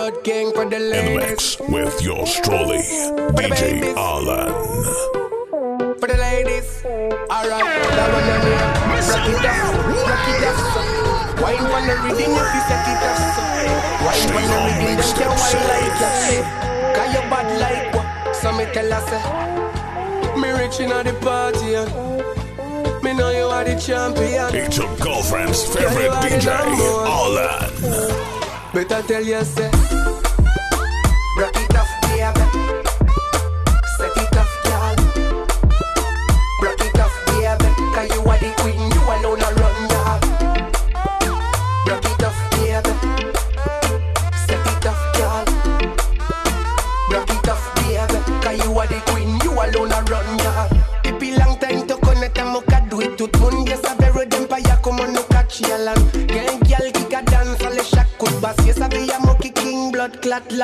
road 0.00 0.24
king 0.24 0.52
for 0.52 0.64
the 0.64 0.76
In 0.76 0.82
the 0.82 0.88
ladies. 0.90 1.16
mix 1.16 1.60
with 1.60 2.02
your 2.02 2.26
strolly, 2.26 2.82
DJ 3.36 3.94
Alan. 3.96 4.52
For 6.00 6.06
the 6.08 6.16
ladies. 6.16 6.68
Alright, 6.84 7.80
that 7.96 8.08
one 8.16 8.28
on 8.34 8.40
here. 8.48 8.64
Rock 9.10 9.28
it 9.28 9.46
up, 9.50 9.66
rock 10.08 10.28
it 10.32 10.44
up. 10.48 10.56
so. 10.74 10.82
Wine 11.42 11.66
on 11.76 11.82
the 11.88 11.94
rhythm 12.04 12.32
if 12.40 12.50
you 12.56 12.62
set 12.68 12.86
it 12.92 13.04
up. 13.08 13.18
Wine 14.04 14.30
on 14.36 14.44
the 14.48 14.56
rhythm, 14.66 14.92
don't 14.96 15.14
care 15.18 15.32
wine 15.40 15.64
like 15.70 15.88
you 15.88 16.10
say. 16.22 16.40
Cause 16.96 17.10
you 17.14 17.22
bad 17.30 17.48
like 17.62 17.86
what? 17.94 18.06
So 18.36 18.48
me 18.56 18.64
tell 18.74 18.92
say. 19.08 19.22
Me 20.40 20.48
rich 20.58 20.80
inna 20.80 20.98
the 21.04 21.12
party 21.24 21.70
me 23.02 23.14
know 23.14 23.30
you 23.30 23.44
are 23.44 23.64
the 23.64 23.76
champion. 23.76 24.54
It's 24.54 24.76
your 24.76 24.94
girlfriend's 24.98 25.64
favorite 25.74 26.12
DJ, 26.20 26.48
Alan. 26.48 28.39
Better 28.72 29.02
tell 29.02 29.24
you 29.24 29.99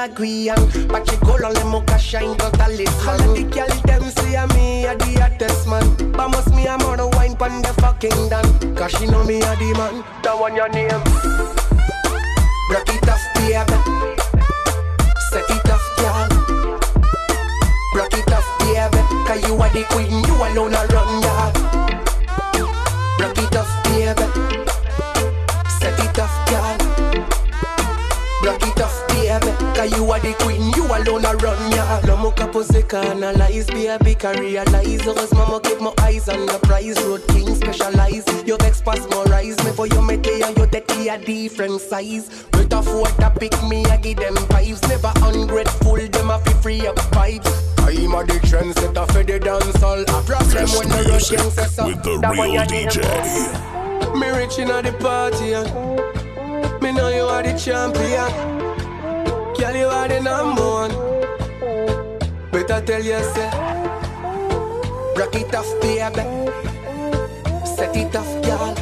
and 0.07 0.89
But 0.89 1.11
you 1.11 1.19
go 1.19 1.33
on 1.35 1.55
the 1.55 1.65
mocha 1.65 1.99
shine, 1.99 2.37
got 2.37 2.59
a 2.61 2.69
list 2.73 3.07
All 3.07 3.19
the 3.35 3.43
girl, 3.45 3.69
them 3.85 4.03
say 4.11 4.47
me 4.55 4.87
a 4.87 4.97
the 4.97 5.21
hottest 5.21 5.69
man 5.69 6.13
But 6.13 6.29
must 6.29 6.55
me 6.55 6.67
a 6.67 6.79
more 6.79 7.09
wine 7.11 7.37
pon 7.37 7.63
the 7.63 7.73
fucking 7.81 8.29
done 8.29 8.77
Cause 8.77 8.93
she 8.93 9.07
know 9.07 9.25
me 9.25 9.37
a 9.37 9.57
the 9.57 9.75
man, 9.77 10.05
that 10.23 10.39
one 10.39 10.55
your 10.55 10.69
name 10.69 11.06
can 34.33 34.43
realize 34.43 35.07
oh, 35.07 35.15
Heureusement, 35.15 35.63
keep 35.65 35.81
my 35.81 35.93
eyes 36.01 36.29
on 36.29 36.47
the 36.47 36.59
prize. 36.63 36.99
Road 37.05 37.23
king 37.29 37.55
specialize. 37.55 38.27
Your 38.47 38.59
vex 38.59 38.81
pass 38.81 39.09
more 39.11 39.25
rise 39.25 39.57
Me 39.65 39.71
for 39.73 39.87
your 39.87 40.03
mete 40.03 40.43
and 40.43 40.57
your 40.57 40.67
dirty 40.67 41.09
a 41.09 41.19
different 41.19 41.81
size. 41.81 42.47
With 42.53 42.73
a 42.73 42.83
four 42.83 43.07
to 43.07 43.31
pick 43.39 43.55
me, 43.65 43.85
I 43.87 43.97
give 43.99 44.19
them 44.19 44.35
vibes. 44.51 44.83
Never 44.89 45.13
ungrateful, 45.23 45.97
them 45.97 46.31
a 46.31 46.39
fi 46.41 46.53
free 46.63 46.87
up 46.87 46.97
vibes. 47.15 47.47
I'm 47.79 48.15
a 48.15 48.25
the 48.25 48.35
trendsetter 48.43 49.07
for 49.13 49.23
the 49.23 49.39
dance 49.39 49.83
all 49.83 50.01
A 50.01 50.23
problem 50.23 50.69
when 50.75 50.89
the 50.89 50.97
road 50.97 51.07
music 51.07 51.39
king 51.39 51.51
says 51.51 51.75
so 51.75 51.87
with 51.87 52.03
the 52.03 52.11
real. 52.11 52.63
DJ. 52.67 54.19
Me 54.19 54.29
rich 54.31 54.59
inna 54.59 54.83
the 54.83 54.93
party 54.93 55.55
me 56.83 56.93
know 56.93 57.09
you 57.09 57.23
are 57.23 57.43
the 57.43 57.59
champion. 57.59 58.31
Girl, 59.57 59.75
you 59.75 59.87
are 59.87 60.09
the 60.09 60.21
number 60.21 60.63
one. 60.63 61.17
Better 62.53 62.81
tell 62.87 63.03
you 63.03 63.19
say, 63.35 63.76
rock 65.17 65.35
it 65.35 65.55
off, 65.55 65.81
baby. 65.81 66.23
Set 67.67 67.97
it 67.97 68.15
off, 68.15 68.31
girl. 68.45 68.75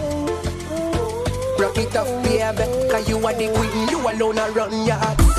Rock 1.59 1.79
it 1.79 1.97
off, 1.97 2.11
baby. 2.25 2.91
Cause 2.91 3.09
you 3.09 3.25
are 3.27 3.35
the 3.35 3.49
queen, 3.55 3.89
you 3.89 4.01
alone 4.01 4.39
a 4.39 4.51
run 4.51 4.87
yard. 4.87 5.34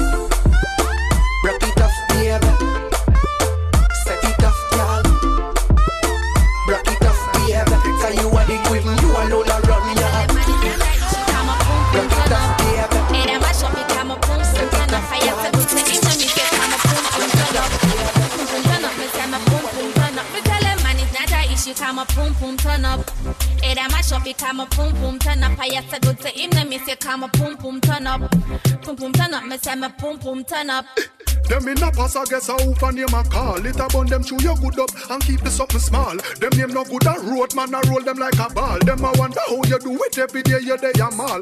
Turn 29.76 29.84
up, 29.84 29.96
me 29.98 29.98
say 30.00 30.10
me 30.10 30.18
boom 30.18 30.18
boom 30.20 30.44
turn 30.44 30.70
up. 30.70 30.86
Them 31.48 31.68
in 31.68 31.84
a 31.84 31.92
pass, 31.92 32.16
I 32.16 32.26
guess 32.26 32.50
a 32.50 32.54
hoof 32.54 32.82
and 32.82 32.98
name 32.98 33.14
a 33.14 33.24
call. 33.24 33.64
It 33.64 33.80
a 33.80 33.88
bun 33.88 34.08
them 34.08 34.24
chew 34.24 34.38
your 34.42 34.56
good 34.56 34.80
up 34.80 34.90
and 35.12 35.22
keep 35.24 35.42
the 35.42 35.50
something 35.52 35.80
small. 35.80 36.18
Them 36.40 36.50
name 36.58 36.74
no 36.74 36.84
good 36.84 37.06
a 37.06 37.14
road 37.22 37.54
man, 37.54 37.76
I 37.76 37.82
roll 37.82 38.02
them 38.02 38.18
like 38.18 38.40
a 38.40 38.50
ball. 38.52 38.80
Them 38.80 39.06
a 39.06 39.12
wonder 39.16 39.40
how 39.48 39.62
you 39.64 39.78
do 39.78 39.94
it 39.94 40.18
every 40.18 40.42
day, 40.42 40.60
you 40.62 40.78
day 40.78 40.92
a 41.00 41.12
mall. 41.12 41.42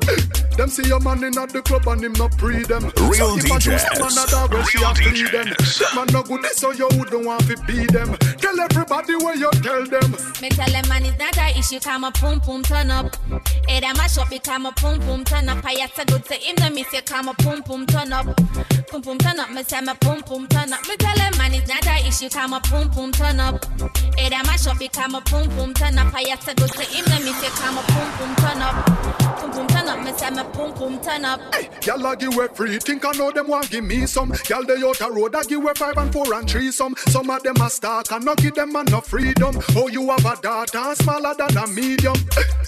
Them 0.58 0.70
see 0.70 0.88
your 0.88 1.00
man 1.00 1.24
in 1.24 1.38
at 1.38 1.50
the 1.50 1.62
club 1.62 1.88
and 1.88 2.04
him 2.04 2.14
no 2.14 2.28
pre 2.28 2.64
them. 2.64 2.92
Real 3.08 3.32
so 3.32 3.38
if 3.38 3.52
I 3.52 3.60
choose 3.60 3.84
DJs. 3.84 3.94
them 3.96 4.08
and 4.08 4.18
a 4.18 4.32
dog, 4.32 4.54
well, 4.54 4.64
she 4.64 4.78
Real 4.78 4.92
a 4.92 4.96
flee 4.96 5.24
them. 5.24 5.48
DJs. 5.48 5.80
Them 5.80 5.96
man 5.96 6.08
no 6.12 6.24
good, 6.24 6.44
this 6.44 6.58
so 6.58 6.72
you 6.72 6.88
wouldn't 7.00 7.26
want 7.26 7.48
to 7.48 7.56
be 7.64 7.86
them. 7.88 8.18
Tell 8.44 8.60
everybody 8.60 9.16
where 9.16 9.38
you 9.38 9.52
tell 9.64 9.86
them. 9.86 10.12
Me 10.42 10.50
tell 10.50 10.70
them 10.70 10.88
man 10.90 11.06
it's 11.06 11.18
not 11.18 11.38
a 11.38 11.58
issue, 11.58 11.80
come 11.80 12.04
a 12.04 12.12
boom 12.12 12.40
boom 12.40 12.62
turn 12.62 12.92
up. 12.92 13.16
It 13.68 13.84
a 13.84 13.94
mash 13.98 14.18
up, 14.18 14.32
it 14.32 14.44
come 14.44 14.66
a 14.66 14.72
boom 14.74 15.00
boom 15.00 15.24
turn 15.24 15.50
up. 15.50 15.64
I 15.66 15.74
have 15.80 15.94
to 15.96 16.06
go 16.06 16.18
to 16.18 16.34
him, 16.34 16.56
let 16.60 16.74
me 16.74 16.84
say 16.84 17.02
come 17.02 17.30
a 17.30 17.34
boom 17.36 17.62
boom 17.62 17.86
turn 17.86 18.14
up. 18.14 18.26
Boom 18.92 19.02
boom 19.02 19.18
turn 19.18 19.40
up, 19.40 19.52
me 19.52 19.64
say 19.64 19.82
me 19.82 19.94
boom 20.02 20.22
boom 20.28 20.48
turn 20.48 20.74
up. 20.74 20.88
Me 20.88 20.96
tell 20.98 21.16
them 21.16 21.38
man 21.38 21.54
it's 21.54 21.68
not 21.68 21.88
a 21.88 22.08
issue, 22.08 22.30
come 22.30 22.54
a 22.54 22.60
boom 22.60 22.90
boom 22.90 23.12
turn 23.12 23.40
up. 23.40 23.66
It 24.18 24.34
a 24.34 24.44
mash 24.46 24.68
up, 24.68 24.82
it 24.82 24.92
come 24.94 25.16
a 25.16 25.22
boom 25.22 25.48
boom 25.56 25.74
turn 25.74 25.98
up. 25.98 26.14
I 26.14 26.22
have 26.30 26.46
to 26.46 26.54
go 26.56 26.68
to 26.68 26.82
him, 26.84 27.06
let 27.08 27.24
me 27.24 27.32
say 27.34 27.50
come 27.50 27.78
a 27.78 27.82
boom 27.82 28.10
boom 28.18 28.36
turn 28.36 28.62
up. 28.62 29.42
Boom 29.42 29.52
boom 29.52 29.68
turn 29.68 29.88
up, 29.88 30.04
me 30.04 30.14
say 30.14 30.30
me 30.30 30.44
boom 30.54 30.74
boom 30.74 31.00
turn 31.02 31.26
up. 31.26 31.40
Y'all 31.86 32.06
a 32.06 32.16
give 32.16 32.36
away 32.36 32.48
free, 32.54 32.78
think 32.80 33.06
I 33.06 33.12
know 33.14 33.32
them 33.32 33.48
want 33.48 33.70
give 33.70 33.84
me 33.84 34.06
some. 34.06 34.34
Y'all 34.50 34.64
they 34.64 34.84
out 34.84 35.02
a 35.02 35.12
road, 35.12 35.36
I 35.36 35.44
give 35.44 35.62
away 35.62 35.74
five 35.76 35.98
and 35.98 36.12
four 36.12 36.34
and 36.34 36.50
three 36.50 36.72
some. 36.72 36.96
Some 37.08 37.30
of 37.30 37.42
them 37.44 37.56
a 37.62 37.70
stalk 37.70 38.12
and 38.12 38.26
not 38.26 38.38
give 38.38 38.56
them 38.56 38.74
no 38.74 39.02
freedom. 39.02 39.58
Oh, 39.76 39.88
you 39.88 40.10
have 40.10 40.26
a 40.26 40.36
daughter 40.42 40.96
smaller 40.96 41.34
than 41.36 41.58
a 41.58 41.68
medium. 41.68 42.16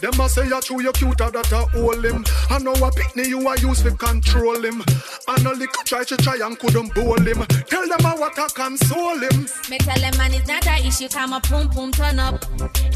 Them 0.01 0.19
a 0.19 0.29
say 0.29 0.47
you 0.47 0.61
true, 0.61 0.84
you 0.85 0.91
cuter 0.94 1.31
that 1.31 1.51
a 1.51 1.66
hold 1.73 2.06
him. 2.06 2.23
I 2.50 2.59
know 2.59 2.73
a 2.78 2.91
picnic 2.91 3.28
you 3.28 3.41
a 3.41 3.57
use 3.57 3.81
to 3.81 3.91
control 3.97 4.62
him. 4.63 4.84
And 5.28 5.46
a 5.46 5.51
little 5.57 5.84
try 5.84 6.03
to 6.03 6.16
try 6.18 6.38
and 6.46 6.57
couldn't 6.59 6.94
bowl 6.94 7.18
him. 7.18 7.41
Tell 7.66 7.88
them 7.90 8.06
a 8.06 8.12
what 8.13 8.38
I 8.38 8.46
console 8.53 9.18
him. 9.18 9.50
Me 9.69 9.78
tell 9.81 9.97
them 9.97 10.13
man 10.18 10.34
it's 10.38 10.46
not 10.47 10.66
a 10.68 10.78
issue, 10.85 11.09
come 11.09 11.34
a 11.34 11.40
boom 11.50 11.68
boom 11.73 11.91
turn 11.91 12.19
up. 12.19 12.46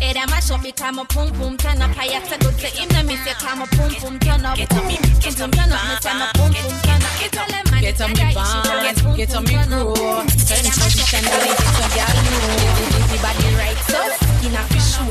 It 0.01 0.15
a 0.15 0.23
mash 0.29 0.51
up, 0.51 0.63
it 0.65 0.75
come 0.77 0.99
a 0.99 1.05
boom 1.05 1.33
boom 1.33 1.57
turn 1.57 1.81
up. 1.81 1.97
I 1.97 2.05
have 2.13 2.29
to 2.29 2.37
go 2.37 2.51
to 2.53 2.67
him, 2.69 2.89
let 2.93 3.05
me 3.05 3.15
say 3.25 3.33
come 3.41 3.61
a 3.61 3.67
boom 3.73 3.89
boom 4.01 4.19
turn 4.19 4.45
up. 4.45 4.55
Get 4.57 4.71
on 4.77 4.85
me, 4.85 4.97
boom 5.01 5.19
get 5.19 5.41
on 5.41 5.49
boom 5.49 5.65
me, 5.65 5.65
turn 5.65 5.73
up, 5.73 5.81
me 5.89 5.95
say 5.97 6.13
me 6.13 6.25
boom 6.37 6.51
boom 6.53 6.77
turn 6.85 7.01
up. 7.01 7.13
Get 7.19 7.31
Tell 7.33 7.41
on- 7.41 7.49
them 7.49 7.65
man 7.73 7.81
get 7.81 7.89
it's 7.89 8.01
on 8.01 8.13
not 8.13 8.17
me 8.17 8.21
a 8.21 8.29
issue, 8.29 8.61
van, 8.61 8.63
come 8.69 8.77
a 8.77 8.83
get- 8.85 9.01
boom 9.03 9.15
get 9.17 9.33
on 9.33 9.43
boom 9.43 9.49
me 9.49 9.63
turn 9.65 9.73
up. 9.73 9.97
crew. 9.97 10.21
It 10.29 10.45
Turn 10.45 10.61
a 10.61 10.69
it 10.69 10.77
mash 10.77 10.77
up, 10.77 10.85
position, 10.85 11.25
it 11.25 11.33
girl, 11.33 11.41
come 11.41 11.41
a 11.41 11.49
get 11.49 11.57
boom 11.57 11.73
your 11.79 11.89
girl 11.97 12.13
know. 12.29 12.69
Busy 12.99 13.17
body 13.25 13.49
right, 13.57 13.79
so 13.89 13.99
skin 14.13 14.53
a 14.53 14.61
fish 14.69 14.89
show. 14.93 15.09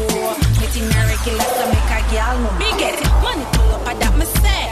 Meeting 0.63 0.89
a 0.95 1.01
regular, 1.11 1.49
so 1.59 1.65
make 1.75 1.91
a 1.91 2.01
girl 2.11 2.37
know. 2.39 2.68
Money 3.23 3.45
pull 3.53 3.71
up, 3.75 3.89
and 3.89 4.01
that 4.01 4.15
me 4.19 4.25
say. 4.25 4.69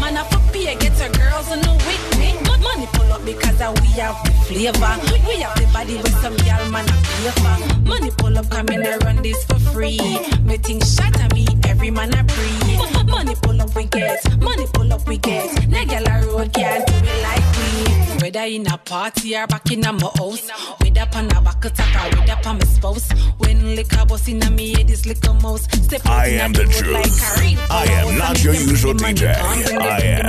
Man, 0.00 0.16
I 0.16 0.24
for 0.30 0.40
pay, 0.52 0.74
get 0.76 0.98
your 0.98 1.08
girls 1.10 1.50
on 1.50 1.60
the 1.60 1.72
with 1.72 2.18
me. 2.18 2.43
Mon- 2.64 2.74
Money 2.74 2.88
pull 2.92 3.12
up 3.12 3.24
because 3.24 3.60
uh, 3.60 3.72
we 3.80 3.88
have 4.00 4.16
the 4.24 4.32
flavor. 4.46 4.94
We 5.28 5.36
have 5.42 5.54
the 5.56 5.66
body 5.72 5.96
with 5.96 6.16
some 6.20 6.36
girl, 6.36 6.70
man, 6.70 6.88
a 6.88 6.92
flavor. 6.92 7.80
Money 7.88 8.10
pull 8.18 8.36
up, 8.38 8.50
come 8.50 8.68
in 8.68 8.84
and 8.84 9.04
run 9.04 9.22
this 9.22 9.44
for 9.44 9.58
free. 9.58 9.98
Me 10.42 10.56
think 10.56 10.84
shot 10.84 11.18
at 11.20 11.32
me, 11.34 11.46
every 11.68 11.90
man 11.90 12.12
a 12.14 12.24
breathe. 12.24 13.06
Money 13.08 13.34
pull 13.42 13.60
up, 13.60 13.74
we 13.76 13.84
get. 13.84 14.18
Money 14.40 14.66
pull 14.72 14.92
up, 14.92 15.06
we 15.06 15.18
get. 15.18 15.68
Na 15.68 15.84
girl 15.84 16.06
a 16.08 16.26
road 16.26 16.52
can't 16.52 16.86
do 16.86 16.94
it 16.94 17.22
like 17.22 17.56
we. 17.56 18.22
Whether 18.22 18.40
in 18.40 18.66
a 18.66 18.78
party 18.78 19.36
or 19.36 19.46
back 19.46 19.70
in 19.70 19.84
a 19.84 19.92
my 19.92 20.10
house. 20.18 20.48
Whether 20.80 21.06
on 21.14 21.26
a 21.30 21.40
back 21.42 21.64
attack 21.64 21.94
or 22.12 22.18
whether 22.18 22.48
on 22.48 22.58
my 22.58 22.64
spouse. 22.64 23.12
When 23.38 23.76
liquor 23.76 24.04
bust 24.06 24.28
in 24.28 24.42
a 24.42 24.50
me 24.50 24.72
head 24.74 24.90
is 24.90 25.06
liquor 25.06 25.34
mouse. 25.34 25.64
Step 25.84 26.06
I 26.06 26.28
am 26.28 26.52
the 26.52 26.64
truth. 26.64 26.92
like 26.92 27.70
I 27.70 27.84
am 27.92 28.18
not 28.18 28.42
your 28.42 28.54
usual 28.54 28.94
DJ. 28.94 29.40
money 29.42 29.62
come, 29.64 29.74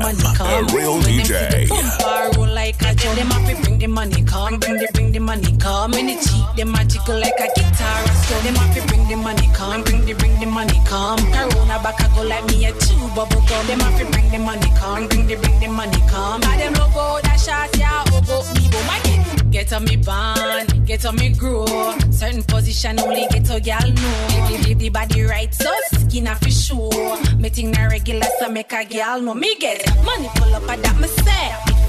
bring 0.03 0.17
the 0.17 0.35
I 0.41 0.51
am 0.51 0.69
a 0.69 0.73
real 0.75 0.99
DJ. 1.01 2.24
Bumper 2.25 2.39
roll 2.39 2.53
like 2.53 2.81
a 2.81 2.93
drum. 2.95 3.15
Them 3.15 3.29
to 3.29 3.61
bring 3.61 3.77
the 3.79 3.87
money 3.87 4.23
come, 4.23 4.59
bring 4.59 4.77
the 4.77 4.87
bring 4.93 5.11
the 5.11 5.19
money 5.19 5.57
come. 5.57 5.93
And 5.93 6.09
it 6.09 6.21
cheap, 6.21 6.45
them 6.55 6.71
magical 6.71 7.19
like 7.19 7.39
a 7.39 7.47
guitar. 7.55 8.07
So 8.27 8.39
them 8.41 8.55
to 8.55 8.87
bring 8.87 9.07
the 9.07 9.15
money 9.15 9.49
come, 9.53 9.83
bring 9.83 10.05
the 10.05 10.13
bring 10.13 10.39
the 10.39 10.45
money 10.45 10.79
come. 10.85 11.19
Corona 11.31 11.79
back 11.83 12.01
I 12.01 12.15
go 12.15 12.23
like 12.23 12.45
me 12.47 12.65
a 12.65 12.71
chew 12.71 12.97
bubble 13.15 13.41
gum. 13.47 13.67
Them 13.67 13.79
to 13.79 14.05
bring 14.11 14.29
the 14.31 14.39
money 14.39 14.71
come, 14.77 15.07
bring 15.07 15.27
the 15.27 15.35
bring 15.35 15.59
the 15.59 15.67
money 15.67 15.99
come. 16.09 16.41
Got 16.41 16.57
them 16.57 16.73
logo 16.73 17.21
that 17.21 17.39
shot 17.39 17.77
yeah, 17.77 18.03
oh, 18.07 18.21
oh 18.29 18.43
go 18.43 18.59
me 18.59 18.69
bo 18.69 18.81
my 18.87 18.99
get. 19.03 19.51
Get 19.51 19.71
on 19.71 19.85
me 19.85 19.95
band, 19.95 20.85
get 20.85 21.05
on 21.05 21.15
me 21.15 21.29
grow. 21.29 21.65
Certain 22.11 22.43
position 22.43 22.99
only 22.99 23.25
get 23.29 23.49
a 23.49 23.59
gal 23.61 23.87
know. 23.87 24.47
Leave, 24.49 24.65
leave 24.67 24.79
the 24.79 24.89
body 24.89 25.21
right, 25.23 25.53
so 25.53 25.71
skin 25.93 26.27
off 26.27 26.45
sure. 26.49 27.17
Me 27.37 27.47
think 27.47 27.77
na 27.77 27.85
regular, 27.85 28.27
so 28.37 28.49
make 28.49 28.73
a 28.73 28.83
gal 28.83 29.21
know. 29.21 29.33
Me 29.33 29.55
get 29.55 29.85
money 30.03 30.27
pull 30.35 30.53
up, 30.55 30.67
I 30.67 30.75
that 30.75 30.99
me 30.99 31.07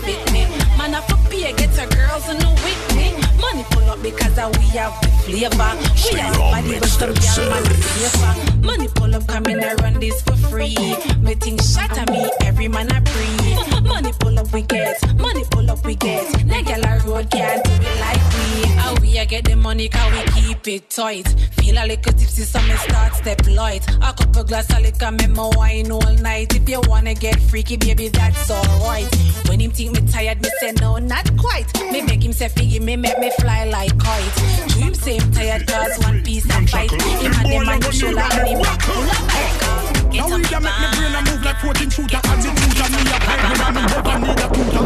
say. 0.03 0.13
It 0.13 0.29
fit 0.29 0.33
me. 0.33 0.43
Man, 0.79 0.95
I 0.95 1.01
for 1.03 1.17
pay, 1.31 1.53
get 1.53 1.79
a 1.79 1.87
girls 1.95 2.29
in 2.29 2.39
the 2.39 2.49
me. 2.97 3.15
Money 3.41 3.65
pull 3.71 3.89
up 3.91 4.03
because 4.03 4.39
uh, 4.39 4.51
we 4.59 4.65
have 4.77 4.95
the 5.01 5.09
flavor. 5.25 5.73
We 6.13 6.19
have 6.19 6.37
body, 6.37 6.79
but 6.81 6.89
some 6.89 7.15
gal 7.15 7.51
man 7.51 7.65
flavor. 7.65 8.67
Money 8.67 8.89
pull 8.95 9.15
up, 9.15 9.27
come 9.27 9.47
in 9.47 9.63
and 9.63 9.81
run 9.81 9.95
this 10.01 10.21
for 10.23 10.37
free. 10.37 10.77
Me 11.21 11.35
think 11.35 11.63
shot 11.63 11.97
at 11.97 12.11
me, 12.11 12.31
every 12.43 12.69
man 12.69 12.91
I 12.91 13.01
breathe. 13.01 13.85
Money 13.85 14.13
pull 14.19 14.39
up, 14.39 14.53
we 14.53 14.63
get. 14.63 14.97
Money 15.19 15.45
pull 15.51 15.71
up, 15.71 15.85
we 15.85 15.95
get. 15.95 16.27
That 16.49 16.65
gal 16.65 16.85
a 16.85 16.99
road 17.07 17.31
can't 17.31 17.65
do 17.65 17.73
it 17.73 18.01
like 18.01 18.25
we. 18.35 18.67
How 18.81 18.95
we 19.01 19.19
a 19.19 19.27
get 19.27 19.45
the 19.45 19.57
money, 19.57 19.89
cause 19.89 20.13
we 20.13 20.41
keep 20.41 20.69
it 20.69 20.91
tight. 20.91 21.29
Feel 21.59 21.77
a 21.79 21.87
little 21.87 22.13
tipsy, 22.13 22.43
so 22.43 22.61
me 22.63 22.77
start 22.77 23.15
step 23.15 23.47
light. 23.49 23.87
A 24.03 24.13
couple 24.13 24.45
glass 24.45 24.71
of 24.73 24.83
liquor, 24.83 25.11
me 25.11 25.27
wine 25.57 25.91
all 25.91 26.15
night. 26.23 26.55
If 26.55 26.69
you 26.69 26.81
wanna 26.87 27.15
get 27.15 27.41
freaky, 27.41 27.77
baby, 27.77 28.09
that's 28.09 28.51
alright. 28.51 29.09
When 29.49 29.61
him 29.61 29.71
think 29.71 29.96
me 30.01 30.13
tired, 30.13 30.43
me 30.43 30.49
say 30.61 30.73
no, 30.73 30.99
not 30.99 31.31
quite. 31.37 31.67
Me 31.93 32.03
make 32.03 32.25
him 32.25 32.33
say 32.33 32.49
figgy, 32.49 32.81
me 32.81 32.97
make 32.97 33.19
me 33.19 33.31
fly 33.41 33.65
like 33.65 33.97
kite. 33.99 34.69
Dream 34.69 34.95
same 34.95 35.33
tired, 35.33 35.67
cause 35.67 35.99
one 36.05 36.23
piece 36.23 36.45
of 36.45 36.69
fight. 36.71 36.91
Him 36.91 37.33
and 37.33 37.53
them 37.53 37.67
man 37.67 37.93
shoulder 37.93 38.21
and 38.21 38.49
him 38.49 38.63
back 38.63 38.83
full 38.83 39.03
of 39.03 39.29
bike. 39.29 39.87
Now 40.17 40.25
on 40.25 40.33
we 40.33 40.39
me 40.39 40.49
can 40.49 40.63
make 40.63 40.81
me 40.81 40.87
brain 40.97 41.15
a 41.15 41.21
move 41.29 41.43
like 41.45 41.61
14 41.61 41.91
shooter 41.91 42.21
and 42.25 42.43
the 42.43 42.49
shooter 42.57 42.89
me 42.89 43.01
a 43.05 43.19
hide 43.21 43.43
when 43.53 43.61
I'm 43.61 43.77
in 43.77 43.85
and 44.07 44.23
need 44.25 44.41
a 44.41 44.49
tutor. 44.49 44.85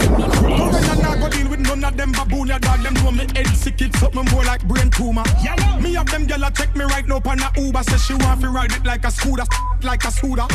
No 0.59 0.65
when 0.75 0.85
I 0.85 0.95
not 1.01 1.19
go 1.21 1.29
deal 1.29 1.49
with 1.49 1.61
none 1.61 1.85
of 1.85 1.97
them 1.97 2.11
baboon 2.13 2.49
ya 2.49 2.59
dog 2.59 2.83
them 2.83 2.95
know 2.95 3.13
me 3.13 3.27
head 3.37 3.47
sick 3.55 3.81
it 3.81 3.95
something 3.95 4.25
more 4.33 4.45
like 4.45 4.67
brain 4.67 4.91
tumor. 4.91 5.23
Me 5.81 5.95
have 5.95 6.11
them 6.11 6.27
gyal 6.27 6.47
a 6.47 6.51
check 6.51 6.75
me 6.75 6.85
right 6.85 7.07
now 7.07 7.23
on 7.25 7.39
a 7.39 7.51
Uber 7.61 7.83
say 7.85 7.99
she 7.99 8.15
want 8.15 8.41
to 8.41 8.49
ride 8.49 8.73
it 8.73 8.85
like 8.85 9.05
a 9.05 9.11
scooter, 9.11 9.45
like 9.83 10.03
a 10.05 10.11
scooter. 10.11 10.47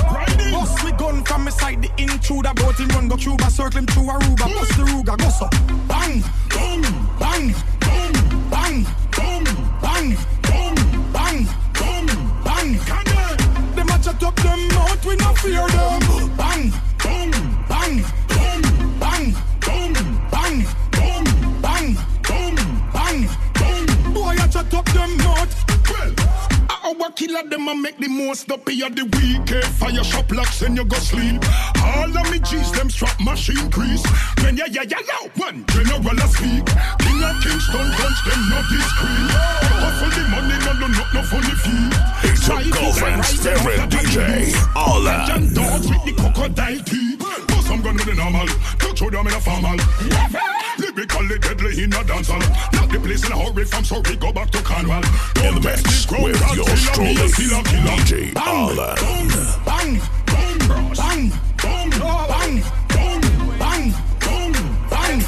Bust 0.51 0.84
me 0.84 0.92
gun 0.92 1.24
from 1.24 1.46
me 1.46 1.51
side 1.51 1.81
the 1.81 1.90
intruder, 1.98 2.54
boat 2.56 2.75
him 2.75 2.90
run 2.90 3.08
go 3.08 3.16
Cuba, 3.16 3.50
circle 3.50 3.80
him 3.80 3.86
through 3.88 4.10
Aruba, 4.36 4.54
bust 4.54 4.78
the 4.78 4.84
Ruga, 4.84 5.18
go 5.18 5.30
so 5.30 5.50
bang, 5.88 6.22
boom, 6.50 6.82
bang, 7.20 7.56
boom, 7.80 8.14
bang, 8.50 8.84
boom, 9.12 9.44
bang, 9.82 10.18
boom, 10.42 10.76
bang, 11.14 11.48
boom, 11.74 12.06
bang. 12.44 12.72
Them 13.76 13.90
a 13.90 14.00
chat 14.00 14.20
them 14.20 14.68
mouth, 14.70 15.06
we 15.06 15.16
no 15.16 15.34
fear 15.36 15.68
them. 15.68 16.36
Bang, 16.38 16.74
our 27.36 27.44
killer 27.44 27.50
them 27.50 27.68
a 27.68 27.76
make 27.76 27.98
the 27.98 28.08
most 28.08 28.52
up 28.52 28.68
here 28.70 28.90
the 28.90 29.04
weekend. 29.04 29.66
Fire 29.76 30.04
shop 30.04 30.32
locks 30.32 30.62
and 30.62 30.76
you 30.76 30.86
go 30.86 30.98
sleep. 30.98 31.42
All 31.84 32.18
of 32.18 32.32
me 32.32 32.40
G's 32.40 32.72
them 32.72 32.90
strap 32.90 33.20
machine 33.20 33.70
crease. 33.72 34.04
Then 34.38 34.58
yeah 34.58 34.68
yeah 34.70 34.84
yeah 34.88 35.02
now 35.08 35.30
one 35.36 35.66
general 35.68 36.20
a 36.20 36.28
speak. 36.28 36.66
King 37.00 37.24
of 37.24 37.36
Kingston 37.44 37.88
guns 37.98 38.20
them 38.26 38.42
not 38.50 38.66
discreet. 38.70 39.32
Hustle 39.84 40.10
the 40.16 40.24
money 40.30 40.58
no 40.66 40.74
no 40.80 40.88
no 40.88 41.04
no 41.14 41.22
funny 41.24 41.56
fee. 41.64 42.30
It's 42.30 42.48
your 42.48 42.64
girlfriend's 42.72 43.32
favorite 43.44 43.90
DJ, 43.90 44.54
Ola. 44.76 45.26
John 45.28 45.54
dogs 45.54 45.90
with 45.90 46.04
the 46.06 46.14
crocodile 46.14 46.80
teeth. 46.84 47.25
But 47.66 47.72
some 47.72 47.82
gun 47.82 47.96
with 47.96 48.06
the 48.06 48.14
normal. 48.14 48.48
Touch 48.78 49.00
show 49.00 49.10
them 49.10 49.28
in 49.28 49.34
a 49.34 49.40
formal. 49.40 49.78
Lyrically 50.78 51.40
deadly 51.40 51.84
in 51.84 51.94
a 51.94 52.04
dancehall. 52.06 52.46
Not 52.74 52.90
the 52.90 53.00
place 53.00 53.26
in 53.26 53.32
a 53.32 53.38
hurry 53.38 53.66
from 53.66 53.84
Surrey 53.84 54.16
go 54.18 54.32
back 54.32 54.52
to 54.52 54.62
Cornwall. 54.62 55.04
In 55.42 55.56
the 55.56 55.62
mix 55.62 56.06
with 56.12 56.56
yours 56.56 56.90
truly, 56.94 57.16
DJ 57.16 58.36
Ola. 58.38 58.96
Bang, 58.96 59.30
bang, 59.66 60.00
bang, 60.26 60.58
bang, 60.94 61.32
bang, 61.58 61.90
bang, 61.98 62.64
bang, 62.88 63.94
bang, 64.20 64.54
bang. 64.90 65.26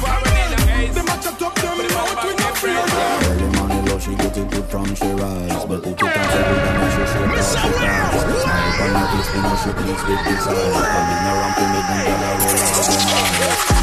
Them 0.94 1.08
a 1.08 1.16
chat 1.18 1.42
up 1.42 1.54
them 1.54 1.78
mouth, 1.90 2.24
we 2.24 2.30
not 2.34 2.58
fear 2.58 2.86
them. 2.86 3.22
Early 3.24 3.48
money 3.58 3.90
love, 3.90 4.02
she 4.02 4.14
get 4.14 4.36
it 4.36 4.50
good 4.50 4.64
from 4.66 4.94
she 4.94 5.06
rise 5.06 5.64
But 5.66 5.80
if 5.80 5.86
you 5.86 5.94
can't 5.94 6.14
tell 6.14 6.54
her, 6.54 6.78
then 6.78 6.90
she 6.94 7.02
should 7.12 7.26
not 7.28 8.47
her 8.78 8.90
lips, 8.94 9.28
you 9.34 9.42
know 9.42 9.54
she 9.58 9.70
pleased 9.74 10.04
with 10.06 10.22
desire 10.24 10.86
Coming 10.94 11.24
around 11.28 11.54
to 11.58 11.64
them 11.74 11.86
gyal 11.88 12.22
a 12.22 12.30
roll 12.38 12.58
out 12.62 13.78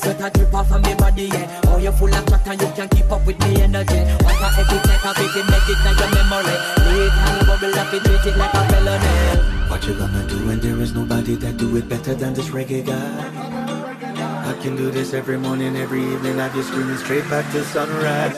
sweat 0.00 0.20
a 0.20 0.30
drip 0.30 0.54
off 0.54 0.70
of 0.72 0.82
me 0.82 0.94
body, 0.94 1.24
yeah. 1.24 1.60
Oh, 1.66 1.78
you 1.78 1.92
full 1.92 2.14
of 2.14 2.26
chat 2.26 2.60
you 2.60 2.68
can 2.74 2.88
keep 2.88 3.10
up 3.10 3.26
with 3.26 3.38
me 3.40 3.60
energy. 3.62 3.98
A 3.98 4.24
like 4.24 4.40
a 4.40 4.64
big 4.68 4.84
make 5.50 5.68
it 5.68 5.78
now 5.84 5.92
your 5.98 6.10
memory. 6.14 6.56
Late 6.88 7.12
and 7.12 7.46
bubble 7.46 7.78
up 7.78 7.94
it, 7.94 8.02
treat 8.04 8.26
it 8.26 8.36
like 8.36 8.54
a 8.54 8.68
felony. 8.68 9.49
What 9.80 9.88
you 9.88 9.94
gonna 9.94 10.26
do 10.28 10.46
when 10.46 10.60
there 10.60 10.78
is 10.82 10.92
nobody 10.92 11.36
that 11.36 11.56
do 11.56 11.74
it 11.74 11.88
better 11.88 12.12
than 12.12 12.34
this 12.34 12.50
reggae 12.50 12.84
guy? 12.84 14.50
I 14.50 14.52
can 14.60 14.76
do 14.76 14.90
this 14.90 15.14
every 15.14 15.38
morning, 15.38 15.74
every 15.74 16.04
evening. 16.04 16.38
I 16.38 16.52
just 16.52 16.68
screaming 16.68 16.98
straight 16.98 17.24
back 17.30 17.50
to 17.52 17.64
sunrise. 17.64 18.36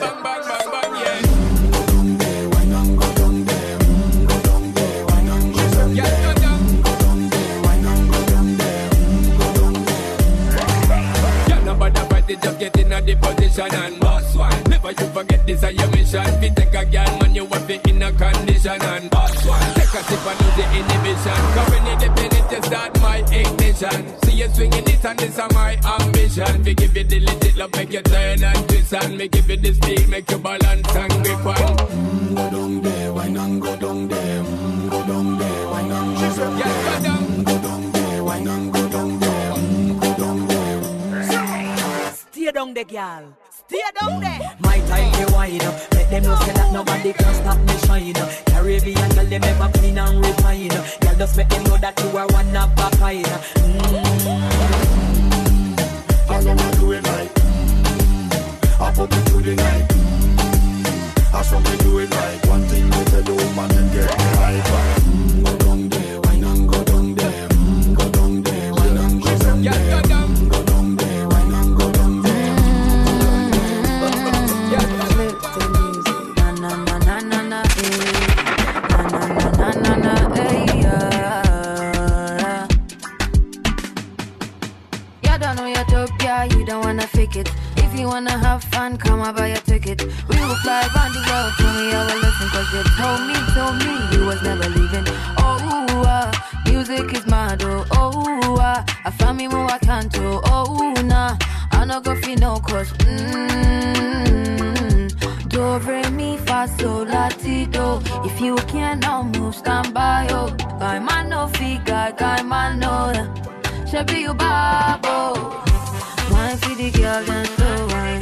Just 12.43 12.59
get 12.59 12.77
in 12.77 12.91
a 12.91 13.01
the 13.01 13.15
position 13.15 13.73
and 13.73 13.99
boss 13.99 14.35
one. 14.35 14.63
Never 14.69 14.91
you 14.91 15.07
forget 15.13 15.45
this 15.47 15.63
is 15.63 15.73
your 15.73 15.87
mission. 15.91 16.23
Fi 16.41 16.49
take 16.49 16.73
a 16.73 16.85
girl, 16.85 17.17
man, 17.19 17.35
you 17.35 17.45
want 17.45 17.63
fi 17.65 17.79
in 17.89 18.01
a 18.01 18.11
condition 18.11 18.81
and 18.81 19.09
boss 19.09 19.45
one. 19.45 19.73
Take 19.75 19.93
a 19.93 20.01
sip 20.03 20.25
and 20.27 20.39
lose 20.41 20.55
the 20.57 20.65
inhibition. 20.79 21.39
Cause 21.55 21.69
when 21.71 21.85
you 21.87 21.95
dip 21.99 22.17
in 22.17 22.31
it, 22.37 22.51
you 22.51 22.61
start 22.63 23.01
my 23.01 23.17
ignition. 23.31 24.19
See 24.23 24.35
you 24.37 24.49
swinging 24.49 24.87
it 24.87 25.05
and 25.05 25.19
this 25.19 25.37
is 25.37 25.53
my 25.53 25.77
ambition. 25.99 26.63
We 26.63 26.73
give 26.73 26.95
you 26.97 27.03
the 27.03 27.19
legit 27.21 27.55
love, 27.57 27.71
make 27.75 27.93
you 27.93 28.01
turn 28.01 28.43
and 28.43 28.69
twist 28.69 28.93
and 28.93 29.17
me 29.17 29.27
give 29.27 29.49
you 29.49 29.57
the 29.57 29.73
speed, 29.73 30.09
make 30.09 30.29
you 30.29 30.37
balance 30.37 30.95
and 30.95 31.13
grip 31.23 31.45
on. 31.45 31.75
Go 32.35 32.49
down 32.49 32.81
there, 32.81 33.13
why 33.13 33.27
not 33.29 33.59
go 33.61 33.75
down 33.77 34.07
there? 34.07 34.43
Mm, 34.43 34.89
Go 34.89 35.07
down 35.07 35.37
there, 35.37 35.67
why 35.69 35.81
not 35.87 36.15
go 36.19 36.35
down 36.37 36.57
there? 36.57 37.01
Mm, 37.13 37.45
Go 37.45 37.57
down 37.61 37.91
there, 37.91 38.23
why 38.23 38.39
not 38.39 38.72
Stay 42.43 42.51
down 42.51 42.73
there, 42.73 42.83
girl. 42.83 43.37
Stay 43.49 43.81
down 44.01 44.19
there. 44.19 44.57
My 44.59 44.77
time 44.79 45.13
they 45.13 45.33
wide 45.33 45.63
up. 45.63 45.93
Let 45.93 46.09
them 46.09 46.23
know 46.23 46.35
say 46.43 46.51
that 46.51 46.73
nobody 46.73 47.13
can 47.13 47.33
stop 47.35 47.57
me 47.57 47.77
shine. 47.87 48.13
Caribbean 48.47 49.09
girl, 49.15 49.25
them 49.25 49.43
ever 49.45 49.71
clean 49.77 49.97
and 49.97 50.19
refine. 50.19 50.67
Girl, 50.67 51.15
just 51.19 51.37
make 51.37 51.47
them 51.47 51.63
know 51.63 51.77
that 51.77 51.97
you 52.03 52.17
are 52.17 52.27
one 52.27 52.53
of 52.57 52.77
a 52.77 52.89
kind. 52.97 53.25
All 56.27 56.49
I'ma 56.49 56.71
do 56.71 56.91
it 56.91 57.03
like 57.05 57.33
mm, 57.33 58.81
I 58.81 58.91
pop 58.91 59.13
it 59.13 59.23
through 59.29 59.43
the 59.43 59.55
night 59.55 59.87
mm, 59.87 61.31
That's 61.31 61.49
how 61.49 61.59
we 61.59 61.77
do 61.77 61.99
it 61.99 62.11
like 62.11 62.45
One 62.47 62.63
thing 62.63 62.83
we 62.83 63.05
tell 63.05 63.21
the 63.21 63.35
woman 63.35 63.71
and 63.71 63.91
get 63.93 64.17
me 64.17 64.25
right 64.35 65.02
don't 86.73 86.85
wanna 86.85 87.05
fake 87.05 87.35
it. 87.35 87.49
If 87.77 87.99
you 87.99 88.07
wanna 88.07 88.35
have 88.45 88.63
fun, 88.63 88.97
come 88.97 89.21
and 89.21 89.35
buy 89.37 89.49
a 89.49 89.59
ticket. 89.59 90.01
We 90.01 90.37
will 90.47 90.55
fly 90.63 90.81
around 90.89 91.13
the 91.13 91.21
world, 91.29 91.53
tell 91.59 91.73
me 91.77 91.91
how 91.91 92.13
I 92.13 92.15
listen, 92.25 92.47
cause 92.53 92.69
you 92.73 92.83
told 92.99 93.21
me, 93.29 93.35
told 93.57 93.75
me 93.85 93.93
you 94.13 94.21
was 94.25 94.41
never 94.41 94.67
leaving. 94.77 95.05
Oh, 95.37 96.03
uh, 96.15 96.31
music 96.65 97.13
is 97.13 97.25
mad, 97.27 97.61
oh, 97.63 97.85
oh, 97.91 98.55
uh, 98.55 98.83
I 99.05 99.11
found 99.11 99.37
me 99.37 99.47
more 99.47 99.69
I 99.69 99.77
can 99.77 100.07
do, 100.07 100.41
oh, 100.45 100.93
nah, 101.05 101.37
I 101.71 101.85
no 101.85 102.01
go 102.01 102.15
feel 102.15 102.39
no 102.39 102.59
cause, 102.59 102.91
mm, 103.03 104.29
do 105.49 105.77
re 105.87 106.09
mi 106.09 106.37
fa 106.37 106.67
so 106.79 107.05
latido. 107.05 108.01
If 108.25 108.41
you 108.41 108.55
cannot 108.73 109.37
move, 109.37 109.53
stand 109.53 109.93
by, 109.93 110.27
yo. 110.27 110.49
Guy 110.79 110.97
man 110.97 111.29
no 111.29 111.47
figure, 111.49 112.11
guy 112.17 112.41
man 112.41 112.79
no. 112.79 113.13
Should 113.85 114.07
be 114.07 114.21
your 114.21 114.33
babo. 114.33 115.02
Wine 117.13 117.21
for 117.21 117.29
the 117.29 117.45
girl, 117.45 117.45
then 117.45 117.47
so 117.59 117.87
wine. 117.93 118.21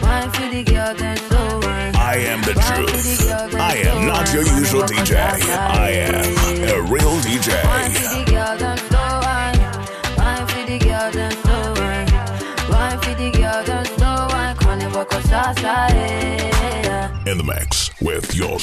Wine 0.00 0.30
for 0.30 0.48
the 0.48 0.64
girl, 0.64 0.94
then 0.94 1.16
so 1.18 1.60
wine. 1.68 1.94
I 1.96 2.16
am 2.16 2.40
the 2.40 2.54
truth. 2.54 3.30
I 3.60 3.76
am 3.76 4.06
not 4.06 4.32
your 4.32 4.44
usual 4.44 4.84
DJ. 4.84 5.16
I 5.18 5.90
am 5.90 6.24
a 6.64 6.80
real 6.80 7.10
Wine 7.10 7.20
DJ. 7.20 7.52
for 7.92 8.16
the 8.16 8.24
girl, 8.32 8.56
then 8.56 8.78
so 8.78 9.02
wine. 9.20 9.60
Wine 10.16 10.46
for 10.46 10.64
the 10.64 10.78
girl, 10.78 11.10
then 11.12 11.32
so 11.44 11.74
wine. 11.76 12.08
Wine 12.70 12.98
for 13.00 13.14
the 13.20 13.30
girl, 13.32 13.64
then 13.64 13.84
so 13.98 14.26
wine. 14.34 14.56
Carnival, 14.56 15.04
cause 15.04 15.30
I 15.30 15.52
In 17.26 17.36
the 17.36 17.44
mix 17.44 17.90
with 18.00 18.34
your 18.34 18.58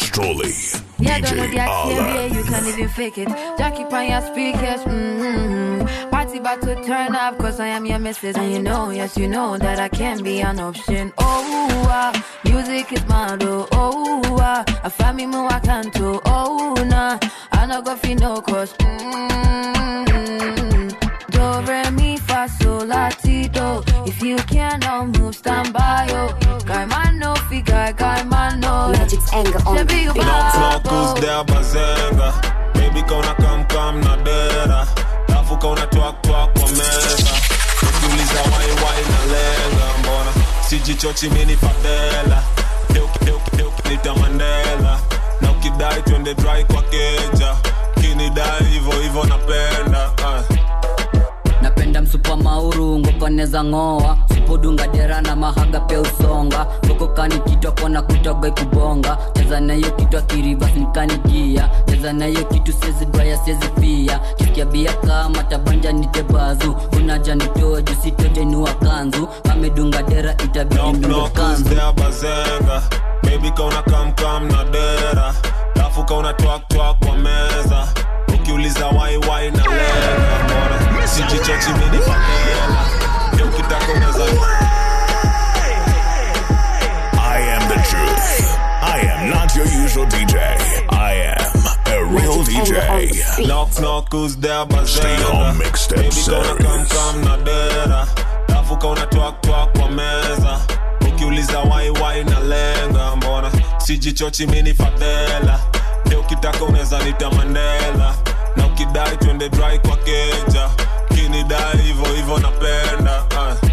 Yeah, 1.01 1.19
don't 1.21 1.37
know 1.37 1.47
the 1.47 1.57
accent, 1.57 1.95
yeah, 1.95 2.25
you 2.25 2.43
can't 2.43 2.67
even 2.67 2.89
fake 2.89 3.17
it. 3.17 3.29
Jackie 3.57 3.83
on 3.83 4.07
your 4.09 4.21
speakers, 4.21 4.81
mm-hmm. 4.81 6.09
Party 6.09 6.39
about 6.39 6.61
to 6.63 6.75
turn 6.83 7.15
up, 7.15 7.37
cause 7.37 7.59
I 7.61 7.67
am 7.67 7.85
your 7.85 7.99
missus. 7.99 8.35
And 8.35 8.51
you 8.51 8.59
know, 8.61 8.89
yes, 8.89 9.17
you 9.17 9.29
know 9.29 9.57
that 9.57 9.79
I 9.79 9.87
can 9.87 10.21
be 10.21 10.41
an 10.41 10.59
option. 10.59 11.13
Oh, 11.17 11.87
ah, 11.87 12.11
music 12.43 12.91
is 12.91 13.05
my 13.07 13.37
do. 13.37 13.65
Oh, 13.71 14.37
ah, 14.41 14.65
I 14.83 14.89
find 14.89 15.15
me 15.15 15.25
more 15.25 15.49
I 15.51 15.59
can 15.59 15.89
to. 15.91 16.19
Oh, 16.25 16.73
nah, 16.87 17.17
I 17.53 17.65
not 17.65 17.85
go 17.85 17.95
fi 17.95 18.13
no 18.15 18.41
cause, 18.41 18.73
mm-hmm. 18.73 19.69
Do, 21.39 21.61
re, 21.71 21.89
mi, 21.91 22.17
fa, 22.17 22.47
sol, 22.59 22.85
la, 22.85 23.09
ti, 23.09 23.47
do. 23.47 23.81
If 24.05 24.21
you 24.21 24.35
cannot 24.53 25.17
move, 25.17 25.35
stand 25.35 25.71
by, 25.73 26.07
yo. 26.11 26.33
Guy, 26.65 26.85
man, 26.85 27.17
no 27.19 27.33
fi, 27.47 27.61
guy, 27.61 27.93
guy, 27.93 28.23
man, 28.23 28.59
no. 28.59 28.91
Magic's 28.91 29.31
anger 29.33 29.59
on 29.65 29.77
Shebi, 29.77 30.03
you 30.03 30.13
Knock 30.13 30.53
knock 30.55 30.83
babo. 30.83 30.89
who's 30.89 31.21
there 31.21 31.43
bazenga 31.45 32.29
Baby 32.73 33.01
kauna 33.09 33.33
kam 33.37 33.65
kam 33.67 34.01
na 34.01 34.15
dera 34.17 34.85
Lafu 35.29 35.57
kauna 35.57 35.85
twak 35.87 36.21
twak 36.23 36.53
kwa 36.59 36.67
meza 36.67 37.33
Ukiuliza 37.87 38.41
wai 38.51 38.69
wai 38.83 39.01
na 39.11 39.21
lenga 39.33 39.87
mbona 39.99 40.31
Sijichochi 40.69 41.29
mini 41.29 41.55
fadela 41.57 42.43
Deuki 42.93 43.25
deuki 43.25 43.51
deuki 43.57 43.89
nita 43.89 44.15
Mandela 44.15 44.99
Na 45.41 45.51
ukidai 45.51 46.01
twende 46.01 46.33
dry 46.35 46.63
kwa 46.63 46.81
keja 46.81 47.55
Kinidai 48.01 48.63
hivo 48.63 48.91
hivo 48.91 49.23
napenda 49.23 50.11
ah. 50.25 50.43
Napenda 51.89 52.01
msupa 52.01 52.35
mauru 52.37 52.99
ngokoneza 52.99 53.63
ng'oa. 53.63 54.17
Sipodunga 54.33 54.87
dera 54.87 55.21
na 55.21 55.35
mahaga 55.35 55.79
pia 55.79 56.01
usonga. 56.01 56.65
Ngokokani 56.85 57.39
kitwa 57.39 57.71
kona 57.71 58.01
kutoga 58.01 58.51
kubonga. 58.51 59.17
Cheza 59.33 59.59
nayo 59.59 59.91
kitwa 59.91 60.21
kirivas 60.21 60.75
nikanigia 60.75 61.69
cheza 61.85 62.13
nayo 62.13 62.43
kitu 62.45 62.73
sezi 62.73 62.93
sezipia 62.93 64.19
sezi 64.37 64.65
bia 64.71 64.93
kama 64.93 65.43
tabanja 65.43 65.91
nitebazu 65.91 66.75
unaja 66.97 67.35
nitoe 67.35 67.81
jusitoje 67.83 68.45
niwa 68.45 68.73
kanzu. 68.73 69.27
Amedunga 69.51 70.03
dera 70.03 70.33
itabidi 70.33 70.75
Knock 70.81 70.95
ndunga 70.95 71.07
knock 71.15 71.33
kanzu. 71.33 71.69
Baby 73.23 73.51
kauna 73.51 73.81
kam 73.83 74.11
kam 74.13 74.47
na 74.47 74.63
dera. 74.63 75.33
Lafu 75.75 76.03
kauna 76.05 76.33
twak 76.33 76.67
twak 76.67 76.99
kwa 76.99 77.15
meza. 77.15 77.87
Ukiuliza 78.33 78.87
wai 78.87 79.17
wai 79.17 79.51
na 79.51 79.63
lenga 79.63 80.48
mbona 81.17 81.29
Sijichochi 81.29 81.69
mini 81.73 81.97
fadela 82.03 82.85
Leo 83.37 83.45
ukitaka 83.47 83.91
unaweza 83.93 84.23
I 87.21 87.41
am 87.53 87.67
the 87.69 87.75
truth. 87.75 88.57
I 88.81 88.99
am 89.13 89.29
not 89.29 89.55
your 89.55 89.65
usual 89.65 90.05
DJ. 90.07 90.35
I 90.89 91.13
am 91.37 91.65
a 91.85 92.03
real 92.05 92.43
DJ. 92.43 93.45
Knock 93.47 93.79
knock 93.79 94.11
who's 94.11 94.35
there 94.37 94.65
Stay 94.65 94.75
bazenga 94.75 95.23
home 95.23 95.41
uh, 95.41 95.53
mixtape 95.53 95.95
Baby 96.01 96.09
kauna 96.27 96.55
kam 96.57 96.85
series. 96.85 96.91
kam 96.91 97.21
na 97.23 97.37
dera 97.37 98.07
Lafu 98.49 98.73
uh, 98.73 98.77
uh. 98.77 98.81
kauna 98.81 99.05
twak 99.07 99.41
twak 99.41 99.77
kwa 99.77 99.89
meza. 99.89 100.59
Ukiuliza 101.07 101.59
wai 101.59 101.89
wai 101.89 102.23
na 102.23 102.39
lenga 102.39 103.15
mbona? 103.15 103.51
Sijichochi 103.77 104.47
mini 104.47 104.73
fadela. 104.73 105.59
Leo 106.09 106.19
ukitaka 106.19 106.63
unaweza 106.65 106.99
nita 107.03 107.29
Mandela. 107.31 108.15
Na 108.55 108.65
ukidai 108.65 109.17
twende 109.17 109.49
dry 109.49 109.79
kwa 109.79 109.97
keja 109.97 110.69
Kinidai 111.33 111.77
hivyo 111.77 112.05
hivo 112.05 112.39
napenda 112.39 113.23
uh. 113.23 113.69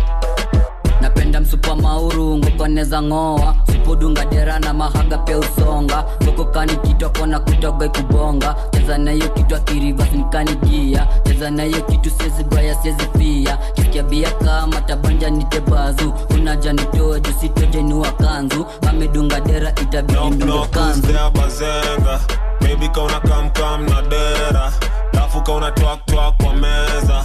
napenda 1.00 1.40
msupa 1.40 1.76
maurungu 1.76 2.50
koneza 2.50 3.02
ng'oa. 3.02 3.56
Supudunga 3.72 4.24
dera 4.24 4.58
na 4.58 4.72
mahaga 4.74 5.18
pia 5.18 5.38
usonga. 5.38 6.04
Ngokokani 6.24 6.76
kitwa 6.76 7.08
kona 7.10 7.40
kutoga 7.40 7.86
ikubonga. 7.86 8.56
Cheza 8.70 8.98
nayo 8.98 9.28
kitwa 9.28 9.58
akirivas 9.58 10.12
nikanigia 10.12 11.06
cheza 11.24 11.50
nayo 11.50 11.82
kitu 11.82 12.10
sezi 12.10 12.44
baya 12.44 12.74
sezi 12.82 13.06
pia. 13.18 13.56
Kisikia 13.56 14.02
bia 14.02 14.30
kama 14.30 14.80
tabanja 14.80 15.30
nitebazu 15.30 16.14
unaja 16.30 16.72
nitoe 16.72 17.20
jusitoje 17.20 17.82
niwa 17.82 18.12
kanzu 18.12 18.66
amedunga 18.88 19.40
dera 19.40 19.70
itabidi 19.70 20.12
Knock 20.18 20.34
ndunga 20.34 20.44
knock 20.52 20.76
who's 20.76 21.00
kanzu 21.00 21.30
bazenga 21.34 22.20
Baby 22.60 22.88
kauna 22.88 23.20
kam 23.20 23.50
kam 23.50 23.86
na 23.86 24.02
dera. 24.02 24.72
Lafu 25.12 25.40
kauna 25.42 25.70
twak 25.70 26.06
twak 26.06 26.36
kwa 26.42 26.54
meza 26.54 27.24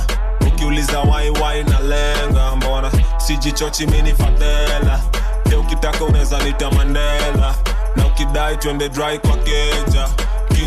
Ukiuliza 0.71 0.99
wai 0.99 1.29
wai 1.29 1.63
na 1.63 1.79
lenga 1.79 2.55
mbona? 2.55 2.91
Sijichochi 3.17 3.87
mini 3.87 4.13
fadela 4.15 4.99
Leo 5.49 5.59
ukitaka 5.61 6.05
unaweza 6.05 6.39
nita 6.43 6.71
Mandela. 6.71 7.55
Na 7.95 8.05
ukidai 8.07 8.57
twende 8.57 8.89
dry 8.89 9.19
kwa 9.19 9.37
keja 9.37 10.07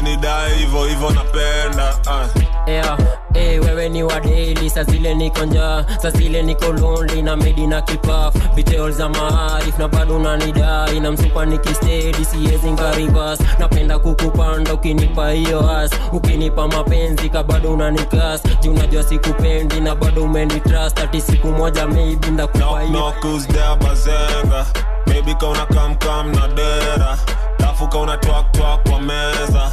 Kinidai 0.04 0.54
hivo 0.58 0.84
hivo 0.84 1.10
napenda 1.10 1.94
uh. 2.06 2.42
yeah. 2.68 2.98
Hey, 3.34 3.58
wewe 3.58 3.88
ni 3.88 4.02
wa 4.02 4.20
daily 4.20 4.70
saa 4.70 4.84
zile 4.84 5.14
niko 5.14 5.44
njaa 5.44 5.84
saa 6.02 6.10
zile 6.10 6.42
niko 6.42 6.72
lonely 6.72 7.22
na 7.22 7.36
medi 7.36 7.66
na 7.66 7.82
kipaf 7.82 8.34
detail 8.54 8.92
za 8.92 9.08
maarif 9.08 9.78
na 9.78 9.88
bado 9.88 10.16
unanidai 10.16 11.00
na 11.00 11.12
msupa 11.12 11.46
nikistedi 11.46 12.24
siwezi 12.24 12.70
ngaribas 12.72 13.40
napenda 13.58 13.98
kukupanda 13.98 14.74
ukinipa 14.74 15.30
hiyo 15.30 15.70
as 15.70 15.90
ukinipa 16.12 16.68
mapenzi 16.68 17.28
ka 17.30 17.42
bado 17.42 17.72
unanikas 17.72 18.42
ji 18.60 18.68
unajua 18.68 19.02
sikupendi 19.02 19.80
na 19.80 19.94
bado 19.94 20.24
umenitrust 20.24 20.98
ati 20.98 21.20
siku 21.20 21.48
moja 21.48 21.86
maybe 21.86 22.28
ndakupa 22.30 22.80
hiyo 22.80 22.88
Knock 23.00 23.24
who's 23.24 23.46
there 23.48 23.76
bazenga 23.84 24.66
Baby 25.06 25.34
kauna 25.34 25.66
kam 25.66 25.94
kam 25.96 26.32
na 26.32 26.48
dera 26.48 27.18
Lafu 27.58 27.88
kauna 27.88 28.16
twak 28.16 28.52
twak 28.52 28.88
kwa 28.90 29.00
meza 29.00 29.70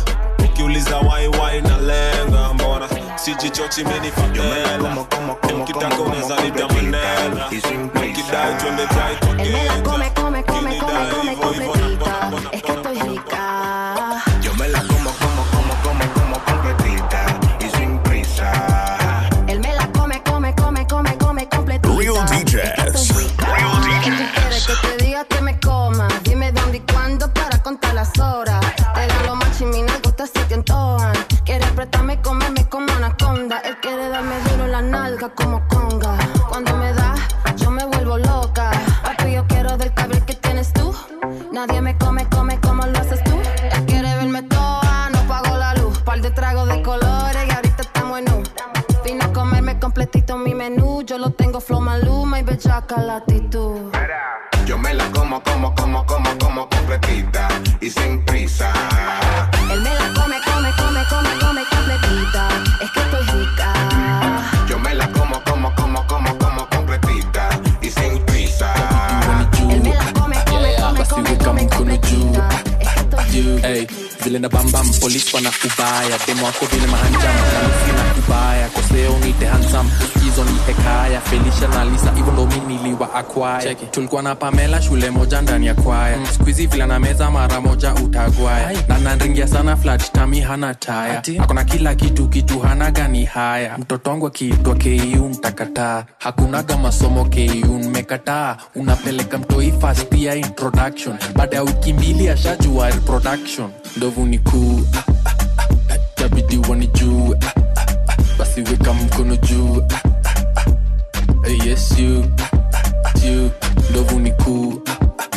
Ukiuliza 0.62 0.98
wai 0.98 1.28
wai 1.28 1.62
na 1.62 1.78
lenga 1.78 2.54
mbona 2.54 2.88
Sijichochi 3.16 3.84
mini 3.84 4.12
fadela 4.12 4.98
Ukitaka 5.62 6.02
unaweza 6.02 6.36
nita 6.44 6.68
Mandela. 6.68 7.48
Ukidai 7.96 8.56
twende 8.60 8.86
dry 8.88 9.16
kwa 9.20 9.36
keja 9.36 9.82
come, 9.84 10.10
come, 10.10 10.44
la 53.02 53.16
actitud. 53.18 53.92
Yo 54.66 54.78
me 54.78 54.94
la 54.94 55.06
como, 55.12 55.42
como, 55.44 55.74
como, 55.76 56.06
como, 56.06 56.38
como 56.38 56.70
completita 56.70 57.48
y 57.82 57.90
sin 57.90 58.24
prisa. 58.26 58.72
Él 59.72 59.82
me 59.82 59.94
la 59.94 60.14
come, 60.14 60.38
come, 60.46 60.72
come, 60.78 61.04
come, 61.10 61.32
come 61.40 61.64
completita. 61.70 62.48
Es 62.82 62.92
que 62.92 63.00
estoy 63.02 63.24
rica. 63.40 63.74
Yo 64.70 64.80
me 64.80 64.94
la 64.96 65.08
como, 65.12 65.42
como, 65.44 65.74
como, 65.76 66.06
como, 66.08 66.38
como 66.38 66.70
completita 66.70 67.50
y 67.82 67.90
sin 67.90 68.24
prisa. 68.26 68.74
Él 69.70 69.82
me 69.82 69.94
la 69.94 70.14
come, 70.14 70.36
come, 70.46 70.76
come, 70.76 71.06
come, 71.06 71.38
come 71.38 71.68
completita. 71.70 72.50
Hey, 73.64 73.88
vile 74.24 74.40
na 74.40 74.50
bambam 74.50 74.88
polis 75.00 75.34
wana 75.34 75.50
ubaya 75.64 76.18
demo 76.28 76.46
wako 76.46 76.66
vile 76.66 76.88
mahanjam 76.88 77.36
na 77.98 78.14
kubaya 78.14 78.68
koseo 78.92 79.18
nite 79.26 79.46
hansam 79.46 79.92
uskizo 80.04 80.44
ni 80.44 80.52
hekaya 80.68 81.22
felisha 81.22 81.68
na 81.68 81.86
lisa 81.86 82.12
hivyo 82.12 82.34
ndo 82.34 82.46
mi 82.46 82.60
niliwa 82.76 83.14
akwaya 83.16 83.76
tulikuwa 83.76 84.22
na 84.24 84.36
pamela 84.36 84.82
shule 84.82 85.10
moja 85.10 85.42
ndani 85.42 85.66
ya 85.66 85.76
kwaya. 85.76 86.18
Mm. 86.18 86.26
skuizi 86.36 86.68
vila 86.68 86.88
na 86.88 87.00
meza 87.00 87.32
mara 87.32 87.62
moja 87.62 87.94
utagwaya 87.94 88.72
na 88.88 88.98
nanringia 88.98 89.48
sana 89.48 89.78
flat 89.78 90.12
tami 90.12 90.40
hana 90.42 90.74
taya 90.74 91.24
akona 91.40 91.64
kila 91.64 91.96
kitu 91.96 92.28
kitu 92.28 92.60
hana 92.60 92.92
gani 92.92 93.26
haya. 93.26 93.78
Mtoto 93.78 94.10
wangu 94.10 94.28
akiitwa 94.28 94.76
ku 94.76 94.90
ntakataa 95.30 96.06
hakunaga 96.18 96.78
masomo 96.78 97.26
ku 97.26 97.40
mmekataa 97.74 98.58
unapeleka 98.76 99.38
mtoi 99.38 99.72
fast 99.72 100.14
ya 100.14 100.36
introduction. 100.36 101.16
Baada 101.36 101.56
ya 101.56 101.64
wiki 101.64 101.94
mbili 101.94 102.30
ashajua 102.30 102.90
reproduction 102.90 103.70
ndovu 103.98 104.26
ni 104.26 104.40
kuu 104.40 104.82
ah, 104.94 105.04
ah, 105.26 105.64
ah, 105.94 105.98
tabidi 106.16 106.58
wani 106.70 106.88
juu. 106.88 107.36
Ah, 107.42 107.61
ah, 109.92 109.98
ah, 110.58 110.66
ah, 110.66 111.48
eh, 111.48 111.58
yes 111.66 111.98
you. 112.00 112.24
You. 113.24 113.52
Ndovu 113.90 114.20
ni 114.20 114.32
kuu 114.32 114.82
ah, 114.88 114.92
ah, 115.20 115.28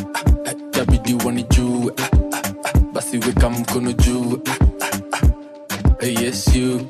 ah, 0.46 0.54
tabidi 0.70 1.14
wani 1.24 1.42
juu 1.42 1.90
ah, 1.98 2.02
ah, 2.32 2.38
ah, 2.64 2.78
basi 2.92 3.18
weka 3.18 3.50
mkono 3.50 3.92
juu 3.92 4.40
ah, 4.46 4.54
ah, 4.80 5.26
ah, 6.00 6.06
eh, 6.06 6.22
yes 6.22 6.54
you 6.54 6.80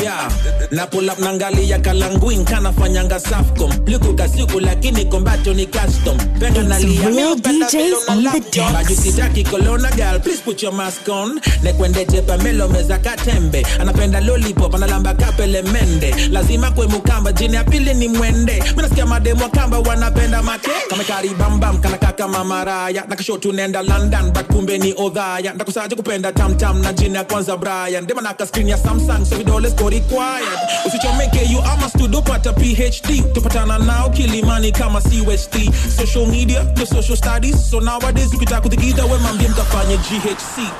yeah. 0.00 0.28
Na 0.70 0.86
pull 0.86 1.08
up 1.10 1.18
nangalia 1.18 1.78
kalanguin 1.78 2.44
kanafanyanga 2.44 3.20
safcom 3.20 3.70
likuka 3.86 4.22
kasiku 4.22 4.60
lakini 4.60 5.04
kombacho 5.04 5.54
ni 5.54 5.66
custom. 5.66 6.16
Pendo 6.40 6.62
nalia 6.62 7.08
real 7.08 7.34
DJs 7.36 8.08
on 8.08 8.22
the 8.24 8.40
decks. 8.40 8.72
bajusitaki 8.72 9.44
kolona 9.44 9.90
gal 9.96 10.20
please 10.20 10.40
put 10.40 10.62
your 10.62 10.72
mask 10.72 11.08
on. 11.08 11.40
Nekwendete 11.62 12.22
pamelo 12.22 12.68
meza 12.68 12.98
katembe 12.98 13.66
anapenda 13.80 14.20
lollipop 14.20 14.74
analamba 14.74 15.14
kapele 15.14 15.62
mende. 15.62 16.14
Lazima 16.30 16.70
kwe 16.70 16.86
mukamba 16.86 17.32
jini 17.32 17.54
ya 17.54 17.64
pili 17.64 17.94
ni 17.94 18.08
mwende. 18.08 18.62
Minasikia 18.76 19.06
mademu 19.06 19.42
wa 19.42 19.48
kamba 19.48 19.78
wanapenda 19.78 20.42
make. 20.42 20.70
Kamekaribambam 20.90 21.78
kanakaka 21.80 22.28
mamaraya 22.28 23.04
nakasho 23.08 23.38
tunenda 23.38 23.82
london 23.82 24.30
but 24.32 24.46
kumbe 24.46 24.78
ni 24.78 24.94
odhaya. 24.96 25.52
Ndakusaje 25.54 25.94
kupenda 25.96 26.32
tamtam 26.32 26.82
na 26.82 26.92
jini 26.92 27.14
ya 27.14 27.24
kwanza 27.24 27.56
brian. 27.56 28.06
Dema 28.06 28.22
naka 28.22 28.46
ya 28.64 28.78
samsung 28.78 29.24
so 29.26 29.36
vidole 29.36 29.70
required. 29.90 30.58
Usichomeke 30.86 31.44
you 31.50 31.58
ama 31.62 31.88
pata 32.22 32.52
phd 32.52 33.32
tupatana 33.32 33.78
nao 33.78 34.10
kilimani 34.10 34.72
kama 34.72 35.00
cust 35.00 35.70
social 35.96 36.26
media 36.26 36.64
the 36.74 36.86
social 36.86 37.16
studies. 37.16 37.70
So 37.70 37.80
nowadays 37.80 38.32
ukitaka 38.34 38.60
kutikita 38.60 39.04
we 39.04 39.18
mambie 39.18 39.48
ghc 39.96 40.70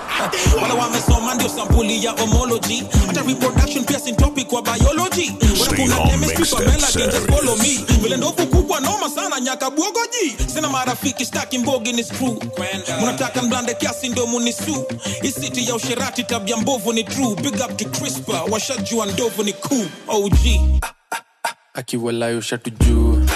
wala 0.63 0.75
wamesoma 0.75 1.35
ndio 1.35 1.49
sampuli 1.49 2.05
ya 2.05 2.11
homology. 2.13 2.83
Hata 3.07 3.23
reproduction 3.23 3.85
pia 3.85 4.01
sin 4.01 4.17
topic 4.17 4.47
kwa 4.49 4.63
biology. 4.63 5.33
Wala 5.81 6.09
chemistry 6.11 6.47
Pamela 6.47 6.87
can 6.93 7.11
just 7.11 7.27
follow 7.31 7.57
me. 7.57 7.79
Vile 8.03 8.17
ndovu 8.17 8.47
kubwa 8.47 8.81
noma 8.81 9.11
sana 9.11 9.41
nyaka 9.41 9.71
bwogoji 9.71 10.37
sina 10.55 10.69
marafiki 10.69 11.27
staki 11.27 11.59
mbogi 11.59 11.93
ni 11.93 12.05
screw 12.05 12.37
munataka 13.01 13.43
mblande 13.43 13.75
kiasi 13.75 14.09
ndio 14.09 14.27
munisu. 14.27 14.85
Isiti 15.23 15.69
ya 15.69 15.75
usherati 15.75 16.25
tabia 16.25 16.57
mbovu 16.57 16.93
ni 16.93 17.05
true 17.05 17.35
big 17.35 17.55
up 17.55 17.77
to 17.77 17.85
crispa 17.85 18.43
washajua 18.97 19.07
ndovu 19.07 19.43
ni 19.43 19.53
cool 19.53 19.87
og 20.09 20.33
akiwalayo 21.75 22.41
shatu 22.41 22.71
juu 22.71 23.27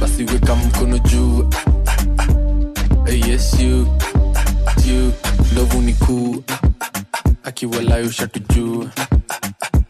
basi 0.00 0.24
weka 0.24 0.54
mkono 0.56 0.98
juu. 0.98 1.50
Yes 3.28 3.60
you 3.60 3.86
you 4.86 5.12
ndovu 5.52 5.80
ni 5.82 5.94
kuu 5.94 6.44
akiwalayo 7.44 8.10
shatu 8.10 8.38
juu 8.54 8.88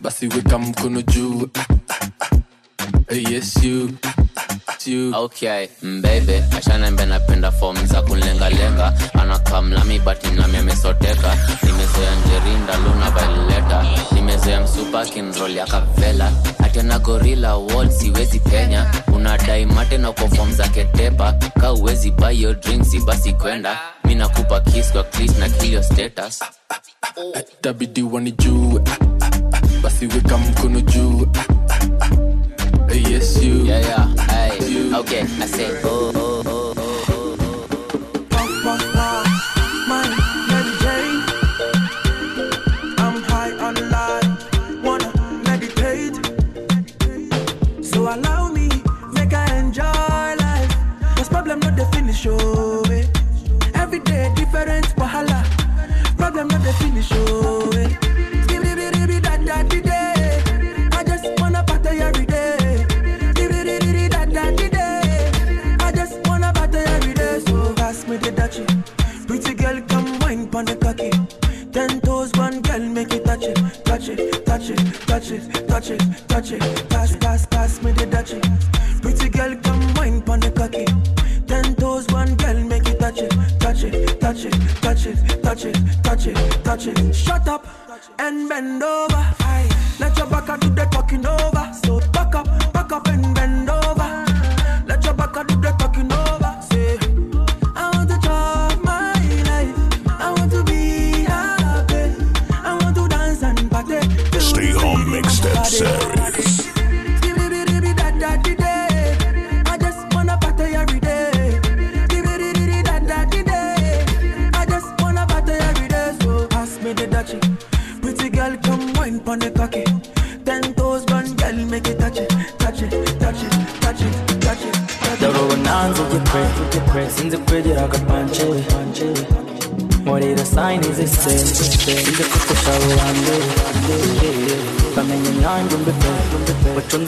basi 0.00 0.26
weka 0.28 0.58
mkono 0.58 1.02
juu. 1.02 1.48
Yes 3.30 3.62
you 3.62 3.90
you. 4.86 5.12
Okay 5.16 5.68
mbebe 5.82 6.44
ashanembe 6.58 7.06
napenda 7.06 7.52
fom 7.52 7.86
za 7.86 8.02
kulengalenga 8.02 8.92
anakamlami 9.14 9.98
batinami 9.98 10.56
amesoteka 10.56 11.36
nimezoea 11.98 12.14
njerinda 12.26 12.76
luna 12.76 13.10
vaileta 13.10 13.84
nimezoea 14.12 14.60
msupa 14.60 15.04
kinrol 15.04 15.50
ya 15.56 15.66
kavela 15.66 16.32
atena 16.58 16.98
gorila 16.98 17.56
wall 17.56 17.90
siwezi 17.90 18.40
penya. 18.40 18.86
Unadai 19.14 19.66
mate 19.66 19.98
na 19.98 20.10
uko 20.10 20.28
fom 20.28 20.52
za 20.52 20.68
ketepa. 20.68 21.32
Ka 21.60 21.72
uwezi 21.72 22.10
bayo 22.10 22.54
drinksi 22.54 23.00
basi 23.00 23.32
kwenda. 23.32 23.78
Mi 24.04 24.14
nakupa 24.14 24.60
kis 24.60 24.92
kwa 24.92 25.02
klis 25.04 25.38
na 25.38 25.48
kilio 25.48 25.82
status. 25.82 26.40
Tabidi 27.60 28.02
wani 28.02 28.32
juu 28.32 28.80
basi 29.82 30.06
weka 30.06 30.38
mkono 30.38 30.80
juu. 30.80 31.26
Yes 33.10 33.42
you. 33.42 33.66
Yeah, 33.66 33.80
yeah. 33.84 34.08
Hey. 34.28 34.94
okay 34.94 35.20
i 35.22 35.46
say 35.46 35.66
oh, 35.84 36.12
oh, 36.16 36.37
the 56.68 56.74
finish, 56.74 57.08
oh. 57.12 57.70
I 60.92 61.04
just 61.04 61.40
wanna 61.40 61.62
party 61.64 61.88
every 61.98 62.26
day. 62.26 62.76
I 65.80 65.92
just 65.94 66.26
wanna 66.26 66.52
party 66.52 66.78
every 66.78 67.14
day. 67.14 67.40
So 67.46 67.74
me 68.08 68.18
the. 68.18 68.66
Pretty 69.26 69.54
girl, 69.54 69.80
come 69.88 70.18
wine 70.20 70.48
pon 70.48 70.64
the 70.66 70.76
cocky. 70.76 71.10
Ten 71.72 72.00
toes, 72.00 72.32
one 72.34 72.60
girl, 72.60 72.80
make 72.80 73.12
it 73.14 73.24
touch 73.24 73.44
it, 73.44 73.56
touch 73.84 74.08
it, 74.08 74.44
touch 74.44 74.70
it, 74.70 75.06
touch 75.06 75.30
it, 75.30 75.68
touch 75.68 75.90
it, 75.90 76.28
touch 76.28 76.52
it. 76.52 76.87
Bend 88.60 88.82
over. 88.82 89.07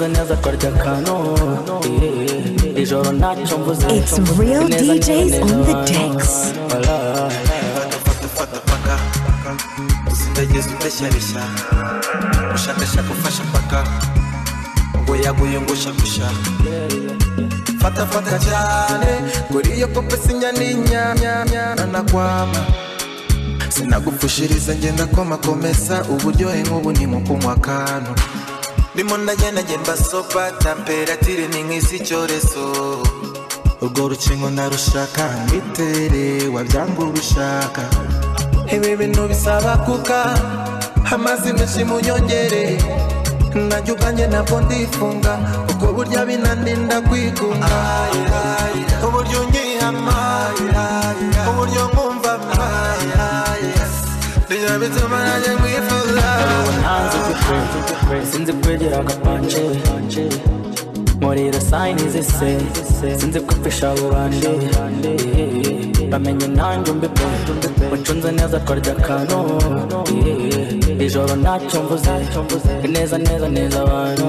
Wacunze 0.00 0.08
neza 0.08 0.36
twarya 0.36 0.68
akantu 0.68 1.14
ijoro 2.76 3.12
ntacyo 3.12 3.58
mvuze 3.58 3.86
It's 3.96 4.18
real 4.38 4.64
DJs 4.68 5.32
on 5.42 5.64
the 5.66 5.74
decks. 5.86 6.52
Wala. 6.70 7.30
usindageze 10.12 10.68
udashyarisha 10.80 11.42
ushakashaka 12.54 13.10
ufasha 13.12 13.42
paka 13.52 13.84
goyagoye 15.06 15.60
ngusha 15.60 15.90
gusha 15.92 16.30
fata 17.82 18.06
fata 18.06 18.38
cyane 18.38 19.10
kuri 19.52 19.70
iyo 19.76 19.88
pope 19.88 20.16
sinyaninyamyamyana 20.16 21.86
nakwama 21.92 22.58
sinagufushiriza 23.68 24.74
ngenda 24.74 25.06
komakomesa 25.06 26.04
uburyohe 26.10 26.62
nk'ubu 26.62 26.92
ni 26.92 27.06
mu 27.06 27.20
kunywa 27.20 27.52
akantu 27.52 28.12
ndimo 28.94 29.16
ndagenda 29.18 29.62
ngenda 29.62 29.96
sopa 29.96 30.50
temperatire 30.62 31.48
ni 31.48 31.62
nk'isi 31.62 31.96
icyorezo 31.96 32.64
urwo 33.82 34.08
rukingo 34.08 34.50
ndarushaka 34.50 35.24
mbitere 35.46 36.48
wabyanga 36.54 37.00
ubishaka 37.02 37.82
ibi 38.74 38.96
bintu 38.96 39.28
bisaba 39.28 39.76
kuka 39.76 40.18
amazi 41.14 41.52
menshi 41.52 41.84
munyongere. 41.84 42.78
Najya 43.54 43.94
ubwanjye 43.94 44.26
ntabwo 44.26 44.60
ndifunga 44.60 45.32
kuko 45.66 45.86
burya 45.92 46.22
binandinda 46.26 47.00
kwigunga 47.00 47.66
ntanze 57.50 57.94
kwe 58.06 58.16
sinzi 58.30 58.52
kwegera 58.52 58.96
agapanje 59.02 59.62
nkorera 61.20 61.60
sayini 61.60 62.04
zise 62.14 62.48
sinzi 63.18 63.40
kwipfisha 63.46 63.90
abo 63.90 64.06
bandi 64.12 64.48
bamenye 66.10 66.46
nanjye 66.58 66.90
umbipe 66.94 67.24
mucunze 67.90 68.30
neza 68.38 68.58
twarya 68.64 68.92
akantu 68.98 69.38
ijoro 71.06 71.34
ntacyo 71.42 71.78
mvuze 71.82 72.12
neza 72.94 73.16
neza 73.26 73.48
neza 73.56 73.78
abantu 73.84 74.26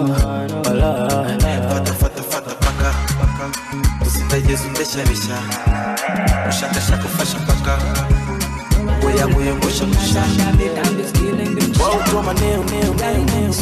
fata 1.72 1.94
fata 2.02 2.22
fata 2.32 2.52
paka 2.64 2.90
usindageze 4.06 4.64
undeshyareshya 4.68 5.38
ushakashaka 6.50 7.06
ufasha 7.10 7.38
paka 7.48 7.74
weyaguye 9.26 9.54
ngusha 9.56 9.88
ngusha 9.88 10.24
Whoa, 11.82 12.00
throw 12.06 12.22
my 12.22 12.34
nail, 12.34 12.64
nail, 12.64 12.94
nail, 12.94 13.26
nail, 13.26 13.54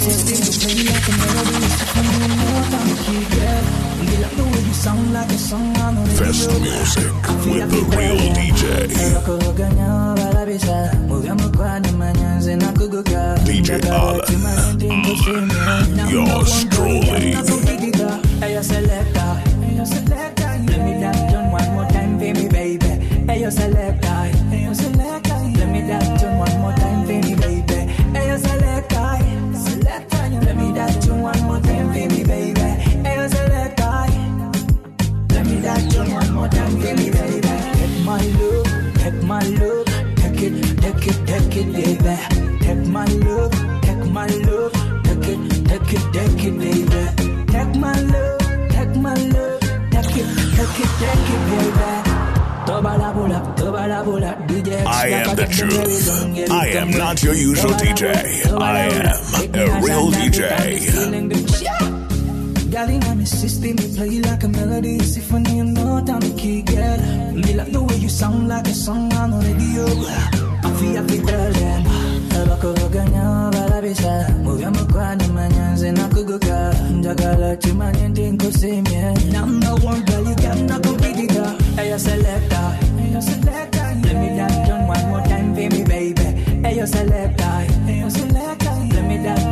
Fest 6.19 6.49
music 6.59 7.13
with 7.45 7.69
the 7.71 7.81
real 7.95 8.17
DJ. 8.35 8.63
DJ. 13.45 13.71
Yours 16.11 16.65
truly. 16.69 17.33
Let 17.33 17.43
me 20.85 20.99
one 21.51 21.69
more 21.73 21.87
time 21.89 22.17
baby. 22.17 22.47
Hey. 22.47 22.77
Hey, 23.27 24.08
take 40.99 41.15
it, 41.15 41.27
take 41.27 41.55
it, 41.57 41.73
baby. 41.73 42.15
Take 42.59 42.87
my 42.87 43.05
love, 43.05 43.51
take 43.81 44.05
my 44.11 44.27
love, 44.27 44.73
take 45.03 45.27
it, 45.29 45.65
take 45.65 45.93
it, 45.93 46.13
take 46.13 46.43
it, 46.45 46.59
baby. 46.59 47.01
Take 47.51 47.75
my 47.75 47.93
love, 48.01 48.39
take 48.69 48.95
my 48.95 49.13
love, 49.13 49.59
take 49.91 50.17
it, 50.17 50.27
take 50.55 50.79
it, 50.83 50.91
take 50.99 51.29
it, 51.35 51.41
baby. 51.49 51.91
Tobala 52.65 53.13
bula, 53.13 53.39
tobala 53.57 54.03
bula, 54.03 54.31
DJ. 54.47 54.85
I 54.85 55.07
am 55.07 55.35
the 55.35 55.45
truth. 55.45 56.51
I 56.51 56.67
am 56.67 56.91
not 56.91 57.23
your 57.23 57.33
usual 57.33 57.71
DJ. 57.71 58.13
I 58.59 58.87
am 58.87 59.05
a 59.55 59.81
real 59.81 60.11
DJ. 60.11 60.39
Girl, 62.71 62.89
in 62.89 62.99
my 63.17 63.23
system, 63.23 63.79
you 63.79 63.95
play 63.95 64.19
like 64.19 64.43
a 64.43 64.47
melody, 64.47 64.99
symphony, 64.99 65.59
and 65.59 65.73
no 65.73 66.03
time 66.05 66.21
to 66.21 66.29
key, 66.35 66.61
girl. 66.61 66.99
Me 67.33 67.53
like 67.53 67.71
the 67.71 67.81
way 67.81 67.95
you 67.95 68.09
sound 68.09 68.47
like 68.47 68.67
a 68.67 68.73
song 68.73 69.11
on 69.13 69.31
the 69.31 69.37
radio. 69.37 70.48
Girl, 70.79 71.51
then. 71.51 71.85
abakuvuganya 72.31 73.51
balabisa 73.51 74.29
mubyama 74.43 74.85
kwani 74.85 75.27
manyanze 75.27 75.91
nakuguka 75.91 76.73
njagala 76.93 77.55
kimanye 77.55 78.07
ndi 78.07 78.21
nkusimye 78.31 79.13
number 79.33 79.73
one 79.85 80.01
girl 80.05 80.27
you 80.29 80.35
cannot 80.35 80.81
compete 80.87 81.19
it 81.19 81.31
Hey, 81.75 81.89
you 81.91 81.99
selector. 81.99 82.77
Let 84.03 84.15
me 84.15 84.37
turn 84.65 84.87
one 84.87 85.05
more 85.09 85.21
time 85.27 85.53
for 85.53 85.69
me, 85.75 85.83
baby. 85.83 86.23
Hey, 86.63 86.77
you 86.79 86.87
selector. 86.87 87.43
Hey. 87.85 88.03
Let 88.03 89.03
me 89.07 89.17
that 89.23 89.48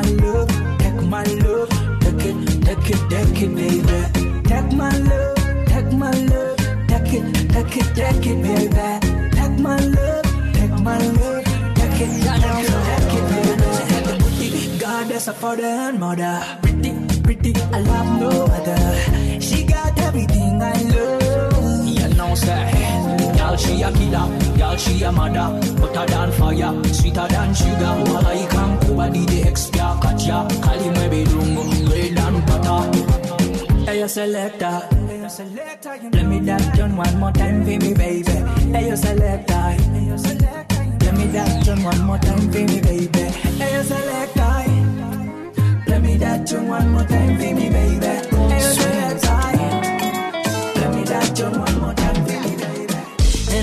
my 0.00 0.10
love, 0.22 0.48
take 0.78 1.02
my 1.14 1.24
love, 1.24 1.68
take 2.00 2.24
it, 2.28 2.36
take 2.64 2.90
it, 2.90 3.00
take 3.10 3.42
it, 3.42 3.54
baby. 3.54 3.98
Take 4.48 4.72
my 4.72 4.90
love, 4.96 5.36
take 5.66 5.92
my 5.92 6.10
love, 6.10 6.56
take 6.88 7.12
it, 7.16 7.24
take 7.52 7.76
it, 7.76 7.88
take 7.94 8.26
it, 8.26 8.42
baby. 8.42 8.88
Take 9.36 9.58
my 9.58 9.76
love, 9.76 10.24
take 10.54 10.76
my 10.88 10.98
love, 10.98 11.44
take 11.76 12.00
it, 12.04 12.10
take 12.24 12.60
it, 12.64 12.72
take 12.88 13.14
it, 13.18 13.24
baby. 14.38 14.78
Goddess 14.78 15.28
of 15.28 15.36
father 15.36 15.64
and 15.64 16.00
mother, 16.00 16.42
pretty, 16.62 16.92
pretty, 17.22 17.54
I 17.72 17.80
love 17.80 18.20
no 18.20 18.30
other. 18.56 19.40
She 19.40 19.64
got 19.64 19.98
everything 19.98 20.62
I 20.62 20.82
love. 20.82 21.29
Know, 22.30 22.36
say, 22.36 23.34
girl 23.36 23.56
she 23.56 23.82
a 23.82 23.90
killer, 23.90 24.56
girl 24.56 24.76
she 24.76 25.02
a 25.02 25.10
mother, 25.10 25.50
hotter 25.80 26.06
than 26.06 26.30
fire, 26.38 26.72
sweeter 26.94 27.26
than 27.26 27.52
sugar. 27.54 27.94
Wala 28.06 28.32
ikan 28.42 28.70
kuba 28.82 29.10
di 29.10 29.26
the 29.26 29.42
expia 29.50 29.98
katya, 30.00 30.46
kali 30.62 30.88
mwe 30.94 31.08
bidungo, 31.10 31.62
great 31.88 32.14
than 32.14 32.34
butter. 32.46 32.82
Hey, 33.84 33.98
you 33.98 34.08
selector. 34.08 34.78
Let 36.12 36.26
me 36.26 36.38
that 36.40 36.74
turn 36.76 36.96
one 36.96 37.18
more 37.18 37.32
time 37.32 37.64
for 37.64 37.70
me, 37.70 37.94
baby. 37.94 38.32
Hey, 38.70 38.88
you 38.88 38.96
selector. 38.96 39.76
Let 41.02 41.14
me 41.18 41.26
that 41.34 41.64
turn 41.64 41.82
one 41.82 42.02
more 42.06 42.18
time 42.18 42.52
for 42.52 42.58
me, 42.58 42.80
baby. 42.80 43.22
Hey, 43.58 43.72
you 43.76 43.82
selector. 43.82 44.54
Let 45.88 46.00
me 46.02 46.16
that 46.18 46.46
turn 46.46 46.68
one 46.68 46.92
more 46.92 47.02
time 47.02 47.36
for 47.38 47.54
me, 47.58 47.70
baby. 47.70 48.06
Hey, 48.06 48.60
you 48.62 48.72
selector. 48.78 49.40
Let 50.78 50.94
me 50.94 51.02
that 51.10 51.34
turn 51.36 51.58
one 51.58 51.80
more 51.80 51.94
time. 51.94 51.99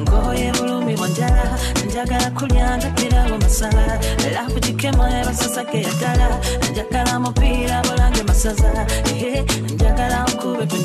ngoye 0.00 0.52
bulumi 0.52 0.96
bwanjala 0.96 1.44
njagala 1.86 2.30
kulyanga 2.30 2.88
pirawo 2.96 3.38
masala 3.38 3.98
lakugikema 4.34 5.04
ebasasage 5.20 5.78
yagala 5.82 6.28
njagala 6.70 7.20
mupiira 7.20 7.82
bulange 7.82 8.22
masaza 8.22 8.86
Eh, 9.14 9.44
njagala 9.74 10.26
nkube 10.28 10.66
ku 10.66 10.76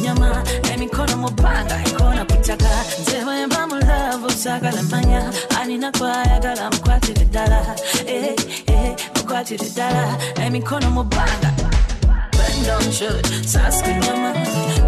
emikono 0.73 1.17
mubanga 1.17 1.75
ekona 1.87 2.25
ku 2.29 2.35
ttaka 2.41 2.69
nze 3.01 3.17
bwemba 3.25 3.67
mulavu 3.67 4.29
saagala 4.31 4.81
manya 4.91 5.21
anina 5.59 5.91
kwayagala 5.91 6.69
mukwatire 6.71 7.25
ddala 7.25 7.59
Eh, 8.07 8.35
eh, 8.67 8.95
mukwatire 9.15 9.65
ddala 9.69 10.17
emikono 10.45 10.89
mubanga. 10.91 11.49
Bend 12.37 12.65
down, 12.65 12.91
shoot, 12.91 13.25
saska 13.45 13.91
nyama 13.91 14.33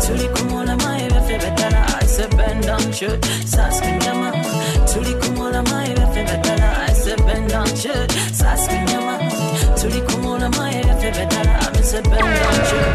tuli 0.02 0.28
kumulama 0.34 0.89
ebyaffe 1.04 1.38
beddala 1.44 1.81
Said 2.12 2.36
bend 2.38 2.63
down, 2.65 2.91
shoot, 2.91 3.21
saska 3.45 3.91
nyama 4.04 4.32
tuli 4.93 5.13
kumulama 5.21 5.86
ebyaffe 5.89 6.24
beddala 6.28 6.69
I 6.89 6.93
said 6.93 7.26
bend 7.26 7.50
down, 7.50 7.67
shoot, 7.82 8.10
saska 8.34 8.76
nyama 8.89 9.15
tuli 9.80 10.02
kumulama 10.02 10.69
ebyaffe 10.71 11.10
beddala 11.17 11.58
I 11.78 11.82
said 11.82 12.04
bend 12.04 12.36
down, 12.41 12.60
shoot, 12.69 12.93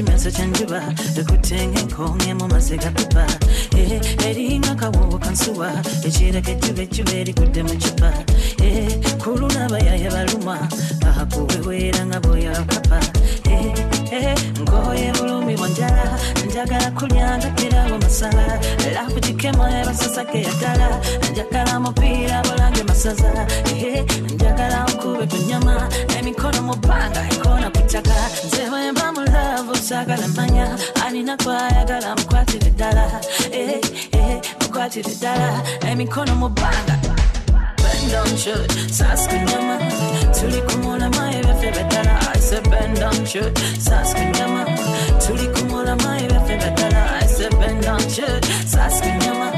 laavu 0.00 0.20
kimyanso 0.20 0.30
kyanjuba 0.30 0.82
ekutenga 1.18 1.80
enkonge 1.80 2.34
mu 2.34 2.48
mazzi 2.48 2.76
ga 2.78 2.90
pipa 2.90 3.26
Eh, 3.76 4.00
eringa 4.28 4.74
kawoowo 4.74 5.18
kansuwa 5.18 5.70
ekireka 6.04 6.50
ejjuba 6.50 6.82
ejjuba 6.82 7.12
erikudde 7.12 7.62
mu 7.62 7.74
kipa 7.76 8.12
kuluna 9.22 9.66
abayaya 9.66 10.10
balumwa 10.10 10.58
akuweweera 11.20 12.06
nga 12.06 12.20
bwoyakapa 12.20 13.00
ngoye 14.60 15.12
bulumi 15.12 15.56
bwa 15.56 15.68
njala 15.68 16.18
njagala 16.46 16.90
kulyanga 16.90 17.48
pirawo 17.56 17.98
masala. 17.98 18.58
Lakugika 18.94 19.14
bugikemo 19.14 19.64
ebasasake 19.80 20.42
yagala 20.42 20.88
njagala 21.32 21.80
mupiira 21.80 22.42
bulange 22.42 22.82
masaza 22.82 23.46
njagala 24.34 24.84
nkube 24.84 25.26
kunyama 25.26 25.88
emikono 26.18 26.62
mubanga 26.62 27.20
ekona 27.32 27.70
kutaka 27.70 28.16
nze 28.46 28.70
bwemba 28.70 29.12
mulavu 29.12 29.76
sagala 29.76 30.28
manya. 30.28 30.66
Alina 31.06 31.36
kwayagala 31.36 32.16
mukwatire 32.16 32.72
ehe 33.52 33.80
mukwatire 34.60 35.14
ddala 35.14 35.62
emikono 35.90 36.34
mubanga. 36.34 36.96
Don't 38.10 38.38
shoot 38.38 38.70
saska 38.90 39.36
nyama. 39.44 39.78
Tuli 40.34 40.60
ebyafe 41.70 41.88
beddala 41.88 42.18
i 42.34 42.38
said 42.38 42.70
bend 42.70 42.96
down 42.98 43.26
shoot. 43.26 43.54
Saska 43.78 44.24
nyama 44.32 44.64
tuli 45.26 45.46
kumulama 45.54 46.18
ebyafe 46.20 46.56
beddala 46.58 47.02
i 47.22 47.26
said 47.26 47.52
bend 47.58 47.82
down 47.82 48.00
shoot. 48.10 48.42
Saska 48.66 49.10
nyama 49.22 49.52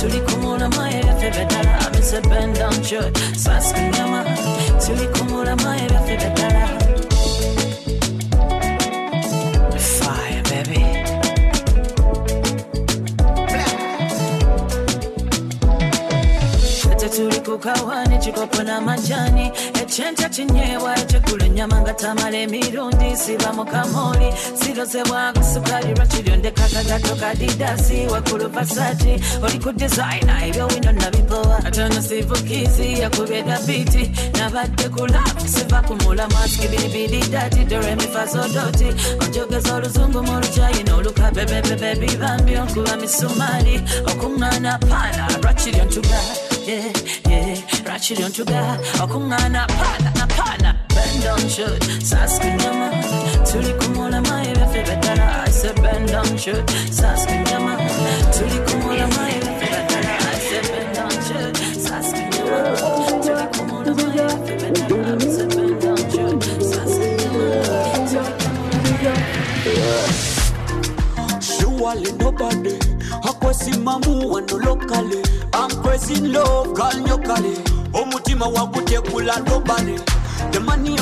tuli 0.00 0.20
kumulama 0.20 0.90
ebyafe 0.90 1.30
beddala 1.30 1.78
i 1.92 2.00
said 2.00 2.28
bend 2.28 2.56
down 2.56 2.82
shoot. 2.84 3.14
Saska 3.36 3.80
nyama 3.90 4.24
tuli 4.86 5.06
kumulama 5.14 5.76
ebyafe 5.76 6.16
beddala 6.16 6.66
fire 9.78 10.42
baby. 10.50 10.82
Tetuli 17.00 17.40
kukawani 17.40 18.18
kikopo 18.18 18.62
na 18.62 18.80
majani 18.80 19.52
ekyenca 19.86 20.28
kinyeebwa 20.34 20.92
ekyekula 21.02 21.44
ennyama 21.46 21.78
nga 21.80 21.94
tamala 21.94 22.38
emirundi 22.44 23.08
siba 23.22 23.50
mu 23.56 23.64
kamoli 23.72 24.28
sirozebwako 24.58 25.42
sukali 25.52 25.90
lwakiryondekakagato 25.96 27.14
kadidasi 27.22 27.98
wakulu 28.12 28.48
pasati 28.54 29.12
oli 29.44 29.58
ku 29.64 29.70
designa 29.80 30.34
ebyowino 30.46 30.90
nabipowa 30.92 31.56
atono 31.68 32.00
sivukizi 32.08 32.88
yakubeda 33.02 33.56
biti 33.66 34.02
nabadde 34.38 34.86
kulafu 34.94 35.46
siva 35.54 35.80
kumula 35.86 36.26
maski 36.34 36.66
biribiri 36.72 37.20
dati 37.32 37.60
doremifazodoti 37.70 38.88
onjogeza 39.22 39.70
oluzungu 39.76 40.18
mu 40.26 40.34
lukyayina 40.42 40.92
olukabebebebe 40.98 42.10
bambi 42.20 42.52
onkuba 42.62 42.94
misumali 43.02 43.74
okuŋŋaana 44.10 44.72
paana 44.88 45.24
lwakiryo 45.42 45.84
ntuga 45.84 46.20
yeah, 46.66 46.90
yeah. 47.30 47.55
Ratchet 47.86 48.20
oh, 48.20 48.24
on 48.24 48.30
tuga, 48.32 48.78
okungana 49.02 49.66
pana 49.68 50.10
na. 50.16 50.26
Bend 50.88 51.24
on 51.26 51.48
shoot, 51.48 51.80
saski 52.02 52.50
nyama. 52.58 52.90
Tuli 53.46 53.72
kumula 53.78 54.20
mai 54.28 54.46
vefe. 54.54 54.80
I 55.46 55.50
said 55.50 55.76
bend 55.82 56.10
on 56.10 56.36
shoot, 56.36 56.66
saski 56.90 57.36
nyama. 57.46 57.76
Tuli 58.34 58.58
kumula 58.66 59.06
mai 59.16 59.40
vefe. 59.44 59.68
I 59.70 60.38
said 60.46 60.66
bend 60.72 60.98
on 60.98 61.10
shoot, 61.26 61.54
saski 61.86 62.24
nyama. 62.34 62.62
Tuli 63.22 63.48
kumula 63.54 63.86
mai 63.96 64.20
vefe 64.20 64.56
betara. 64.56 64.94
I 65.08 65.28
said 65.28 65.48
bend 65.50 65.84
on 65.84 65.98
shoot, 66.10 66.40
saski 66.70 67.10
nyama. 67.22 67.46
Tuli 68.10 68.56
Surely 71.40 72.12
nobody 72.18 72.74
akwesimamu 73.22 74.30
wano 74.32 74.58
lokale 74.58 75.22
I'm 75.54 75.70
crazy 75.82 76.14
in 76.14 76.32
love 76.32 76.74
girl 76.74 76.92
nyokale 77.06 77.65
omutima 78.00 78.46
wagutekula 78.46 79.40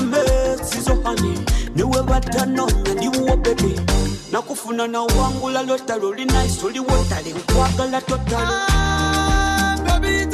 make 0.00 0.60
is 0.78 0.84
so 0.84 0.94
honey 1.02 1.38
niwe 1.76 2.02
batanonya 2.02 2.94
ndiwo 2.94 3.36
baby 3.36 3.80
nakufuna 4.32 4.86
na 4.86 5.00
wangula 5.02 5.62
lotalo 5.62 6.12
li 6.14 6.24
nice 6.24 6.66
oli 6.66 6.80
wotale. 6.80 7.30
Nkwagala 7.34 8.00
totale. 8.00 8.46
Ah, 8.50 9.76
baby, 9.86 10.26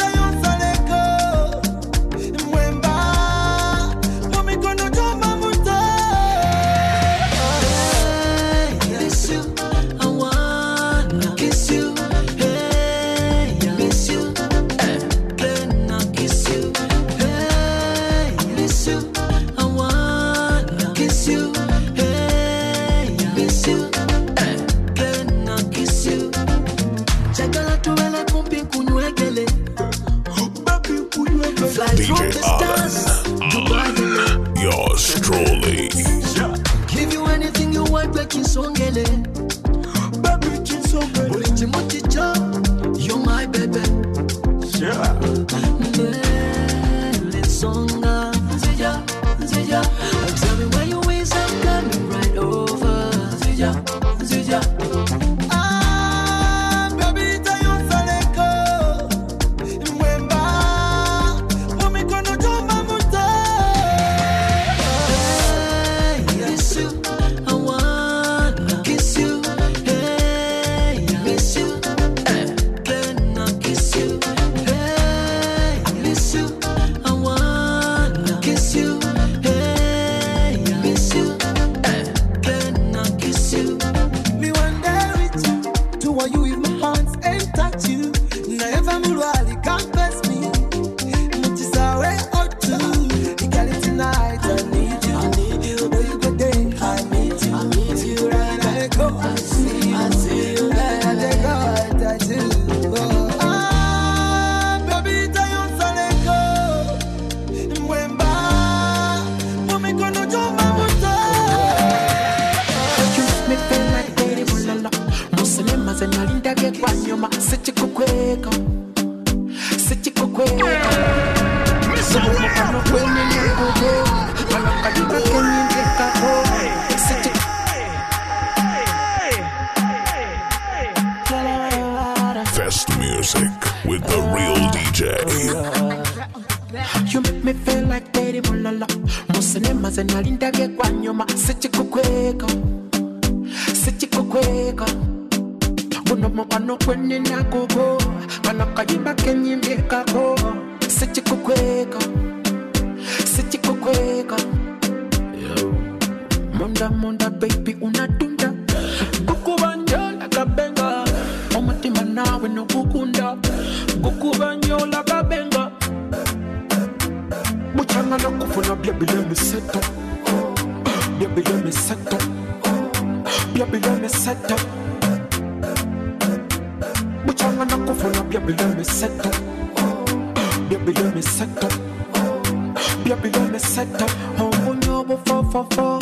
baby 183.17 183.39
let 183.39 183.53
me 183.53 183.59
set 183.59 184.03
up. 184.03 184.11
Oh 184.39 184.51
munyobo 184.65 185.17
fo 185.27 185.43
fo 185.51 185.65
fo 185.75 185.99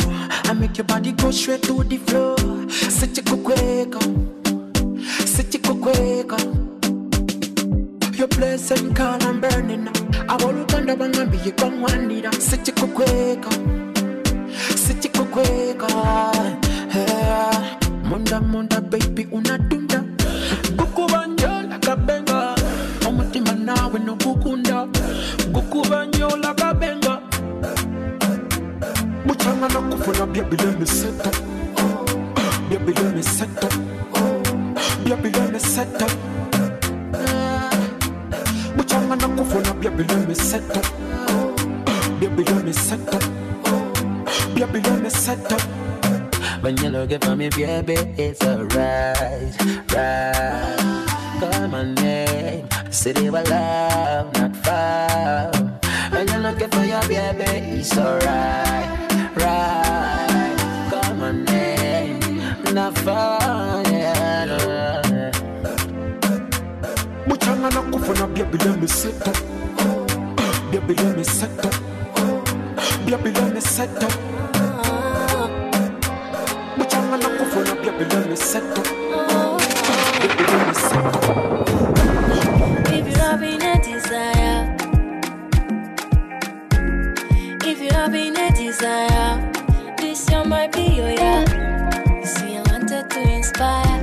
I 0.49 0.53
make 0.53 0.77
your 0.77 0.85
body 0.85 1.11
go 1.13 1.31
straight 1.31 1.63
to 1.63 1.83
the 1.83 1.97
floor. 1.97 2.37
Sit 2.69 3.17
you 3.17 3.23
quick 3.37 3.93
sit 5.27 5.53
you 5.53 5.59
quick 5.75 6.31
your 8.17 8.27
blessing 8.27 8.93
call 8.93 9.21
I'm 9.23 9.39
burning 9.39 9.85
aboluganda 10.27 10.95
bangambi 10.95 11.37
yikongwanira 11.45 12.31
sit 12.33 12.67
you 12.67 12.73
quick 12.87 13.45
sit 14.75 15.05
you 15.05 15.25
quick 15.25 15.81
munda 18.03 18.41
munda 18.41 18.81
baby 18.81 19.25
unadunda 19.31 20.03
gukubanyola 20.75 21.79
kabenga 21.79 21.79
omutima 21.79 21.87
nawe 21.87 21.87
nogukunda 21.87 21.87
gukubanyola 21.87 21.87
kabenga 21.87 21.89
muchanga 21.89 21.97
nakufuna 21.97 21.97
baby 21.97 21.97
let 21.97 21.97
me 21.97 21.97
set 21.97 21.97
up 21.97 21.97
baby 22.07 22.25
let 22.25 22.28
me 33.19 33.23
set 33.23 33.63
up 33.63 33.73
baby 35.03 35.29
let 35.31 35.51
me 35.51 35.59
set 35.59 36.01
up 36.01 36.11
muchanga 38.77 39.15
nakufuna 39.15 39.73
baby 39.81 40.03
let 40.03 40.27
me 40.29 40.35
set 40.35 40.77
up 40.77 40.85
baby 42.19 42.43
let 42.43 42.63
me 42.63 42.73
set 42.73 43.13
up 43.13 43.23
baby 44.55 44.79
let 44.87 45.01
me 45.03 45.09
set 45.09 45.51
up 45.51 45.61
When 46.61 46.77
you 46.77 46.89
looking 46.89 47.19
for 47.19 47.35
me, 47.37 47.47
baby, 47.49 47.95
it's 48.17 48.43
alright, 48.43 49.55
right. 49.93 51.28
Call 51.39 51.67
my 51.69 51.83
name, 51.83 52.67
city 52.91 53.27
of 53.27 53.33
love, 53.33 54.33
not 54.33 54.55
far. 54.57 55.51
When 56.11 56.27
you're 56.27 56.39
looking 56.39 56.69
for 56.69 56.83
your 56.83 57.01
baby, 57.07 57.79
it's 57.79 57.97
alright, 57.97 58.89
right. 59.35 60.55
Call 60.91 61.13
my 61.15 61.31
name, 61.31 62.73
not 62.73 62.97
far, 62.97 63.83
yeah. 63.89 64.45
no. 64.45 64.69
muchanga 67.27 67.69
nakufuna 67.69 68.27
baby 68.27 68.57
let 68.65 68.79
me 68.81 68.87
set 68.87 69.27
up 69.27 69.37
baby 70.71 70.93
let 70.95 71.17
me 71.17 71.23
set 71.23 71.65
up 71.65 71.75
baby 73.05 73.31
let 73.31 73.53
me 73.53 73.61
set 73.61 74.03
up 74.03 74.13
nakufuna 77.21 77.75
baby 77.81 78.05
let 78.13 78.29
me 78.29 78.35
set 78.35 78.63
up 78.77 78.85
baby 78.85 78.95
let 78.95 79.09
me 79.09 79.15
set 79.15 79.37
up 79.43 79.48
If 82.91 83.05
you 83.07 83.15
having 83.21 83.61
a 83.61 83.75
desire, 83.83 84.75
if 87.65 87.79
you 87.79 87.89
having 87.91 88.35
a 88.37 88.51
desire, 88.55 89.51
this 89.97 90.29
year 90.29 90.43
might 90.45 90.71
be 90.71 90.81
your 90.81 91.09
year. 91.09 91.45
You 92.19 92.25
see, 92.25 92.57
I 92.57 92.63
wanted 92.71 93.09
to 93.09 93.19
inspire 93.37 93.99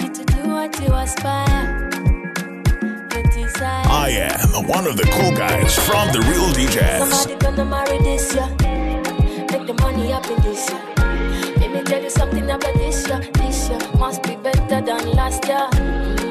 you 0.00 0.08
to 0.14 0.24
do 0.24 0.48
what 0.48 0.80
you 0.80 0.92
aspire. 0.94 1.80
I 4.06 4.10
am 4.10 4.66
one 4.66 4.86
of 4.86 4.96
the 4.96 5.04
cool 5.14 5.32
guys 5.36 5.76
from 5.86 6.12
the 6.12 6.20
Real 6.30 6.48
DJs. 6.56 7.10
Somebody 7.10 7.34
gonna 7.44 7.64
marry 7.64 7.98
this 7.98 8.34
year. 8.34 8.48
Make 9.50 9.66
the 9.66 9.74
money 9.80 10.10
happen 10.10 10.36
this 10.42 10.68
year. 10.70 10.82
Let 11.60 11.70
me 11.72 11.82
tell 11.82 12.02
you 12.02 12.10
something 12.10 12.44
about 12.50 12.74
this 12.74 13.06
year. 13.08 13.20
This 13.34 13.53
year 13.68 13.78
must 13.98 14.22
be 14.22 14.36
better 14.36 14.80
than 14.80 15.12
last 15.12 15.46
year. 15.46 16.23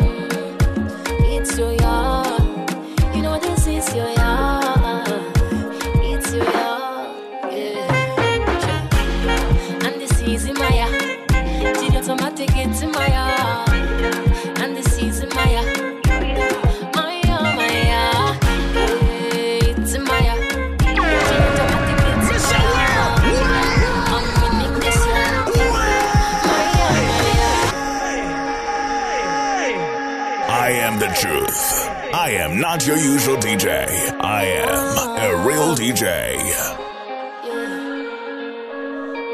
Your 32.88 32.98
usual 32.98 33.38
DJ. 33.38 33.88
I 34.20 34.46
am 34.46 34.98
a 35.20 35.48
real 35.48 35.76
DJ. 35.76 36.40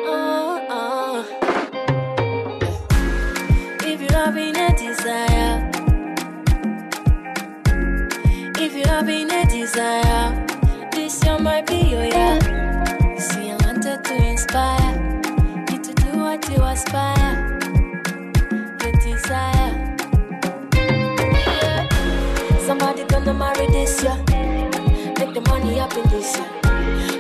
Oh, 0.06 0.66
oh. 0.70 1.40
Having 9.00 9.32
a 9.32 9.46
desire, 9.46 10.09
this 23.80 24.04
year. 24.04 24.16
Make 25.20 25.34
the 25.34 25.42
money 25.48 25.78
happen 25.78 26.04
this 26.10 26.36
year. 26.38 26.48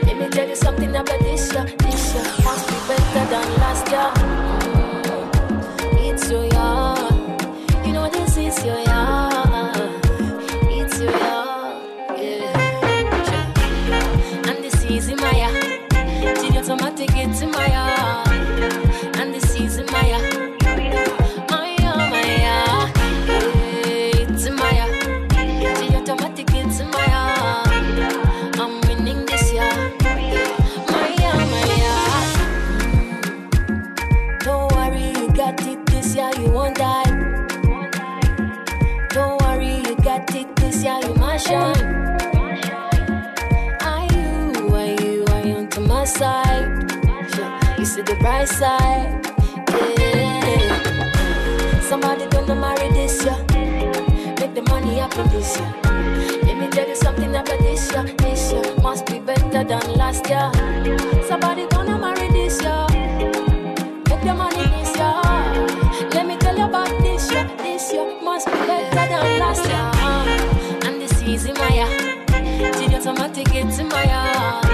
Let 0.03 0.17
me 0.17 0.27
tell 0.29 0.47
you 0.47 0.55
something 0.55 0.95
about 0.95 1.19
this 1.19 1.51
year. 1.53 1.65
This 1.79 2.13
year 2.13 2.23
must 2.43 2.67
be 2.67 2.75
better 2.87 3.25
than 3.31 3.47
last 3.63 3.87
year. 3.93 4.09
Mm, 4.15 6.07
It's 6.07 6.29
your 6.29 6.43
year. 6.43 6.95
You 7.85 7.93
know 7.93 8.09
this 8.09 8.37
is 8.37 8.65
your 8.65 8.79
year. 8.89 9.29
It's 10.79 10.99
your 10.99 11.11
year. 11.23 11.45
Yeah. 12.23 12.89
And 14.49 14.57
this 14.63 14.77
is 14.85 15.07
in 15.09 15.17
my 15.17 15.31
year. 15.41 15.53
Till 16.35 16.57
automatic 16.57 17.09
it's 17.15 17.41
in 17.41 17.51
my 17.51 17.67
year. 17.67 18.28
You 48.29 48.45
see 48.45 48.55
side. 48.55 49.25
Yeah. 50.07 51.81
Somebody 51.81 52.27
gonna 52.27 52.55
marry 52.55 52.89
this 52.93 53.25
year. 53.25 53.35
Make 54.39 54.53
the 54.53 54.61
money 54.69 54.99
happen 54.99 55.27
this 55.29 55.57
year. 55.57 55.73
Let 56.43 56.57
me 56.57 56.67
tell 56.69 56.87
you 56.87 56.95
something 56.95 57.35
about 57.35 57.59
this 57.59 57.91
year. 57.91 58.03
This 58.19 58.51
year 58.51 58.75
must 58.83 59.07
be 59.07 59.19
better 59.19 59.63
than 59.63 59.93
last 59.95 60.29
year. 60.29 60.51
Somebody 61.27 61.65
gonna 61.67 61.97
marry 61.97 62.27
this 62.31 62.61
year. 62.61 62.85
Make 64.07 64.21
the 64.21 64.33
money 64.37 64.63
this 64.77 64.95
year. 64.95 66.09
Let 66.13 66.27
me 66.27 66.37
tell 66.37 66.55
you 66.55 66.65
about 66.65 66.89
this 67.01 67.31
year. 67.31 67.49
This 67.57 67.91
year 67.91 68.05
must 68.21 68.45
be 68.45 68.59
better 68.67 69.07
than 69.09 69.39
last 69.39 69.65
year. 69.65 69.91
And 70.85 71.01
this 71.01 71.21
is 71.23 71.45
in 71.45 71.55
my 71.55 71.69
year. 71.69 72.71
Till 72.73 72.95
automatic 72.95 73.55
it's 73.55 73.79
in 73.79 73.89
my 73.89 74.03
year. 74.03 74.68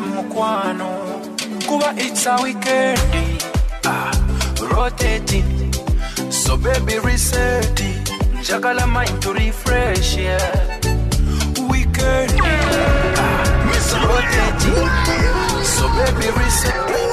Mukwano 0.00 0.88
kuba 1.68 1.94
it's 1.96 2.26
a 2.26 2.36
weekend. 2.42 3.00
Ah, 3.84 4.10
rotating. 4.74 5.72
So 6.30 6.56
baby 6.56 6.98
reset 6.98 7.80
njagala 8.40 8.86
mind 8.86 9.22
to 9.22 9.32
refresh 9.32 10.16
yeah. 10.16 10.80
Weekend 11.70 12.40
ah, 13.16 13.44
rotating. 14.06 14.90
So 15.64 15.88
baby 15.88 16.28
reset 16.38 16.90
In 16.90 17.10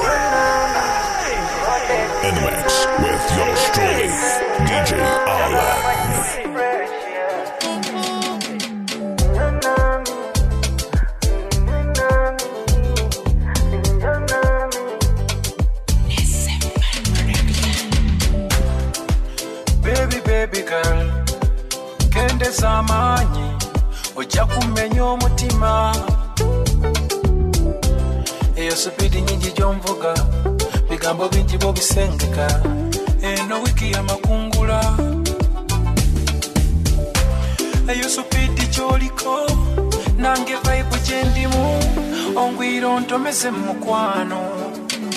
eno 33.22 33.58
yamakungula 33.92 34.80
nange 40.16 40.54
vaibu 40.64 40.96
gyendimu 41.06 41.80
ongwira 42.36 42.88
ontomeze 42.88 43.50
mukwano. 43.50 44.38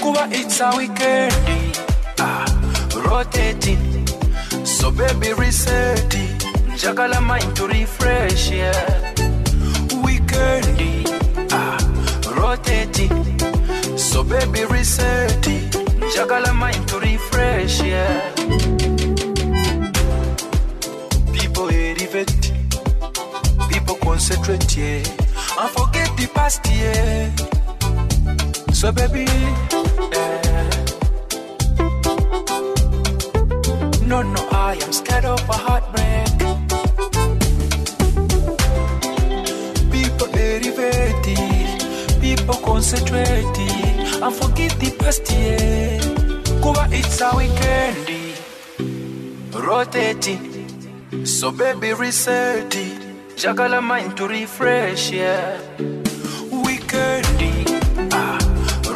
Kuba 0.02 0.28
it's 0.32 0.60
a 0.62 0.72
weekend 0.76 1.78
ah, 2.20 2.46
rotating 3.10 4.08
so 4.66 4.90
baby 4.92 5.34
reset. 5.34 6.14
Njagala 6.74 7.22
mind 7.22 7.56
to 7.56 7.68
refresh 7.68 8.50
yeah. 8.52 9.14
Weekend 10.04 11.08
ah, 11.52 11.78
rotating 12.36 13.14
so 13.98 14.24
baby 14.24 14.66
reset 14.66 15.48
njagala 16.16 16.54
mind 16.54 16.88
to 16.88 17.00
refresh 17.00 17.82
yeah. 17.84 18.32
People 21.34 21.70
elevate 21.70 22.54
people 23.70 23.96
concentrate 23.96 24.78
yeah. 24.78 25.04
And 25.60 25.70
forget 25.78 26.10
the 26.18 26.28
past 26.34 26.62
yeah. 26.72 27.30
So 28.74 28.92
baby 28.92 29.26
eh, 30.14 30.70
No, 34.08 34.22
no, 34.22 34.48
I 34.52 34.78
am 34.84 34.94
scared 34.94 35.26
of 35.26 35.50
a 35.50 35.54
heartbreak. 35.54 36.38
People 39.92 40.30
elevated, 40.38 42.22
people 42.22 42.56
concentrated, 42.64 43.85
and 44.24 44.34
forget 44.36 44.72
the 44.80 44.92
past 45.00 45.32
year. 45.32 46.00
Kuba 46.62 46.88
it's 46.92 47.22
a 47.22 47.30
weekend, 47.36 48.38
rotating. 49.54 51.26
So 51.26 51.52
baby 51.52 51.94
reset 51.94 52.76
it, 52.76 53.02
jagala 53.36 53.82
mind 53.84 54.18
to 54.18 54.28
refresh, 54.28 55.12
yeah. 55.12 55.58
Weekend, 56.52 57.26
ah, 58.14 58.40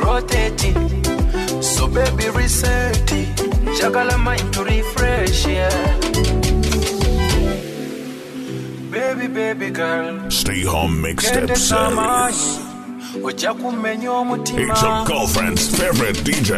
rotating. 0.04 0.78
So 1.62 1.88
baby 1.88 2.30
reset 2.30 3.12
it, 3.12 3.36
jagala 3.80 4.18
mind 4.20 4.54
to 4.54 4.64
refresh, 4.64 5.46
yeah. 5.48 5.96
Baby, 8.90 9.28
baby 9.28 9.70
girl, 9.70 10.30
Stay 10.32 10.64
home 10.64 11.02
mixtape 11.04 11.46
kende 11.46 11.56
series. 11.56 12.69
Ojja 13.24 13.54
kumenya 13.54 14.12
omutima. 14.12 14.62
It's 14.62 14.82
your 14.82 15.06
girlfriend's 15.06 15.68
favorite 15.78 16.24
DJ, 16.24 16.52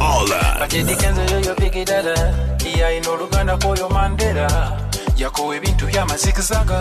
Alan. 0.00 0.58
Bakyendikenze 0.60 1.20
yoyo 1.32 1.54
bigidala, 1.54 2.34
yayina 2.78 3.10
oluganda 3.10 3.56
kwoyo 3.56 3.88
Mandela, 3.88 4.72
yakowa 5.16 5.56
ebintu 5.56 5.86
byamazigizaga. 5.86 6.80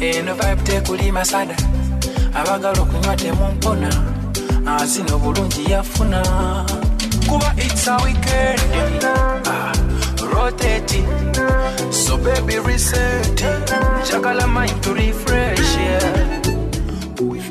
Eno 0.00 0.34
vibe 0.34 0.62
tekuli 0.64 1.12
masada, 1.12 1.56
abagala 2.34 2.80
okunywa 2.82 3.16
temumpona, 3.16 3.90
azina 4.66 5.14
obulungi 5.14 5.70
yafuna. 5.70 6.22
Kuba 7.28 7.54
it's 7.58 7.86
a 7.86 7.96
weekend, 8.04 9.04
ah, 9.04 9.72
rotating, 10.40 11.06
so 11.92 12.16
baby 12.16 12.58
reset, 12.58 13.42
it. 13.42 13.70
njagala 14.04 14.46
mind 14.46 14.82
to 14.82 14.94
refresh, 14.94 15.76
yeah. 15.76 16.40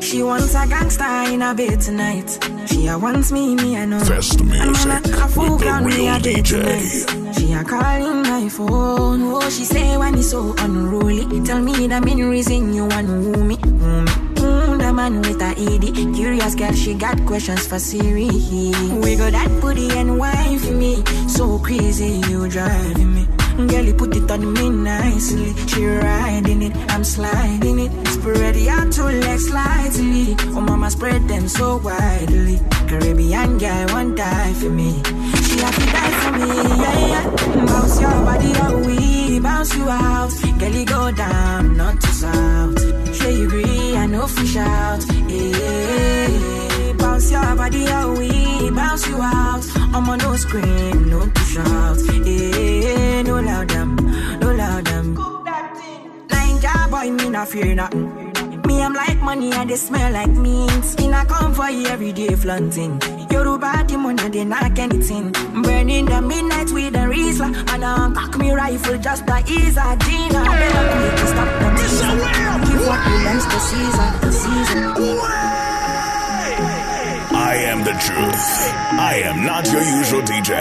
She 0.01 0.23
wants 0.23 0.55
a 0.55 0.65
gangster 0.67 1.33
in 1.33 1.41
a 1.41 1.53
bed 1.53 1.79
tonight. 1.81 2.29
She 2.67 2.87
a 2.87 2.97
wants 2.97 3.31
me, 3.31 3.55
me 3.55 3.77
I 3.77 3.85
know. 3.85 3.99
Fest 3.99 4.43
music 4.43 4.65
And 4.65 4.87
man, 4.87 5.03
a 5.05 5.27
full 5.27 5.43
with 5.51 5.59
the 5.59 5.65
ground 5.65 5.85
me 5.85 5.95
real 5.95 6.15
a 6.15 6.19
bed 6.19 6.45
DJ. 6.45 6.49
tonight. 6.49 7.35
She 7.35 7.53
a 7.53 7.63
calling 7.63 8.23
my 8.23 8.49
phone. 8.49 9.21
Oh, 9.33 9.49
she 9.49 9.65
say 9.65 9.97
when 9.97 10.15
it's 10.15 10.31
so 10.31 10.55
unruly. 10.57 11.25
Tell 11.45 11.61
me 11.61 11.87
the 11.87 12.01
main 12.01 12.23
reason 12.27 12.73
you 12.73 12.85
want 12.87 13.07
woo 13.07 13.43
me. 13.43 13.57
Woo 13.63 14.01
me. 14.01 14.28
Man 14.99 15.21
with 15.21 15.41
a 15.41 15.51
ED. 15.55 16.13
Curious 16.13 16.55
girl, 16.55 16.73
she 16.73 16.93
got 16.93 17.17
questions 17.25 17.65
for 17.65 17.79
Siri. 17.79 18.27
We 19.03 19.15
got 19.15 19.31
that 19.31 19.49
booty 19.61 19.89
and 19.91 20.19
wine 20.19 20.59
for 20.59 20.73
me. 20.73 20.93
So 21.29 21.57
crazy, 21.59 22.19
you 22.27 22.49
driving 22.49 23.15
me. 23.15 23.23
Girl, 23.71 23.85
you 23.85 23.93
put 23.93 24.13
it 24.17 24.29
on 24.29 24.51
me 24.51 24.69
nicely. 24.69 25.55
She 25.67 25.85
riding 25.85 26.63
it, 26.63 26.75
I'm 26.91 27.05
sliding 27.05 27.79
it. 27.79 27.91
Spread 28.07 28.57
your 28.57 28.91
two 28.91 29.03
legs 29.23 29.47
slightly. 29.47 30.35
Oh, 30.55 30.59
mama, 30.59 30.91
spread 30.91 31.25
them 31.29 31.47
so 31.47 31.77
widely. 31.77 32.59
Caribbean 32.89 33.57
guy 33.57 33.85
won't 33.93 34.17
die 34.17 34.53
for 34.53 34.69
me. 34.69 35.01
Have 35.61 35.75
to 35.75 35.85
die 35.95 36.13
for 36.21 36.31
me, 36.39 36.49
yeah, 36.83 36.97
yeah. 37.11 37.25
Bounce 37.65 37.99
your 38.01 38.19
body 38.27 38.51
out, 38.63 38.85
we 38.85 39.39
bounce 39.39 39.75
you 39.75 39.89
out. 39.89 40.31
Girl, 40.59 40.71
you 40.71 40.85
go 40.85 41.11
down, 41.11 41.77
not 41.77 41.99
to 42.01 42.07
south. 42.07 43.15
Sure 43.15 43.31
you 43.31 43.45
agree, 43.47 43.95
I 43.97 44.05
know 44.05 44.27
fish 44.27 44.55
out. 44.55 45.05
Yeah, 45.27 46.93
bounce 46.93 47.31
your 47.31 47.55
body 47.55 47.87
out, 47.87 48.17
we 48.17 48.71
bounce 48.71 49.07
you 49.07 49.21
out. 49.21 49.65
I'm 49.93 50.09
on 50.09 50.17
no 50.19 50.35
scream, 50.35 51.09
no 51.09 51.27
to 51.27 51.41
shout. 51.41 51.97
Yeah, 52.25 53.21
no 53.23 53.39
loud 53.39 53.69
them, 53.69 53.95
no 54.39 54.51
loud 54.53 54.85
them. 54.85 55.15
Ninja 56.29 56.89
boy, 56.89 57.11
me 57.11 57.29
not 57.29 57.47
fear 57.49 57.75
nothing. 57.75 58.38
Me, 58.69 58.83
I'm 58.83 58.93
like 58.93 59.19
money 59.19 59.51
and 59.51 59.67
they 59.67 59.75
smell 59.75 60.13
like 60.13 60.29
means. 60.29 60.93
In 61.03 61.11
a 61.11 61.25
come 61.25 61.55
for 61.55 61.71
you 61.71 61.87
every 61.87 62.11
day 62.11 62.35
flaunting. 62.35 63.01
Yoruba 63.31 63.83
the 63.87 63.97
money 63.97 64.29
they 64.29 64.45
knock 64.45 64.77
anything. 64.77 65.31
Burning 65.63 66.05
the 66.05 66.21
midnight 66.21 66.69
with 66.71 66.93
the 66.93 66.99
Rizla. 66.99 67.47
And 67.73 67.83
I 67.83 68.11
cock 68.13 68.37
me 68.37 68.51
rifle 68.51 68.99
just 68.99 69.25
the 69.25 69.37
ease 69.47 69.75
of 69.75 69.97
Gina. 70.05 70.43
Better 70.61 70.85
quick 70.93 71.15
to 71.19 71.25
stop 71.33 71.49
the 71.61 71.67
teaser. 71.81 72.11
Give 72.69 72.85
what 72.85 73.01
belongs 73.05 73.45
to 73.51 73.59
Caesar. 73.67 74.09
To 74.21 74.31
Caesar. 74.31 75.48
I 77.49 77.55
am 77.55 77.79
the 77.83 77.93
truth. 78.05 78.47
I 79.09 79.21
am 79.25 79.43
not 79.43 79.65
your 79.71 79.81
usual 79.81 80.21
DJ. 80.21 80.53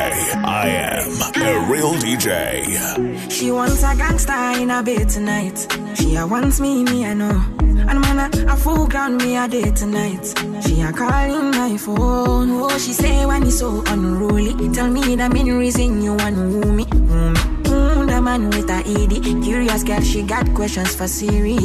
I 0.43 0.69
am 0.69 1.11
a 1.37 1.71
real 1.71 1.93
DJ. 1.93 3.31
She 3.31 3.51
wants 3.51 3.83
a 3.83 3.95
gangster 3.95 4.33
in 4.59 4.71
a 4.71 4.83
bed 4.83 5.07
tonight. 5.11 5.59
She 5.97 6.17
a 6.17 6.27
wants 6.27 6.61
me, 6.61 6.85
me 6.85 7.05
I 7.05 7.13
know. 7.13 7.45
And 7.61 8.01
man, 8.01 8.49
a, 8.49 8.57
full 8.57 8.87
ground 8.87 9.19
me 9.19 9.37
a 9.37 9.47
day 9.47 9.71
tonight. 9.73 10.25
She 10.65 10.81
a 10.81 10.91
calling 10.91 11.51
my 11.51 11.77
phone. 11.77 12.53
Oh, 12.53 12.79
she 12.79 12.95
say 12.95 13.27
when 13.27 13.43
it's 13.43 13.59
so 13.59 13.83
unruly. 13.89 14.55
Tell 14.73 14.89
me 14.89 15.15
the 15.15 15.29
main 15.29 15.59
reason 15.59 16.01
you 16.01 16.15
want. 16.15 16.37
Woo 16.39 16.73
me. 16.73 16.87
Mm, 16.87 18.09
the 18.09 18.23
man 18.23 18.49
with 18.49 18.71
a 18.71 18.81
ED. 18.81 19.45
Curious 19.45 19.85
girl, 19.85 20.01
she 20.01 20.23
got 20.23 20.55
questions 20.55 20.95
for 20.95 21.07
Siri. 21.07 21.59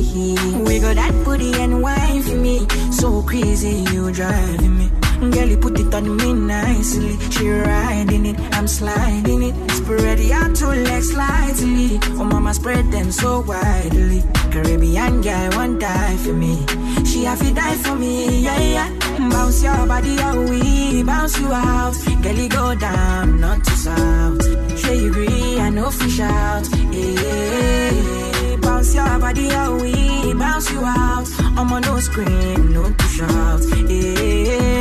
We 0.67 0.79
got 0.79 0.97
that 0.97 1.13
booty 1.23 1.53
and 1.61 1.81
wine 1.81 2.23
for 2.23 2.35
me. 2.35 2.67
So 2.91 3.21
crazy, 3.21 3.85
you 3.93 4.11
driving 4.11 4.77
me. 4.77 4.91
Girl, 5.19 5.47
you 5.47 5.57
put 5.57 5.79
it 5.79 5.93
on 5.93 6.15
me 6.17 6.33
nicely. 6.33 7.17
She 7.31 7.49
riding 7.49 8.25
it, 8.25 8.39
I'm 8.53 8.67
sliding 8.67 9.43
it. 9.43 9.71
Spread 9.71 10.19
your 10.19 10.53
two 10.53 10.67
legs 10.67 11.11
slightly. 11.11 11.99
Oh, 12.19 12.23
mama, 12.23 12.53
spread 12.53 12.91
them 12.91 13.11
so 13.11 13.41
widely. 13.41 14.23
Caribbean 14.51 15.21
guy 15.21 15.49
won't 15.55 15.79
die 15.79 16.17
for 16.17 16.33
me. 16.33 16.65
She 17.05 17.23
have 17.23 17.39
to 17.39 17.53
die 17.53 17.75
for 17.75 17.95
me, 17.95 18.41
yeah, 18.43 18.59
yeah. 18.59 19.29
Bounce 19.29 19.63
your 19.63 19.85
body 19.85 20.19
out, 20.19 20.49
we 20.49 21.03
bounce 21.03 21.39
you 21.39 21.51
out. 21.51 21.95
Girl, 22.21 22.35
you 22.35 22.49
go 22.49 22.75
down, 22.75 23.39
not 23.39 23.63
to 23.63 23.71
south. 23.71 24.79
Sure 24.79 24.93
you 24.93 25.09
agree, 25.09 25.59
I 25.59 25.69
know 25.69 25.89
fish 25.91 26.19
out. 26.19 26.67
Yeah, 26.91 28.57
bounce 28.61 28.93
your 28.95 29.19
body 29.19 29.51
out, 29.51 29.81
we 29.81 30.33
bounce 30.33 30.71
you 30.71 30.83
out. 30.83 31.27
I'm 31.57 31.71
on 31.71 31.81
no 31.81 31.99
scream, 31.99 32.73
no 32.73 32.91
shout. 33.13 33.61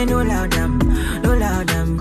No 0.08 0.22
loud 0.22 0.50
them, 0.52 0.78
no 1.22 1.36
loud 1.36 1.68
them. 1.68 1.98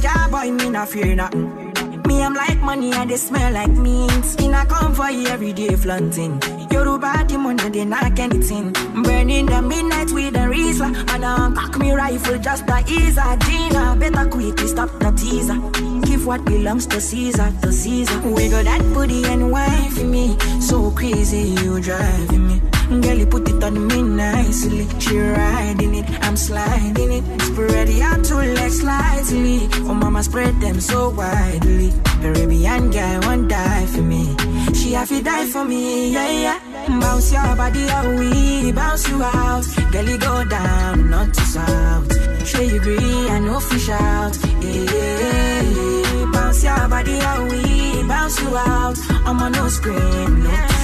Job 0.00 0.30
boy, 0.30 0.50
me 0.50 0.70
not 0.70 0.88
fear 0.88 1.14
nothing. 1.14 1.72
Me, 2.06 2.22
I'm 2.22 2.32
like 2.32 2.58
money 2.60 2.92
and 2.92 3.10
they 3.10 3.16
smell 3.16 3.52
like 3.52 3.70
mint. 3.70 4.40
In 4.40 4.54
a 4.54 4.64
come 4.64 4.94
for 4.94 5.10
you 5.10 5.26
every 5.26 5.52
day 5.52 5.76
flaunting. 5.76 6.40
Yoruba 6.72 7.24
the 7.28 7.36
money 7.36 7.68
they 7.68 7.84
knock 7.84 8.18
anything. 8.18 8.72
Burning 9.04 9.46
the 9.46 9.60
midnight 9.60 10.10
with 10.10 10.34
a 10.36 10.46
Rizla. 10.52 10.88
And 11.10 11.24
I 11.24 11.52
cock 11.54 11.78
me 11.78 11.92
rifle 11.92 12.38
just 12.38 12.66
the 12.66 12.82
ease. 12.88 13.18
a 13.18 13.36
Gina, 13.44 13.94
better 14.00 14.28
quickly 14.30 14.66
stop 14.66 14.90
the 14.98 15.10
teaser. 15.12 15.58
Give 16.06 16.26
what 16.26 16.44
belongs 16.46 16.86
to 16.86 17.00
Caesar, 17.00 17.52
to 17.60 17.70
Caesar. 17.70 18.18
Wiggle 18.20 18.64
that 18.64 18.82
booty 18.94 19.24
and 19.26 19.52
wine 19.52 19.90
for 19.90 20.04
me. 20.04 20.38
So 20.60 20.90
crazy, 20.92 21.54
you 21.62 21.80
driving 21.80 22.48
me. 22.48 22.69
Girl, 22.90 23.18
you 23.18 23.26
put 23.26 23.48
it 23.48 23.62
on 23.62 23.86
me 23.86 24.02
nicely. 24.02 24.88
She 24.98 25.16
riding 25.16 25.94
it, 25.94 26.06
I'm 26.24 26.36
sliding 26.36 27.12
it. 27.12 27.42
Spread 27.42 27.88
out 28.02 28.24
two 28.24 28.34
legs 28.34 28.80
slightly. 28.80 29.68
Oh, 29.88 29.94
mama, 29.94 30.24
spread 30.24 30.60
them 30.60 30.80
so 30.80 31.10
widely. 31.10 31.92
Caribbean 32.20 32.90
guy 32.90 33.18
won't 33.20 33.48
die 33.48 33.86
for 33.86 34.02
me. 34.02 34.34
She 34.74 34.92
have 34.94 35.08
to 35.08 35.22
die 35.22 35.46
for 35.46 35.64
me, 35.64 36.12
yeah, 36.12 36.30
yeah. 36.30 36.98
Bounce 37.00 37.32
your 37.32 37.54
body 37.54 37.88
out, 37.90 38.18
we 38.18 38.72
bounce 38.72 39.08
you 39.08 39.22
out. 39.22 39.64
Girl, 39.92 40.08
you 40.08 40.18
go 40.18 40.44
down, 40.44 41.10
not 41.10 41.32
to 41.32 41.40
south. 41.42 42.46
Sure 42.48 42.62
you 42.62 42.76
agree, 42.76 43.28
I 43.28 43.38
know 43.38 43.60
fish 43.60 43.88
out. 43.88 44.36
Yeah, 44.60 46.30
bounce 46.32 46.64
your 46.64 46.88
body 46.88 47.20
out, 47.20 47.50
we 47.52 48.02
bounce 48.08 48.40
you 48.40 48.56
out. 48.56 48.98
I'm 49.24 49.40
on 49.40 49.52
no 49.52 49.68
scream, 49.68 50.42
no. 50.42 50.79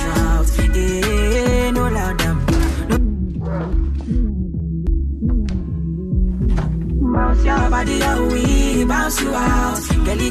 Bounce 7.16 7.44
your 7.44 7.70
body 7.70 7.98
we 8.28 8.84
bounce 8.84 9.20
you 9.20 9.34
out. 9.34 9.78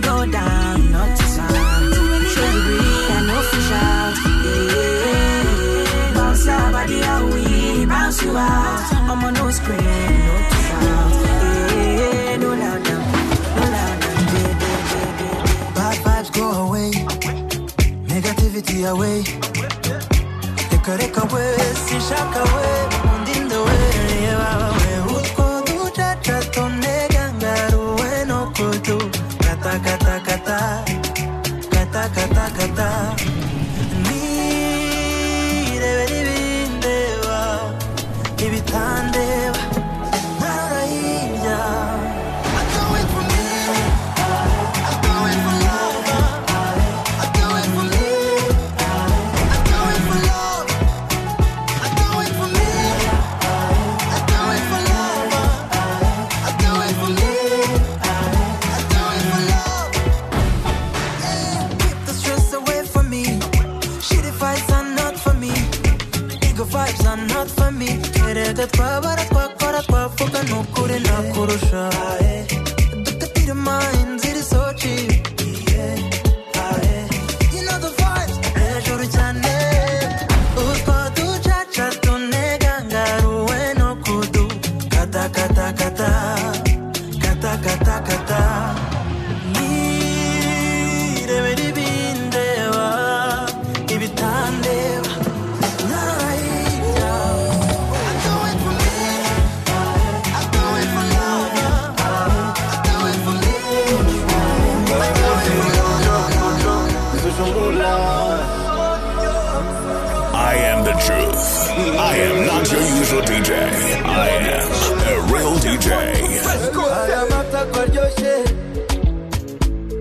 Go 0.02 0.26
down, 0.32 0.91
know 0.91 1.06
fish 3.50 3.72
out. 3.72 4.16
Bounce 6.16 6.46
your 6.46 6.72
body 6.76 7.00
we 7.34 7.86
bounce 7.86 8.22
you 8.24 8.38
out. 8.38 8.93
I'm 8.93 9.24
on 9.24 9.34
no 9.34 9.52
shout. 9.52 9.76
Yeah, 11.76 12.38
no 12.38 12.50
loud 12.62 12.82
no 13.56 13.64
loud. 13.76 14.00
Bad 15.76 15.98
vibes 16.06 16.30
go 16.34 16.46
away, 16.66 16.89
negativity 18.08 18.78
away. 18.89 19.18
Reka 20.86 20.98
reka 20.98 21.22
we, 21.34 21.42
sinshaka 21.74 22.44
we, 22.54 22.95
Twabara 68.68 69.14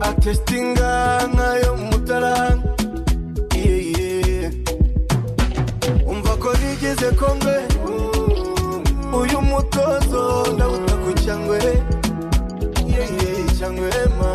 atesitinga 0.01 0.90
nk'ayo 1.32 1.70
mu 1.78 1.84
mutara 1.92 2.34
Iye, 3.57 3.76
iye. 3.90 4.51
umva 6.11 6.32
ko 6.42 6.49
bigeze 6.61 7.09
kongwe. 7.18 7.57
Uyu 9.20 9.38
mutozo 9.51 10.22
ndawuta 10.55 10.95
ku 11.03 11.11
cyangwe. 11.24 11.59
Iye, 12.88 13.05
cyangwe 13.59 13.90
ma. 14.18 14.30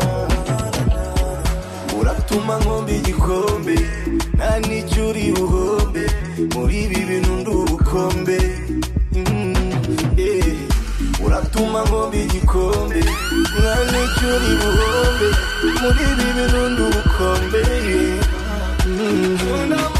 Uratuma 2.00 2.54
nkombe 2.60 2.92
igikombe. 2.98 3.76
Nta 4.36 4.50
n'icyo 4.66 5.08
uri 5.10 5.24
buhombe. 5.36 6.04
Muri 6.54 6.76
ibi 6.84 7.00
bintu 7.08 7.32
ndi 7.40 7.50
ubukombe. 7.50 8.38
Mm, 9.14 9.54
uratuma 11.24 11.78
nkombe 11.86 12.16
igikombe. 12.24 13.00
umwanya 13.60 13.98
icyuri 14.08 14.50
buhombe 14.60 15.28
muri 15.80 16.02
ibi 16.12 16.28
birundu 16.36 16.80
ubukombe 16.88 17.62
mm. 18.86 19.99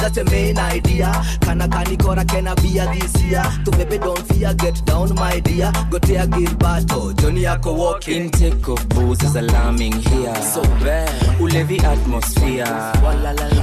that's 0.00 0.16
the 0.16 0.24
main 0.24 0.58
idea. 0.58 1.12
Kana 1.40 1.68
kani 1.68 1.96
kora 2.02 2.24
kena 2.24 2.54
bia 2.56 2.86
this 2.94 3.22
year. 3.22 3.44
baby 3.76 3.98
don't 3.98 4.22
fear, 4.28 4.54
get 4.54 4.84
down 4.84 5.14
my 5.14 5.40
dear. 5.40 5.70
Gotea 5.90 6.26
give 6.34 6.58
battle, 6.58 7.02
oh, 7.02 7.12
Johnny 7.12 7.46
ako 7.46 7.72
walking. 7.74 8.30
Intake 8.30 8.68
of 8.68 8.88
booze 8.88 9.22
is 9.22 9.36
alarming 9.36 9.92
here. 9.92 10.34
So 10.42 10.62
bad, 10.82 11.08
ulevi 11.38 11.82
atmosphere. 11.82 12.66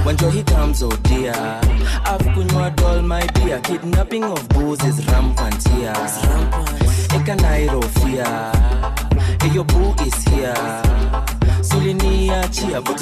When 0.04 0.16
joy 0.16 0.42
comes, 0.44 0.82
oh 0.82 0.90
dear. 1.10 1.34
I've 1.34 2.26
kunywa 2.34 2.74
doll 2.76 3.02
my 3.02 3.26
dear. 3.26 3.60
Kidnapping 3.60 4.24
of 4.24 4.48
booze 4.50 4.82
is 4.84 5.06
rampant 5.08 5.66
here. 5.68 5.92
It's 5.96 6.24
rampant. 6.26 6.68
Eka 7.16 7.36
Nairo 7.36 7.82
fear. 8.00 8.24
Hey, 9.40 9.54
your 9.54 9.64
boo 9.64 9.94
is 10.04 10.24
here. 10.24 10.97
uliniachia. 11.88 12.80
Put 12.82 13.00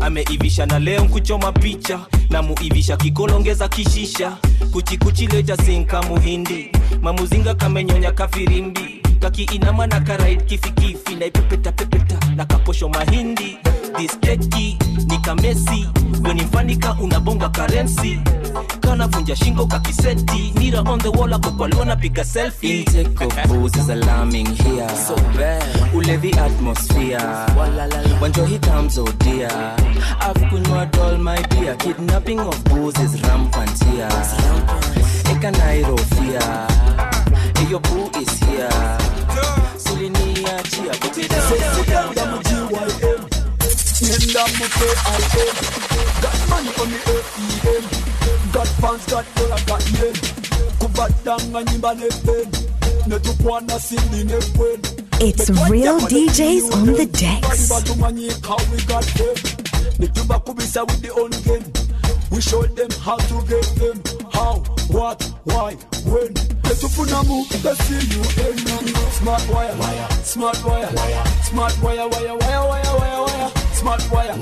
ameivisha 0.00 0.66
na 0.66 0.78
leo 0.78 1.04
kuchoma 1.04 1.52
picha, 1.52 2.00
na 2.30 2.42
muivisha 2.42 2.96
kikolongeza 2.96 3.68
kishisha, 3.68 4.36
kuchikuchileja 4.72 5.56
sinka 5.56 6.02
muhindi, 6.02 6.70
mamuzinga 7.02 7.54
kamenyonya 7.54 8.12
kafirimbi, 8.12 9.02
kakiinama 9.20 9.86
na 9.86 10.00
karaid 10.00 10.44
kifikifi, 10.44 11.14
naipepeta 11.14 11.72
pepeta 11.72 12.18
na 12.36 12.44
kaposho 12.44 12.88
mahindi. 12.88 13.58
This 13.96 14.16
keki 14.20 14.78
nikamesi 15.06 15.88
wenimfanika 16.28 16.96
unabonga 17.02 17.48
karensi 17.48 18.20
kanavunja 18.80 19.36
shingo 19.36 19.66
kakiseti 19.66 20.52
nira 20.58 20.80
on 20.80 20.98
the 21.00 21.08
wall 21.08 21.32
akokwaliona 21.34 21.96
piga 21.96 22.24
selfie 22.24 22.78
Intake 22.80 23.24
of 23.24 23.48
booze 23.48 23.76
is 23.76 23.88
alarming 23.88 24.46
here. 24.46 24.88
So 24.88 25.16
bad. 25.36 25.62
Ulevi 25.94 26.32
atmosphere. 26.36 27.20
When 28.20 28.32
Johi 28.32 28.58
comes, 28.62 28.98
oh 28.98 29.06
dear. 29.18 29.48
I've 30.20 30.36
kunywa 30.50 30.88
all 30.98 31.18
my 31.18 31.40
dear. 31.42 31.74
Kidnapping 31.76 32.40
of 32.40 32.64
booze 32.64 32.98
is 33.00 33.20
rampant 33.22 33.82
here. 33.84 34.08
Ekanairo 35.30 35.98
fear. 36.16 36.42
Hey, 37.56 37.70
your 37.70 37.80
boo 37.80 38.10
is 38.20 38.38
here. 38.40 38.70
Sulinia 39.76 40.62
chia. 40.70 40.92
Put 44.04 44.22
it 44.22 44.34
down. 44.34 44.44
Nenda 44.44 44.44
muke 44.58 44.88
Got 46.20 46.48
money 46.50 46.68
on 46.76 46.88
the 46.92 46.98
ATM 47.08 48.52
Got 48.52 48.68
fans, 48.68 49.06
got 49.06 49.24
dollar, 49.34 49.60
got 49.64 49.82
yen 49.92 50.14
Kubadanga 50.78 51.64
nyimba 51.64 51.94
nepen 51.94 52.50
Netukwana 53.08 53.78
sindi 53.80 54.24
nepen 54.24 54.80
It's 55.20 55.48
real 55.70 55.98
DJs 56.00 56.72
on 56.74 56.86
the 56.86 57.02
eh. 57.02 57.06
decks. 57.06 57.70
We 57.70 58.78
got 58.84 59.06
eh. 59.06 59.24
them 59.24 59.64
Netuba 59.98 60.44
kubisa 60.44 60.84
with 60.86 61.00
the 61.00 61.10
own 61.14 61.30
game. 61.48 61.64
We 62.30 62.42
showed 62.42 62.76
them 62.76 62.90
how 63.00 63.16
to 63.16 63.34
get 63.48 63.64
them. 63.76 64.02
How, 64.32 64.56
what, 64.90 65.22
why, 65.44 65.74
when. 66.04 66.34
Netufunamu, 66.64 67.48
they 67.62 67.74
see 67.86 68.04
you 68.12 68.20
in 68.50 68.58
Smart 69.12 69.48
wire, 69.48 70.10
smart 70.24 70.64
wire, 70.64 71.24
smart 71.44 71.82
wire, 71.82 72.08
wire, 72.08 72.36
wire, 72.36 72.68
wire, 72.68 72.98
wire, 72.98 73.22
wire 73.22 73.63
Smart 73.84 74.10
wire, 74.10 74.34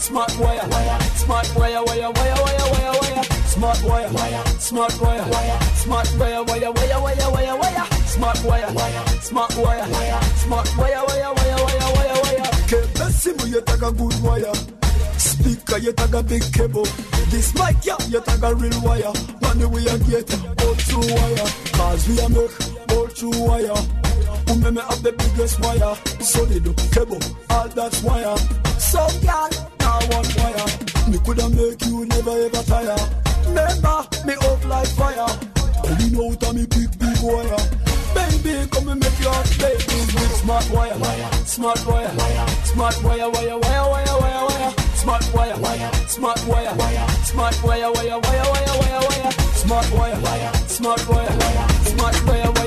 smart 0.00 0.38
wire, 0.40 0.98
smart 1.14 1.54
wire, 1.54 1.84
wire, 1.84 2.10
wire, 2.10 2.34
wire, 2.34 2.66
wire, 2.72 2.92
wire 2.98 3.22
Smart 3.46 3.80
wire, 3.84 4.10
smart 4.58 5.00
wire, 5.00 5.60
smart 5.76 6.10
wire, 6.18 6.42
wire, 6.42 6.72
wire, 6.72 7.00
wire, 7.00 7.30
wire, 7.30 7.56
wire 7.58 7.84
Smart 8.06 8.42
wire, 8.42 8.68
smart 9.20 9.56
wire, 9.56 9.86
smart 10.34 10.76
wire, 10.76 11.04
wire, 11.06 11.32
wire, 11.32 11.58
wire, 11.64 11.88
wire, 11.94 12.22
wire 12.24 12.42
Kebe 12.66 13.12
simu 13.12 13.46
yetaka 13.54 13.92
good 13.92 14.20
wire 14.24 14.77
Speaker 15.48 15.80
yetaka 15.80 16.28
big 16.28 16.42
cable. 16.52 16.84
This 17.30 17.54
mic 17.54 17.76
yeah 17.82 17.96
yetaka 18.12 18.52
real 18.60 18.82
wire. 18.82 19.12
Money 19.40 19.64
we 19.64 19.80
a 19.88 19.96
get 20.04 20.28
all 20.60 20.74
through 20.74 21.08
wire. 21.16 21.48
Cause 21.72 22.06
we 22.06 22.20
a 22.20 22.28
make 22.28 22.92
all 22.92 23.06
through 23.06 23.46
wire. 23.48 23.80
Umeme 24.52 24.82
have 24.82 25.02
the 25.02 25.12
biggest 25.16 25.58
wire? 25.60 25.96
Solid 26.20 26.64
cable 26.92 27.22
all 27.48 27.68
that's 27.68 28.02
wire. 28.02 28.36
So 28.76 29.00
girl 29.24 29.48
now 29.80 29.98
one 30.12 30.28
wire. 30.36 30.68
Me 31.08 31.16
coulda 31.24 31.48
make 31.48 31.82
you 31.86 32.04
never 32.04 32.36
ever 32.44 32.62
tire. 32.68 32.96
Remember 33.46 34.04
me 34.26 34.34
up 34.34 34.64
like 34.66 34.88
fire 34.88 35.57
Pulling 35.82 36.16
out 36.16 36.42
of 36.42 36.54
me 36.54 36.66
big 36.66 36.90
big 36.98 37.18
wire. 37.22 37.58
Baby, 38.14 38.66
come 38.70 38.88
and 38.88 39.00
make 39.00 39.18
your 39.20 39.42
baby 39.58 39.96
with 40.14 40.34
smart 40.40 40.68
wire, 40.70 40.94
smart 41.44 41.86
wire, 41.86 42.10
smart 42.64 43.02
wire, 43.04 43.30
wire, 43.30 43.58
wire, 43.58 43.86
wire, 43.90 44.16
wire, 44.20 44.44
wire, 44.48 44.72
smart 44.94 45.24
wire, 45.34 45.56
smart 46.06 46.40
wire, 46.46 46.74
smart 47.24 47.62
wire, 47.64 47.92
wire, 47.92 48.18
wire, 48.18 48.46
wire, 48.52 48.74
wire, 48.80 49.02
wire, 49.08 49.32
smart 49.54 49.90
wire, 49.92 50.20
smart 50.66 51.08
wire, 51.08 51.36
smart 51.86 52.20
wire, 52.26 52.26
wire, 52.26 52.26
wire, 52.26 52.52
wire, 52.52 52.57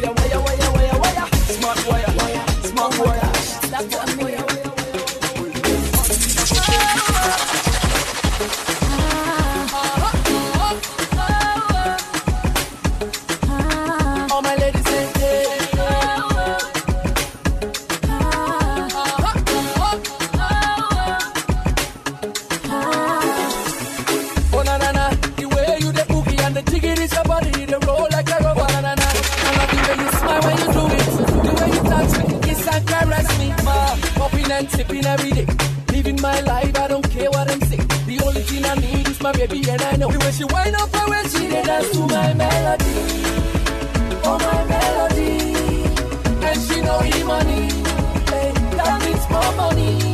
and 34.62 34.70
tipping 34.70 35.06
every 35.06 35.32
day, 35.32 35.48
living 35.92 36.22
my 36.22 36.40
life, 36.42 36.78
I 36.78 36.88
don't 36.88 37.08
care 37.10 37.30
what 37.32 37.50
I'm 37.50 37.62
say. 37.62 37.78
The 38.10 38.22
only 38.24 38.42
thing 38.42 38.64
I 38.64 38.76
need 38.76 39.08
is 39.08 39.20
my 39.20 39.32
baby 39.32 39.60
and 39.68 39.82
I 39.82 39.96
know. 39.96 40.08
Way 40.08 40.32
she 40.32 40.44
wind 40.44 40.76
up 40.76 40.94
and 40.94 41.10
when 41.10 41.26
she 41.30 41.48
dance 41.50 41.90
to 41.94 42.02
my 42.16 42.34
melody, 42.34 43.00
oh 44.30 44.38
my 44.48 44.60
melody, 44.74 45.34
and 46.48 46.60
she 46.66 46.78
know 46.86 47.00
the 47.12 47.24
money, 47.34 47.64
hey, 48.32 48.52
that 48.78 48.98
means 49.06 49.30
more 49.32 49.52
money. 49.64 50.11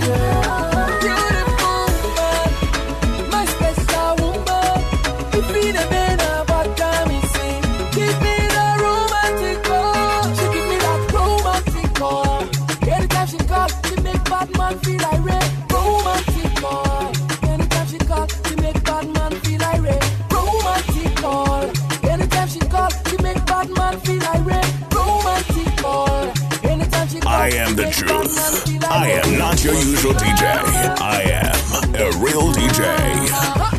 I 27.48 27.52
am 27.52 27.78
the 27.78 27.84
truth. 27.84 28.84
I 28.92 29.08
am 29.08 29.38
not 29.38 29.64
your 29.64 29.74
usual 29.76 30.12
DJ. 30.12 30.44
I 31.00 31.22
am 31.22 31.96
a 31.96 32.12
real 32.20 32.52
DJ. 32.52 33.77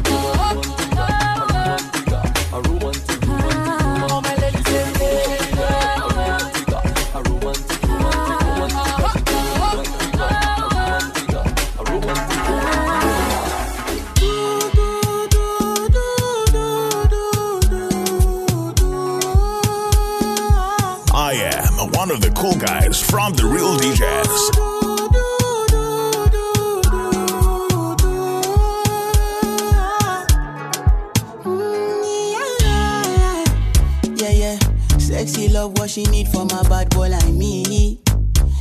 Guys 22.59 23.01
from 23.01 23.33
the 23.35 23.45
real 23.47 23.77
DJs. 23.79 24.69
Yeah, 34.21 34.31
yeah. 34.31 34.59
Sexy 34.99 35.49
love, 35.49 35.79
what 35.79 35.91
she 35.91 36.05
need 36.05 36.29
from 36.29 36.49
a 36.51 36.65
bad 36.69 36.91
boy 36.91 37.09
like 37.09 37.33
me. 37.33 38.01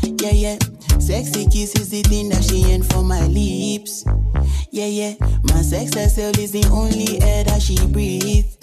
Yeah, 0.04 0.32
yeah. 0.32 0.58
Sexy 1.00 1.48
kiss 1.48 1.76
is 1.76 1.90
the 1.90 2.04
thing 2.04 2.30
that 2.30 2.44
she 2.44 2.66
ain't 2.66 2.86
for 2.86 3.04
my 3.04 3.26
lips. 3.28 4.06
Yeah, 4.72 4.86
yeah. 4.86 5.16
My 5.44 5.62
sex 5.62 5.96
herself 5.96 6.38
is 6.38 6.52
the 6.52 6.66
only 6.72 7.22
air 7.22 7.44
that 7.46 7.62
she 7.62 7.78
breathes. 7.88 8.58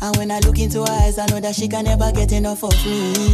And 0.00 0.16
when 0.16 0.30
I 0.30 0.40
look 0.40 0.58
into 0.58 0.80
her 0.80 0.90
eyes, 0.90 1.18
I 1.18 1.26
know 1.26 1.40
that 1.40 1.54
she 1.54 1.68
can 1.68 1.84
never 1.84 2.10
get 2.12 2.32
enough 2.32 2.64
of 2.64 2.74
me. 2.84 3.33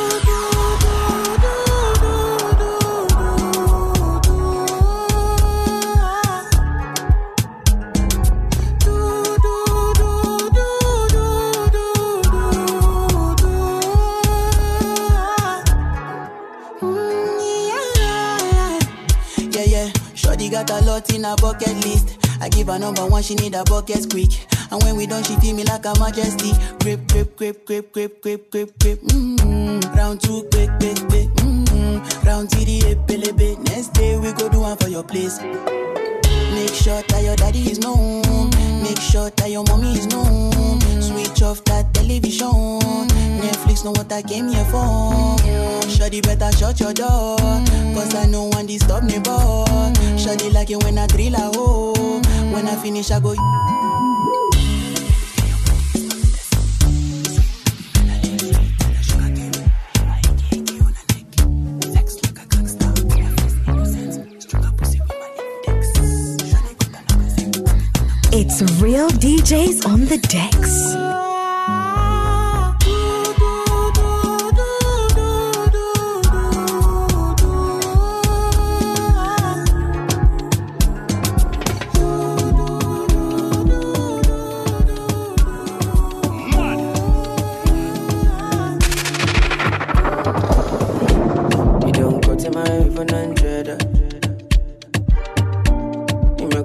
Bucket 21.51 21.85
list. 21.85 22.17
I 22.39 22.49
give 22.49 22.67
her 22.67 22.79
number 22.79 23.05
one, 23.05 23.23
she 23.23 23.35
need 23.35 23.55
a 23.55 23.63
bucket 23.63 24.09
quick. 24.09 24.31
And 24.71 24.81
when 24.83 24.95
we 24.95 25.05
done, 25.05 25.23
she 25.23 25.35
feel 25.37 25.55
me 25.55 25.63
like 25.63 25.85
a 25.85 25.93
majesty. 25.99 26.51
Grip, 26.79 27.07
grip, 27.07 27.35
grip, 27.35 27.65
grip, 27.65 27.91
grip, 27.91 28.21
grip, 28.21 28.51
grip, 28.51 28.79
grip. 28.79 28.99
Mm-hmm. 29.01 29.97
Round 29.97 30.21
two, 30.21 30.47
quick, 30.51 30.69
quick, 30.79 30.97
quick. 31.09 31.29
Mm-hmm. 31.41 32.27
round 32.27 32.49
to 32.51 32.65
the. 32.65 32.81
Next 33.63 33.93
day 33.93 34.17
we 34.17 34.31
go 34.33 34.49
do 34.49 34.61
one 34.61 34.77
for 34.77 34.87
your 34.87 35.03
place. 35.03 35.39
Make 36.51 36.73
sure 36.73 37.01
that 37.01 37.23
your 37.23 37.35
daddy 37.35 37.71
is 37.71 37.79
known. 37.79 38.49
Make 38.83 38.99
sure 38.99 39.29
that 39.29 39.49
your 39.49 39.63
mommy 39.65 39.97
is 39.97 40.07
known. 40.07 40.81
Switch 41.01 41.41
off 41.41 41.63
that 41.65 41.93
television. 41.93 42.79
Netflix 43.39 43.83
know 43.83 43.91
what 43.91 44.11
I 44.11 44.21
came 44.21 44.49
here 44.49 44.65
for. 44.65 45.37
Shawty 45.87 46.21
better 46.21 46.51
shut 46.57 46.79
your 46.79 46.93
door. 46.93 47.37
Cause 47.95 48.15
I 48.15 48.25
know 48.25 48.45
one 48.45 48.65
disturb 48.65 49.03
me, 49.03 49.19
boy. 49.19 49.65
Shawty 50.19 50.53
like 50.53 50.69
it 50.69 50.83
when 50.83 50.97
I 50.97 51.07
drill 51.07 51.35
a 51.35 51.51
hole. 51.55 52.21
When 52.51 52.67
I 52.67 52.75
finish, 52.75 53.11
I 53.11 53.19
go. 53.19 53.35
It's 68.33 68.61
real 68.81 69.09
DJs 69.09 69.85
on 69.85 70.05
the 70.05 70.17
decks. 70.17 71.40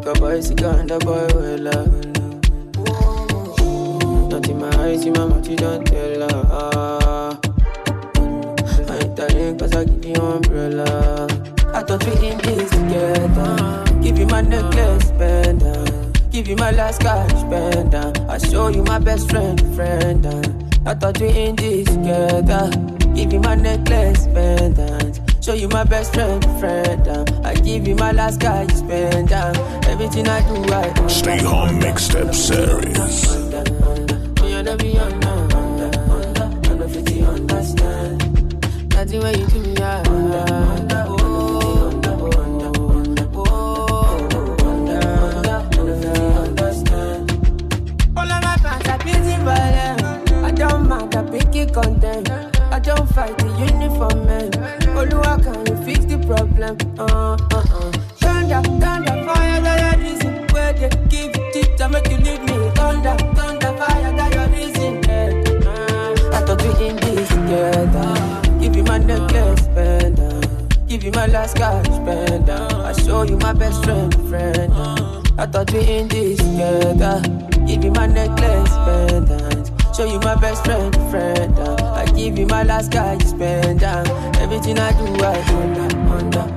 Make 0.06 0.18
a 0.18 0.20
bicycle 0.20 0.70
and 0.70 0.90
a 0.92 0.98
boy 1.00 1.26
well 1.34 1.58
love. 1.58 1.90
Not 4.30 4.48
in 4.48 4.60
my 4.60 4.70
eyes, 4.78 5.04
in 5.04 5.12
my 5.14 5.26
mouth, 5.26 5.48
you 5.48 5.56
don't 5.56 5.84
tell 5.84 6.20
her. 6.20 6.46
Ah. 6.48 7.38
I 8.88 8.98
ain't 8.98 9.16
telling 9.16 9.58
cause 9.58 9.74
I 9.74 9.84
give 9.84 10.04
you 10.04 10.14
umbrella. 10.14 11.26
I 11.74 11.82
thought 11.82 12.06
we 12.06 12.28
in 12.28 12.38
this 12.38 12.70
together. 12.70 13.84
Give 14.00 14.16
you 14.16 14.26
my 14.26 14.42
necklace, 14.42 15.10
pendant. 15.18 16.30
Give 16.30 16.46
you 16.46 16.54
my 16.54 16.70
last 16.70 17.00
cash, 17.00 17.42
pendant. 17.50 18.20
I 18.30 18.38
show 18.38 18.68
you 18.68 18.84
my 18.84 19.00
best 19.00 19.28
friend, 19.28 19.60
friend. 19.74 20.24
I 20.86 20.94
thought 20.94 21.20
we 21.20 21.30
in 21.30 21.56
this 21.56 21.88
together. 21.88 22.70
Give 23.12 23.32
you 23.32 23.40
my 23.40 23.56
necklace, 23.56 24.26
pendant. 24.26 24.55
Show 25.46 25.54
you 25.54 25.68
my 25.68 25.84
best 25.84 26.12
friend, 26.12 26.42
friend. 26.58 27.06
Uh. 27.06 27.24
I 27.44 27.54
give 27.54 27.86
you 27.86 27.94
my 27.94 28.10
last 28.10 28.40
cash, 28.40 28.66
pendant. 28.88 29.32
Uh. 29.56 29.80
Everything 29.86 30.26
I 30.26 30.40
do, 30.42 30.74
I 30.74 30.92
do. 30.92 31.08
Stay 31.08 31.38
home 31.38 31.78
mixtape 31.78 32.34
series. 32.34 32.98
Me 34.42 34.54
and 34.54 34.66
every 34.66 34.98
under, 34.98 35.28
under, 35.28 36.00
under, 36.10 36.68
under 36.68 36.88
50 36.88 37.22
understand. 37.22 38.92
Nothing 38.92 39.22
when 39.22 39.38
you 39.38 39.46
do 39.46 39.60
me, 39.60 39.74
yeah. 39.74 40.02
Under, 40.08 40.38
under, 40.52 40.96
under, 41.14 42.10
under, 42.10 42.66
under, 42.66 43.22
under, 44.66 44.98
under, 45.30 45.78
under 45.78 45.96
50 46.02 46.18
understand. 46.42 47.30
All 48.16 48.32
of 48.32 48.42
my 48.42 48.56
fans 48.56 48.88
are 48.88 48.98
busy 48.98 49.36
balling. 49.46 50.44
I 50.44 50.50
don't 50.50 50.88
mind, 50.88 51.14
I 51.14 51.22
pick 51.30 51.54
it 51.54 51.72
content. 51.72 52.30
I 52.72 52.80
don't 52.80 53.08
fight 53.10 53.35
uniform 53.58 54.26
man. 54.26 54.50
Oluwa, 54.96 55.42
can 55.42 55.84
fix 55.84 56.04
the 56.04 56.18
problem? 56.26 56.76
Uh, 56.98 57.36
uh, 57.52 57.64
uh. 57.72 57.92
Thunder, 58.20 58.62
thunder, 58.80 59.24
fire, 59.26 59.60
that 59.60 59.78
your 59.82 60.02
reason. 60.04 60.46
Where 60.52 60.72
they 60.72 60.88
give 61.08 61.32
it 61.34 61.76
to 61.78 61.88
make 61.88 62.08
you 62.08 62.18
leave 62.18 62.42
me. 62.42 62.70
Thunder, 62.74 63.16
thunder, 63.34 63.72
fire, 63.78 64.12
that 64.16 64.34
your 64.34 64.48
reason. 64.48 65.04
Uh, 65.66 66.36
I 66.36 66.40
thought 66.44 66.62
we 66.62 66.86
in 66.88 66.96
this 66.96 67.28
together. 67.28 68.58
Give 68.60 68.76
you 68.76 68.84
my 68.84 68.98
necklace, 68.98 69.66
pendant. 69.68 70.88
Give 70.88 71.02
you 71.04 71.12
my 71.12 71.26
last 71.26 71.56
cash, 71.56 71.86
pendant. 72.04 72.50
I 72.74 72.92
show 72.92 73.22
you 73.22 73.36
my 73.38 73.52
best 73.52 73.84
friend, 73.84 74.14
friend. 74.28 74.72
I 75.38 75.46
thought 75.46 75.70
we 75.72 75.80
in 75.80 76.08
this 76.08 76.38
together. 76.38 77.20
Give 77.66 77.84
you 77.84 77.90
my 77.92 78.06
necklace, 78.06 78.70
pendant. 78.86 79.70
Show 79.96 80.04
you 80.04 80.20
my 80.20 80.34
best 80.36 80.64
friend, 80.64 80.94
friend. 81.10 81.58
I 81.58 81.95
give 82.16 82.38
you 82.38 82.46
my 82.46 82.62
last 82.62 82.90
cash, 82.90 83.32
pendant. 83.38 84.08
Everything 84.40 84.78
I 84.78 84.90
do, 84.92 85.24
I 85.24 85.36
under, 85.52 85.98
under, 86.16 86.55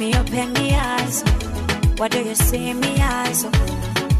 me 0.00 0.14
open 0.14 0.54
the 0.54 0.72
eyes 0.74 1.22
What 1.98 2.10
do 2.12 2.20
you 2.24 2.34
see 2.34 2.70
in 2.70 2.80
me 2.80 2.96
eyes 3.00 3.44
Oh, 3.44 3.50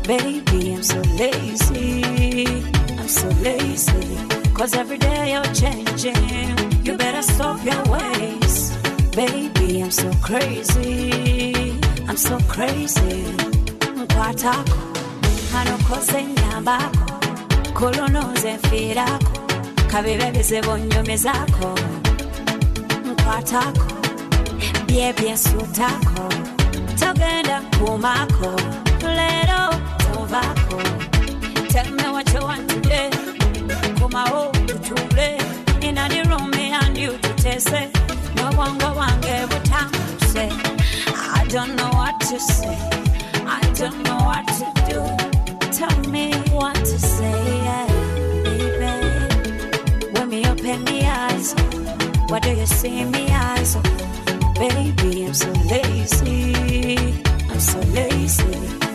Baby, 0.07 0.75
I'm 0.75 0.83
so 0.83 1.01
lazy 1.19 2.45
I'm 2.99 3.09
so 3.09 3.29
lazy 3.43 4.17
Cause 4.55 4.75
every 4.75 4.99
day 4.99 5.33
you're 5.33 5.55
changing 5.55 6.85
You 6.85 6.97
better 6.97 7.23
stop 7.23 7.65
your 7.65 7.83
ways. 7.85 8.77
Baby, 9.17 9.81
I'm 9.83 9.91
so 9.91 10.11
crazy. 10.23 11.79
I'm 12.09 12.17
so 12.17 12.39
crazy. 12.49 13.25
Nkwatako, 13.97 14.79
hanokose 15.53 16.25
nyambako, 16.25 17.21
kolonoze 17.75 18.53
nfiirako, 18.55 19.33
kabibe 19.91 20.31
bizibu 20.31 20.77
nnyumizako. 20.77 21.79
Nkwatako, 23.05 23.87
byebye 24.91 25.33
nsutako, 25.33 26.29
togenda 26.99 27.63
kumako, 27.79 28.51
leero 29.17 29.63
tovako. 29.99 30.79
Tell 31.69 31.91
me 31.93 32.03
what 32.11 32.33
you 32.35 32.41
want 32.41 32.69
to 32.69 32.81
do. 32.81 33.03
Come 33.99 34.17
out 34.17 34.53
to 34.69 34.79
tule. 34.87 35.39
In 35.87 35.95
the 35.95 36.27
room, 36.29 36.51
me 36.51 36.73
and 36.73 36.99
you 36.99 37.17
to 37.19 37.35
taste 37.35 37.73
it. 37.73 37.91
No 38.35 38.51
one 38.57 38.77
go 38.79 38.89
and 38.99 39.23
give 39.23 39.53
a 39.53 39.61
time 39.61 39.93
to 39.93 40.25
say. 40.27 40.51
I 41.15 41.47
don't 41.49 41.77
know 41.77 41.91
what 41.91 42.19
to 42.23 42.41
say. 42.41 42.77
I 43.47 43.61
don't 43.77 44.03
know 44.03 44.19
what 44.19 44.47
to 44.59 44.67
do. 44.91 45.01
Tell 45.71 45.99
me 46.11 46.33
what 46.51 46.75
to 46.75 46.99
say, 46.99 47.63
yeah, 47.67 47.87
baby. 48.43 50.13
When 50.13 50.29
me 50.31 50.45
open 50.47 50.83
me 50.85 51.07
eyes, 51.07 51.55
what 52.29 52.43
do 52.43 52.51
you 52.51 52.67
see 52.67 52.99
in 52.99 53.11
me 53.13 53.29
eyes? 53.31 53.77
Baby, 54.61 55.25
I'm 55.27 55.35
so 55.35 55.51
lazy. 55.73 56.97
I'm 57.51 57.61
so 57.61 57.79
lazy. 57.97 58.55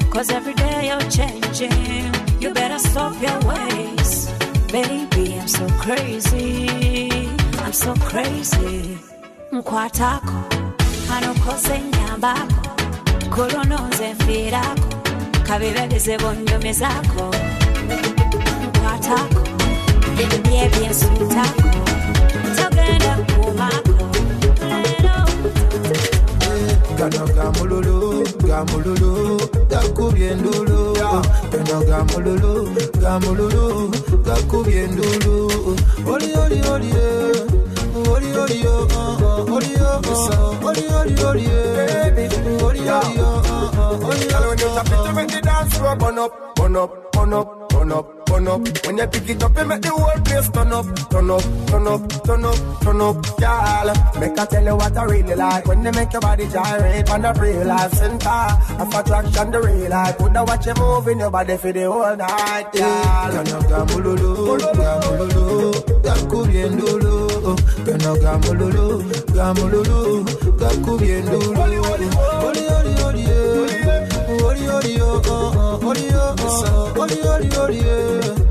Cause 0.09 0.30
every 0.30 0.53
day 0.53 0.88
you're 0.89 1.09
changing. 1.09 2.13
You 2.39 2.53
better 2.53 2.80
stop 2.80 3.13
your 3.22 3.39
ways. 3.49 4.30
Baby, 4.72 5.39
I'm 5.39 5.47
so 5.47 5.68
crazy. 5.84 7.28
I'm 7.63 7.74
so 7.74 7.93
crazy. 7.95 8.97
Nkwatako, 9.51 10.34
hanokose 11.09 11.80
nyambako, 11.80 12.70
kolonoze 13.30 14.13
nfiirako, 14.13 14.89
kabibe 15.47 15.88
bizibu 15.88 16.28
nnyumizako. 16.32 17.36
Nkwatako, 18.68 19.43
byebye 20.43 20.89
nsutako, 20.89 21.70
togenda 22.55 23.18
kumako. 23.18 24.14
Kano 26.97 27.25
gamululu, 27.35 28.23
gamululu, 28.47 29.11
gakubye 29.69 30.27
endulu. 30.31 30.79
Kano 31.51 31.77
gamululu, 31.89 32.51
gamululu, 33.01 33.65
gakubye 34.25 34.83
endulu. 34.83 35.35
Oli 36.07 36.29
oli 36.33 36.59
oli 36.73 36.89
eh. 36.89 38.11
oli 38.11 38.29
oli 38.37 38.67
oh, 38.67 38.87
oh, 38.95 39.21
oh, 39.21 39.55
oli 39.55 39.73
oh, 39.79 40.01
oh, 40.07 40.29
oh, 40.31 40.67
oli 40.67 40.83
oli 40.87 41.15
oli 41.23 41.45
eh. 41.45 42.29
oli 42.61 42.61
oli 42.61 42.75
oli 45.66 45.74
Girl, 45.74 45.74
when 45.74 45.74
you 45.74 45.74
tap 45.74 45.74
it, 45.74 45.74
you 45.74 45.74
make 45.74 45.74
the 45.74 45.74
dance 45.74 45.78
floor 45.78 45.95
burn 45.95 46.20
up, 46.20 46.55
burn 46.55 46.76
up, 46.76 47.11
burn 47.11 47.34
up, 47.34 47.70
burn 47.70 47.91
up, 47.91 48.26
burn 48.26 48.47
up. 48.47 48.86
When 48.86 48.97
you 48.97 49.07
pick 49.07 49.30
it 49.30 49.43
up, 49.43 49.57
you 49.57 49.66
make 49.66 49.82
the 49.82 49.89
whole 49.89 50.22
place 50.24 50.49
turn 50.49 50.72
up, 50.74 50.86
turn 51.09 51.32
up, 51.32 51.43
turn 51.68 51.88
up, 51.88 52.24
turn 52.24 52.45
up, 52.45 52.82
turn 52.82 53.01
up. 53.01 53.16
Girl, 53.38 54.20
make 54.20 54.39
I 54.39 54.45
tell 54.45 54.63
you 54.66 54.76
what 54.76 54.97
I 54.97 55.03
really 55.03 55.36
like. 55.36 55.66
When 55.66 55.84
they 55.84 55.91
make 55.91 56.11
your 56.13 56.22
body 56.22 56.47
gyrate 56.47 57.09
on 57.09 57.22
the 57.22 57.34
real 57.34 57.66
life 57.66 57.93
center 57.93 58.47
of 58.82 58.93
attraction, 58.93 59.51
the 59.51 59.61
real 59.61 59.89
life. 59.89 60.20
Would 60.20 60.38
I 60.38 60.41
watch 60.43 60.66
you 60.66 60.74
moving 60.76 61.20
your 61.20 61.32
body 61.32 61.57
for 61.57 61.72
the 61.72 61.84
whole 61.91 62.16
night, 62.16 62.72
girl? 62.74 63.32
Kano 63.32 63.59
gamululu, 63.70 64.57
gamululu, 64.59 65.74
gakubye 66.03 66.66
endulu. 66.66 67.55
Kano 67.86 68.16
gamululu, 68.24 69.03
gamululu, 69.34 70.26
gakubye 70.59 71.16
eh. 74.76 74.86
oli 74.86 75.01
oli 75.01 75.01
oh, 75.01 75.21
oh, 75.28 75.57
oh, 75.57 75.88
oli 75.88 77.19
oh, 77.19 78.44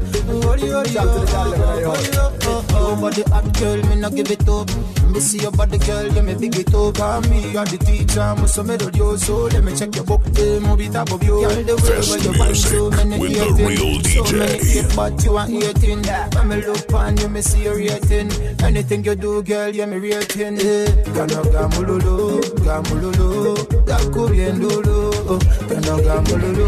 oh, 0.63 0.75
oh, 0.75 0.81
oli 0.81 0.95
oli 0.95 0.99
oli 0.99 1.23
eh. 1.23 1.35
Oli 1.39 1.85
oli 1.85 1.85
oh, 1.85 1.91
oh, 1.91 1.91
oh, 1.91 1.91
oli 1.91 2.11
oh, 2.17 2.47
oh, 2.47 2.65
oh. 2.71 2.85
Your 2.85 2.97
body 3.01 3.23
hot 3.31 3.59
girl, 3.59 3.83
me 3.89 3.95
no 3.97 4.11
give 4.11 4.31
it 4.31 4.49
up. 4.49 4.71
Me 5.11 5.21
see 5.21 5.39
your 5.39 5.53
body 5.53 5.79
girl, 5.79 6.07
yeah 6.13 6.23
me 6.23 6.35
big 6.35 6.57
it 6.57 6.75
up. 6.75 6.99
And 7.01 7.31
me 7.31 7.57
are 7.57 7.65
the 7.65 7.79
teacher, 7.79 8.35
me 8.41 8.47
so 8.47 8.63
me 8.63 8.77
do 8.77 8.91
you 8.95 9.17
so. 9.19 9.47
Let 9.47 9.65
me 9.65 9.75
check 9.77 9.95
your 9.95 10.05
book, 10.05 10.23
eh, 10.39 10.59
move 10.61 10.81
it 10.81 10.95
up 10.97 11.11
of 11.13 11.23
you. 11.23 11.41
Girl, 11.41 11.63
the 11.63 11.75
way 11.77 12.01
where 12.07 12.19
you 12.23 12.33
find 12.35 12.57
so 12.57 12.91
many 12.91 13.19
with 13.19 13.33
the 13.35 13.65
real 13.65 14.03
So 14.03 14.23
DJ. 14.25 14.39
many 14.39 14.59
hate, 14.65 14.97
but 14.97 15.25
you 15.25 15.37
are 15.37 15.47
hating. 15.47 16.03
When 16.35 16.49
me 16.49 16.57
look 16.67 16.93
on 16.95 17.17
you, 17.17 17.29
me 17.29 17.41
see 17.43 17.63
you 17.65 17.75
rating. 17.75 18.31
Anything 18.63 19.05
you 19.05 19.15
do, 19.15 19.43
girl, 19.43 19.71
yeah 19.71 19.87
me 19.87 19.97
rating. 19.99 20.59
Eh, 20.59 20.87
Gano 21.15 21.43
gamululu, 21.51 22.41
gamululu, 22.65 23.55
gakubye 23.87 24.53
ndulu. 24.53 25.39
Gano 25.69 25.97
gamululu, 26.03 26.67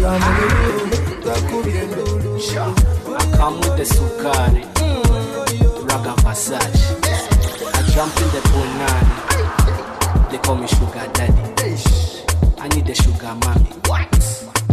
gamululu, 0.00 0.90
gakubye 1.24 1.82
ndulu. 1.86 2.95
The 3.36 3.84
sukari, 3.84 4.64
raga 5.86 6.14
Versace. 6.22 6.96
I 7.74 7.82
jump 7.92 8.16
in 8.16 8.28
the 8.32 8.40
punani, 8.48 10.30
they 10.30 10.38
call 10.38 10.56
me 10.56 10.66
sugar 10.66 11.06
daddy. 11.12 11.42
I 12.58 12.68
need 12.68 12.86
the 12.86 12.94
sugar 12.94 13.34
mommy. 13.44 13.70
What? 13.86 14.08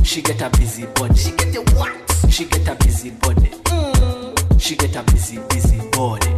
She 0.05 0.21
get 0.21 0.41
a 0.41 0.49
busy 0.57 0.85
body. 0.85 1.15
She 1.15 1.31
get 1.31 1.55
a 1.55 1.61
what? 1.75 1.91
She 2.29 2.45
get 2.45 2.67
a 2.69 2.75
busy 2.75 3.11
body. 3.11 3.51
She 4.57 4.75
get 4.77 4.95
a 4.95 5.03
busy, 5.11 5.39
busy 5.49 5.81
body. 5.91 6.33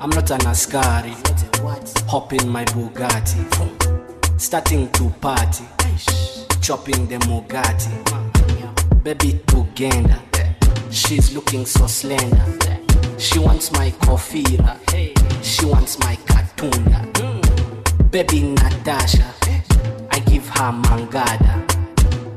I'm 0.00 0.08
not 0.10 0.30
an 0.30 0.46
askari. 0.46 1.14
Hop 2.08 2.32
in 2.32 2.48
my 2.48 2.64
Bugatti. 2.64 3.44
Starting 4.40 4.90
to 4.92 5.10
party. 5.20 5.64
Chopping 6.62 7.06
the 7.08 7.18
Mugatti. 7.28 7.92
Baby 9.04 9.40
Uganda. 9.52 10.27
She's 10.90 11.34
looking 11.34 11.66
so 11.66 11.86
slender. 11.86 12.44
She 13.18 13.38
wants 13.38 13.72
my 13.72 13.90
kofira. 14.02 14.76
She 15.42 15.64
wants 15.66 15.98
my 15.98 16.16
katunda. 16.26 17.00
Baby 18.10 18.42
Natasha. 18.42 19.34
I 20.10 20.18
give 20.20 20.48
her 20.48 20.72
mangada. 20.72 21.64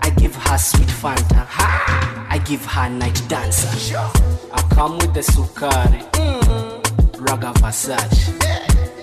I 0.01 0.09
give 0.11 0.35
her 0.35 0.57
sweet 0.57 0.87
Fanta. 0.87 1.45
I 2.29 2.41
give 2.45 2.65
her 2.65 2.89
night 2.89 3.21
dancer. 3.27 3.69
I 4.53 4.61
come 4.73 4.97
with 4.97 5.13
the 5.13 5.21
sukari. 5.21 6.01
Raga 7.19 7.53
Versace. 7.59 8.33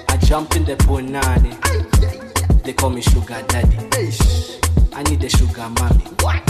I 0.09 0.16
jump 0.18 0.57
in 0.57 0.64
the 0.64 0.76
punani. 0.76 1.55
They 2.62 2.72
call 2.74 2.90
me 2.90 3.01
sugar 3.01 3.42
daddy. 3.49 3.78
I 4.92 5.03
need 5.05 5.20
the 5.20 5.28
sugar 5.28 5.68
mommy. 5.78 6.05
What? 6.20 6.42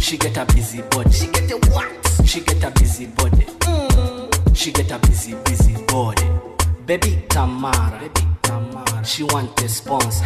She 0.00 0.16
get 0.18 0.36
a 0.36 0.44
busy 0.46 0.82
body. 0.82 1.10
She 1.10 1.26
get 1.28 1.50
a 1.50 1.56
what? 1.70 2.05
She 2.26 2.40
get 2.40 2.62
a 2.64 2.70
busy 2.72 3.06
body. 3.06 3.44
Mm. 3.60 4.56
She 4.56 4.72
get 4.72 4.90
a 4.90 4.98
busy, 4.98 5.34
busy 5.44 5.74
body. 5.86 6.28
Baby 6.84 7.22
Tamara. 7.28 7.98
Baby 8.00 8.26
Tamara. 8.42 9.04
She 9.04 9.22
want 9.24 9.60
a 9.62 9.68
sponsor. 9.68 10.24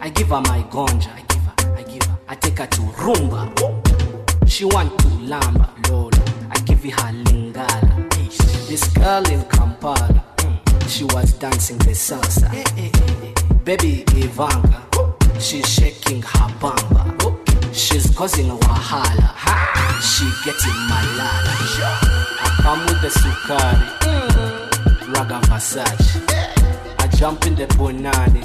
I 0.00 0.08
give 0.10 0.28
her 0.28 0.40
my 0.42 0.62
gonja. 0.70 1.08
I 1.14 1.22
give 1.28 1.42
her. 1.42 1.76
I 1.76 1.82
give 1.82 2.02
her. 2.04 2.18
I 2.28 2.34
take 2.36 2.58
her 2.58 2.66
to 2.66 2.80
Rumba. 3.02 4.48
She 4.48 4.64
want 4.64 4.96
to 5.00 5.06
lamba. 5.08 5.68
Lolo. 5.90 6.10
I 6.50 6.58
give 6.60 6.82
her 6.84 7.12
Lingala. 7.24 8.10
This 8.68 8.86
girl 8.94 9.24
in 9.30 9.42
Kampala. 9.46 10.24
Mm. 10.38 10.88
She 10.88 11.04
was 11.04 11.32
dancing 11.34 11.78
the 11.78 11.90
salsa. 11.94 12.52
Eh, 12.54 12.64
eh, 12.78 12.90
eh, 13.24 13.54
Baby 13.64 14.04
Ivanka. 14.14 14.82
She's 15.40 15.68
shaking 15.68 16.22
her 16.22 16.48
bamba. 16.60 17.45
She's 17.72 18.06
causing 18.14 18.48
wahala. 18.50 19.28
She 20.00 20.24
getting 20.44 20.78
malala. 20.88 21.54
I 22.40 22.58
come 22.62 22.80
with 22.86 23.00
the 23.02 23.08
sukari. 23.08 23.86
Mm. 24.00 25.14
Raga 25.14 25.40
Versace. 25.46 26.20
I 26.98 27.06
jump 27.08 27.46
in 27.46 27.54
the 27.54 27.66
punani. 27.66 28.42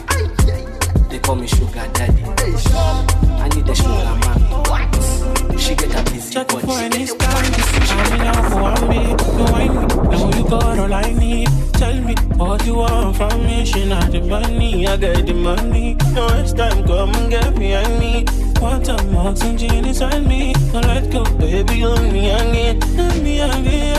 They 1.10 1.20
call 1.20 1.36
me 1.36 1.48
sugar 1.48 1.88
daddy. 1.94 2.24
I 2.24 3.50
need 3.56 3.66
the 3.66 3.76
sugar 3.76 4.16
mommy. 4.24 5.58
She 5.58 5.76
get 5.76 5.94
a 5.96 6.04
busy 6.12 6.34
Check 6.34 6.48
body. 6.48 6.66
for 6.66 6.74
any 6.80 7.06
stars. 7.06 7.50
I'm 7.92 8.14
in 8.14 8.20
love 8.26 8.78
for 8.80 8.88
me. 8.88 9.02
You 9.38 9.46
want 9.52 10.10
me. 10.10 10.18
Now 10.18 10.38
you 10.38 10.44
got 10.50 10.80
all 10.80 10.94
I 10.94 11.14
need. 11.14 11.50
Tell 11.74 11.96
me 12.02 12.16
what 12.38 12.66
you 12.66 12.76
want 12.76 13.16
from 13.18 13.44
me. 13.46 13.66
She 13.66 13.86
not 13.88 14.12
the 14.12 14.22
money. 14.22 14.88
I 14.88 14.98
got 14.98 15.26
the 15.26 15.34
money. 15.34 15.96
No 16.14 16.28
waste 16.28 16.58
time. 16.58 16.86
Come 16.86 17.14
and 17.16 17.30
get 17.32 17.58
me. 17.58 17.74
Want 17.74 18.51
some 18.62 19.16
oxygen 19.18 19.86
inside 19.86 20.26
me. 20.28 20.54
No 20.74 20.80
let 20.82 21.10
go, 21.12 21.24
baby. 21.40 21.84
On 21.84 22.12
me 22.14 22.30
again. 22.30 22.80
Let 22.96 23.22
me 23.24 23.40
again. 23.40 23.98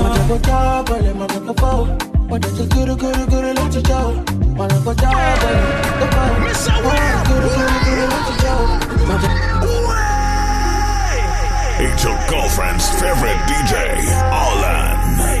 Maja 0.00 0.22
ko 0.28 0.36
tabale, 0.40 1.12
maja 1.14 1.40
ko 1.46 1.52
pao. 1.54 1.84
Maja 2.30 2.48
ko 2.56 2.64
guru 2.72 2.96
guru 2.96 3.26
guru 3.28 3.52
let 3.52 3.74
you 3.74 3.82
go. 3.82 4.00
Maja 4.56 4.78
ko 4.84 4.92
tabale, 4.94 5.52
ko 6.00 6.06
pao. 6.14 6.32
Maja 6.40 6.74
guru 7.28 7.48
guru 7.56 7.76
guru 7.84 8.04
let 8.12 8.28
you 8.30 8.36
go. 8.42 8.54
It's 11.80 12.02
your 12.04 12.18
girlfriend's 12.30 12.88
favorite 13.00 13.40
DJ, 13.48 13.72
Alan. 14.32 15.37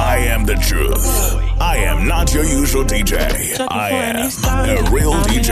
Am 0.00 0.44
the 0.46 0.54
truth. 0.54 1.06
I 1.60 1.76
am 1.78 2.06
not 2.06 2.32
your 2.34 2.44
usual 2.44 2.84
DJ. 2.84 3.16
I 3.70 3.90
am 3.90 4.16
a 4.68 4.90
real 4.90 5.14
DJ. 5.24 5.50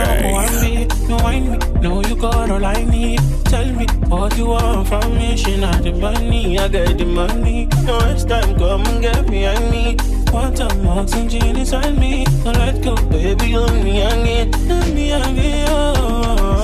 You 1.08 1.16
whine 1.16 1.50
me, 1.50 1.80
know 1.80 2.02
you 2.02 2.16
got 2.16 2.50
all 2.50 2.64
I 2.64 2.84
need. 2.84 3.20
Tell 3.46 3.66
me 3.72 3.86
what 4.08 4.36
you 4.36 4.46
want 4.46 4.88
from 4.88 5.14
me. 5.16 5.36
She 5.36 5.56
not 5.56 5.82
the 5.82 5.92
money, 5.92 6.58
I 6.58 6.68
got 6.68 6.98
the 6.98 7.04
money. 7.04 7.66
No 7.84 7.98
it's 8.10 8.24
time, 8.24 8.56
come 8.58 8.86
and 8.86 9.02
get 9.02 9.28
me, 9.28 9.46
I 9.46 9.58
need. 9.70 10.02
Want 10.32 10.58
some 10.58 10.86
oxygen 10.88 11.56
inside 11.56 11.96
me. 11.98 12.24
Don't 12.44 12.56
let 12.58 12.82
go, 12.82 12.94
baby, 13.08 13.56
on 13.56 13.84
me, 13.84 14.02
I 14.02 14.22
need. 14.22 14.56
Let 14.68 14.94
me, 14.94 15.12
I 15.12 15.32
need, 15.32 15.64
oh. 15.68 16.00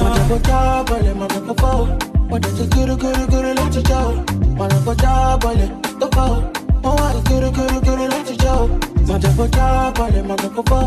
Majakota 0.02 0.84
bale 0.88 1.14
majakofo 1.14 1.98
Wadete 2.30 2.66
guru 2.74 2.96
guru 2.96 3.26
guru 3.26 3.54
leti 3.54 3.82
jao 3.82 4.12
Majakota 4.56 5.38
bale 5.42 5.68
tofo 5.98 6.59
Mawari 6.82 7.20
guru 7.28 7.50
guru 7.56 7.80
guru 7.86 8.04
leti 8.12 8.36
jao 8.36 8.68
Majakota 9.08 9.92
bale 9.98 10.22
majakofo 10.22 10.80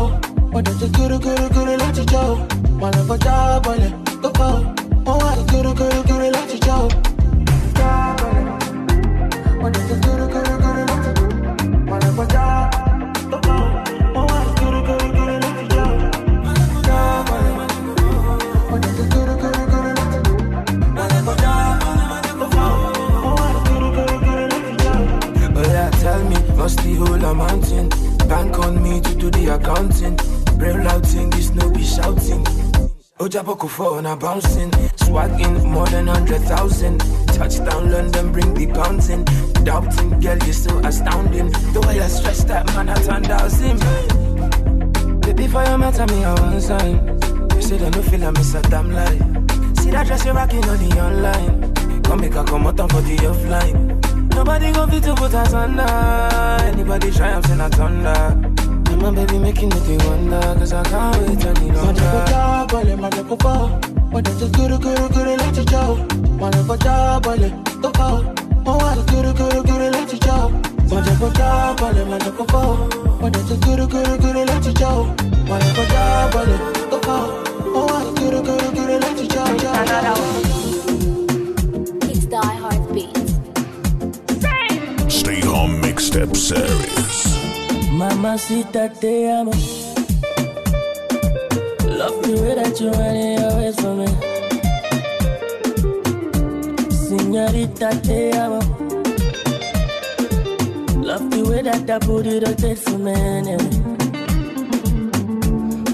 Wadete 0.52 0.86
guru 0.96 1.18
guru 1.18 1.48
guru 1.54 1.76
leti 1.76 2.04
jao 2.12 2.38
Majakota 2.80 3.60
bale 3.64 3.88
tofo 4.22 4.48
Mawari 5.06 5.42
guru 5.50 5.74
guru 5.74 6.00
guru 6.08 6.30
leti 6.34 6.58
jao 6.66 6.88
Wadete 9.62 9.94
guru 10.04 10.26
guru 10.26 10.26
guru 10.32 10.58
leti 10.58 10.63
the 26.94 27.04
whole 27.04 27.24
amounting? 27.24 27.88
Bank 28.28 28.58
on 28.58 28.82
me 28.82 29.00
to 29.00 29.14
do 29.14 29.30
the 29.30 29.54
accounting. 29.54 30.16
Brain 30.58 30.84
louting, 30.84 31.30
this 31.30 31.50
no 31.50 31.70
be 31.70 31.82
shouting. 31.82 32.44
Oh, 33.18 33.26
Ojaboko 33.28 33.68
phone 33.68 34.06
a 34.06 34.16
bouncing, 34.16 34.70
swagging 34.96 35.64
more 35.70 35.86
than 35.86 36.06
hundred 36.06 36.42
thousand. 36.42 36.98
Touchdown 37.28 37.90
London, 37.90 38.32
bring 38.32 38.54
the 38.54 38.66
bouncing. 38.66 39.20
in. 39.20 39.64
Doubting, 39.64 40.20
girl, 40.20 40.38
you're 40.38 40.52
so 40.52 40.78
astounding. 40.80 41.50
The 41.72 41.80
way 41.86 42.00
I 42.00 42.08
stretch 42.08 42.38
that 42.48 42.66
man, 42.74 42.88
I 42.88 42.94
turned 43.02 43.30
out 43.30 43.52
him. 43.52 45.20
Baby, 45.20 45.46
for 45.48 45.64
your 45.64 45.78
matter, 45.78 46.06
me 46.06 46.22
a 46.22 46.34
one 46.34 46.60
sign. 46.60 46.94
You 47.54 47.62
say 47.62 47.76
that 47.78 47.94
no 47.94 48.02
feel 48.02 48.24
I 48.24 48.30
miss 48.30 48.54
a 48.54 48.62
damn 48.62 48.92
lie. 48.92 49.18
See 49.82 49.90
that 49.90 50.06
dress 50.06 50.24
you're 50.24 50.34
rocking 50.34 50.64
on 50.64 50.78
the 50.78 51.00
online. 51.00 52.02
Come 52.02 52.20
make 52.20 52.34
a 52.34 52.44
come 52.44 52.66
out 52.66 52.76
for 52.76 53.00
the 53.00 53.16
offline. 53.16 54.03
Nobody 54.34 54.72
go 54.72 54.86
fit 54.86 55.02
to 55.04 55.14
put 55.14 55.34
us 55.34 55.52
under. 55.54 55.82
Anybody 56.64 57.10
try, 57.10 57.32
I'm 57.32 57.42
saying 57.44 57.60
I 57.60 57.68
thunder. 57.68 58.50
And 58.90 59.02
my 59.02 59.10
baby 59.10 59.38
making 59.38 59.68
me 59.70 59.76
think 59.80 60.02
wonder, 60.04 60.40
cause 60.58 60.72
I 60.72 60.82
can't 60.84 61.16
wait 61.28 61.44
any 61.44 61.70
longer. 61.72 62.00
Majakota 62.02 62.66
bale 62.72 62.96
majakofo 62.96 63.80
Wadete 64.12 64.46
guru 64.56 64.78
guru 64.78 65.08
guru 65.08 65.36
leti 65.36 65.64
jao 65.64 65.96
Majakota 66.38 67.20
bale 67.24 67.50
tofo 67.82 68.22
Mawari 68.64 69.02
guru 69.10 69.32
guru 69.34 69.62
guru 69.64 69.90
leti 69.90 70.18
jao 70.18 70.50
Majakota 70.90 71.74
bale 71.80 72.04
majakofo 72.04 72.60
Wadete 73.20 73.56
guru 73.64 73.86
guru 73.88 74.16
guru 74.18 74.44
leti 74.44 74.72
jao 74.74 75.04
Majakota 75.48 76.30
bale 76.32 76.58
tofo 76.90 77.16
Mawari 77.74 78.10
guru 78.20 78.42
guru 78.42 78.70
guru 78.76 78.98
leti 79.02 79.26
jao 79.26 79.46
It's 79.56 80.43
mixtape 86.14 86.36
series. 86.36 87.90
Mamacita, 87.90 88.88
te 89.00 89.30
amo. 89.30 89.52
Love 91.86 92.22
way 92.40 92.54
that 92.54 92.80
you 92.80 92.90
run 92.90 93.16
it 93.16 93.40
always 93.42 93.76
for 93.76 93.94
me. 93.94 94.06
Señorita, 96.90 97.90
te 98.02 98.32
amo. 98.38 98.60
Love 101.02 101.30
the 101.30 101.42
way 101.48 101.62
that 101.62 101.86
that 101.86 102.06
booty 102.06 102.40
rotate 102.40 102.78
for 102.78 102.98
me. 102.98 103.56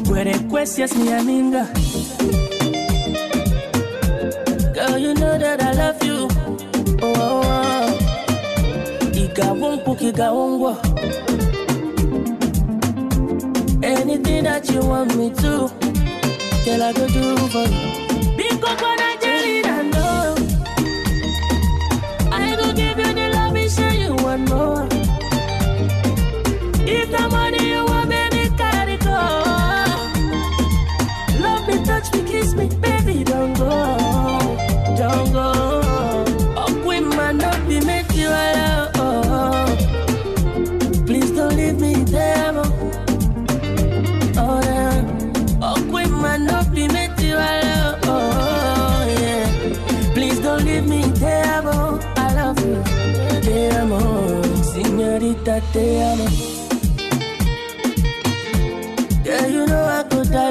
Puede 0.05 0.49
cuestias 0.49 0.95
mi 0.97 1.13
amiga. 1.13 1.67
Girl, 4.75 4.99
you 4.99 5.15
know 5.15 5.39
that 5.39 5.63
I 5.63 5.73
love 5.73 6.03
you. 6.05 6.10
Igawonku, 9.41 9.97
kigawongwa. 9.97 10.77
Anything 13.83 14.45
that 14.45 14.69
you 14.71 14.81
want 14.83 15.17
me 15.17 15.31
to, 15.31 15.71
girl, 16.65 16.83
I 16.83 16.93
go 16.93 17.07
do 17.09 17.37
for 17.49 17.65
you. 17.65 19.10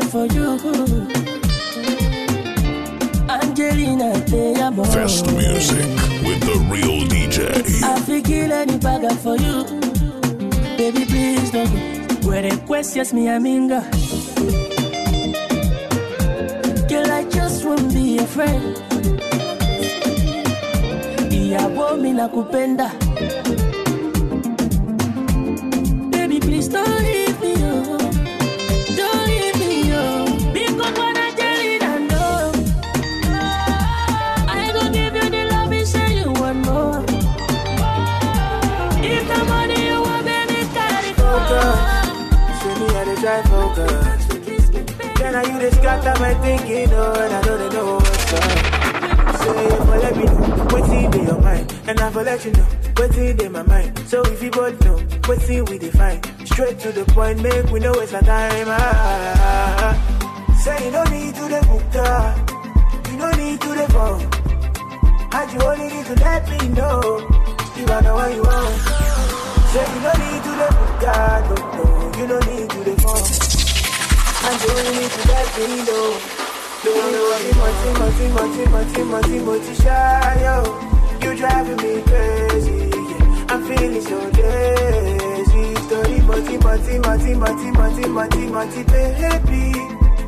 For 0.10 0.26
you. 0.28 0.58
Angelina, 3.30 4.12
amo. 4.66 4.84
Fest 4.86 5.26
music 5.34 5.86
with 6.26 6.40
the 6.42 6.58
real 6.72 7.06
DJ. 7.08 7.84
I 7.84 8.00
feel 8.02 8.22
kill 8.24 8.52
any 8.52 8.78
bagger 8.80 9.14
for 9.16 9.36
you. 9.38 9.64
Baby, 10.78 11.06
please 11.06 11.52
don't 11.52 11.70
go. 11.72 12.28
Where 12.28 12.42
the 12.42 12.58
questions 12.66 13.14
me 13.14 13.26
aminga. 13.28 13.82
Girl, 16.90 17.12
I 17.12 17.24
just 17.30 17.64
won't 17.66 17.94
be 17.94 18.18
a 18.18 18.26
friend. 18.26 18.76
Ìyàwó 21.32 21.98
mi 22.02 22.12
nakupenda. 22.14 22.90
Focus. 43.76 44.70
Then 45.20 45.36
I 45.36 45.44
you 45.44 45.60
just 45.60 45.82
got 45.82 46.20
my 46.20 46.34
thinking, 46.36 46.90
oh, 46.94 47.14
and 47.14 47.34
I 47.34 47.42
don't 47.42 47.74
know 47.74 47.96
what's 47.96 48.34
up. 48.34 48.80
Say 49.40 49.66
if 49.68 49.82
I 49.82 49.98
let 49.98 50.18
me 50.18 50.24
know 50.26 50.68
what's 50.72 50.90
in 50.90 51.26
your 51.26 51.42
mind, 51.42 51.74
and 51.88 52.00
I 52.00 52.10
will 52.10 52.24
let 52.24 52.46
you 52.46 52.52
know 52.52 52.68
what's 52.98 53.18
in 53.18 53.52
my 53.52 53.64
mind. 53.64 54.00
So 54.08 54.22
if 54.24 54.42
you 54.44 54.52
both 54.52 54.80
know 54.84 54.98
what's 55.26 55.50
in 55.50 55.66
we 55.66 55.78
define, 55.78 56.22
straight 56.46 56.80
to 56.80 56.92
the 56.92 57.06
point, 57.06 57.42
make 57.42 57.66
we 57.72 57.80
know 57.80 57.94
it's 57.94 58.14
a 58.14 58.22
time. 58.22 58.68
Ah, 58.70 59.96
say 60.64 60.86
you 60.86 60.92
don't 60.92 61.12
need 61.12 61.36
to 61.36 61.46
the 61.48 61.62
book, 61.70 61.84
you 63.12 63.18
don't 63.18 63.38
need 63.38 63.62
to 63.62 63.70
the 63.70 63.88
phone. 63.94 64.28
And 65.32 65.54
you 65.54 65.62
only 65.62 65.88
need 65.88 66.06
to 66.06 66.16
let 66.16 66.50
me 66.50 66.68
know 66.70 67.02
you 67.78 67.86
are 67.86 68.02
the 68.02 68.14
one 68.14 68.34
you 68.34 68.42
want. 68.42 68.76
Say 69.72 69.86
you 69.94 70.02
don't 70.02 70.20
need 70.26 70.44
to 70.44 70.52
the 70.62 70.70
book, 70.80 71.02
no, 71.46 71.84
no, 71.84 72.18
you 72.18 72.28
don't 72.28 72.48
need 72.48 72.70
to 72.70 72.80
the 72.84 73.02
phone. 73.02 73.49
You 81.22 81.36
driving 81.36 81.78
me 81.78 82.02
crazy, 82.02 82.90
yeah. 82.90 83.46
I'm 83.50 83.62
feeling 83.68 84.02
so 84.02 84.18
lazy. 84.18 85.76
Story, 85.86 86.22
moti, 86.22 86.58
moti, 86.58 86.98
moti, 86.98 88.08
moti, 88.08 88.48
moti, 88.48 88.84
baby. 88.84 89.64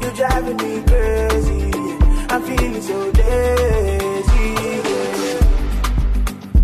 You 0.02 0.12
driving 0.16 0.58
me 0.58 0.84
crazy, 0.84 1.72
yeah. 1.74 2.28
I'm 2.30 2.42
feeling 2.44 2.82
so 2.82 2.98
lazy, 3.18 4.48
yeah. 4.90 5.40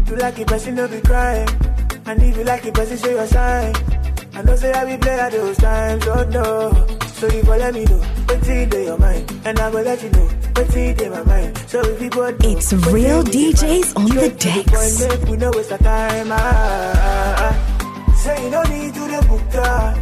You 0.07 0.15
like 0.17 0.39
it, 0.39 0.61
she 0.61 0.71
no 0.71 0.87
be 0.87 1.01
crying. 1.01 1.49
And 2.05 2.21
if 2.21 2.37
you 2.37 2.43
like 2.43 2.65
it, 2.65 2.73
person 2.73 2.97
show 2.97 3.09
your 3.09 3.27
sign. 3.27 3.73
I 4.33 4.41
know 4.43 4.55
say 4.55 4.71
I 4.73 4.85
be 4.85 4.97
play 4.97 5.19
at 5.19 5.31
those 5.31 5.57
times, 5.57 6.05
oh 6.07 6.23
no. 6.25 6.96
So 7.17 7.27
you 7.31 7.41
go 7.41 7.57
let 7.57 7.73
me 7.73 7.83
know, 7.85 7.97
what's 8.27 8.47
in 8.47 8.69
your 8.71 8.95
mind. 8.99 9.41
And 9.43 9.59
I 9.59 9.71
go 9.71 9.81
let 9.81 10.03
you 10.03 10.09
know, 10.11 10.29
what's 10.53 10.75
in 10.75 11.09
my 11.09 11.23
mind. 11.23 11.57
So 11.67 11.79
if 11.81 11.99
you 11.99 12.11
go 12.11 12.27
It's 12.41 12.71
real 12.73 13.23
DJs 13.23 13.97
on 13.97 14.05
the 14.05 14.29
decks. 14.37 15.27
We 15.27 15.35
know 15.37 15.49
waste 15.55 15.71
our 15.71 15.79
time. 15.79 16.27
Ah. 16.29 18.13
Say 18.17 18.45
you 18.45 18.51
don't 18.51 18.69
need 18.69 18.93
to 18.93 18.99
the 18.99 19.25
book, 19.27 19.41
ah. 19.55 19.97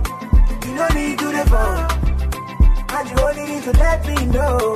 you 0.67 0.75
don't 0.75 0.93
need 0.93 1.19
to 1.19 1.25
the 1.31 1.45
phone. 1.47 1.87
And 2.91 3.09
you 3.09 3.25
only 3.25 3.43
need 3.45 3.63
to 3.63 3.71
let 3.71 4.07
me 4.07 4.25
know 4.25 4.75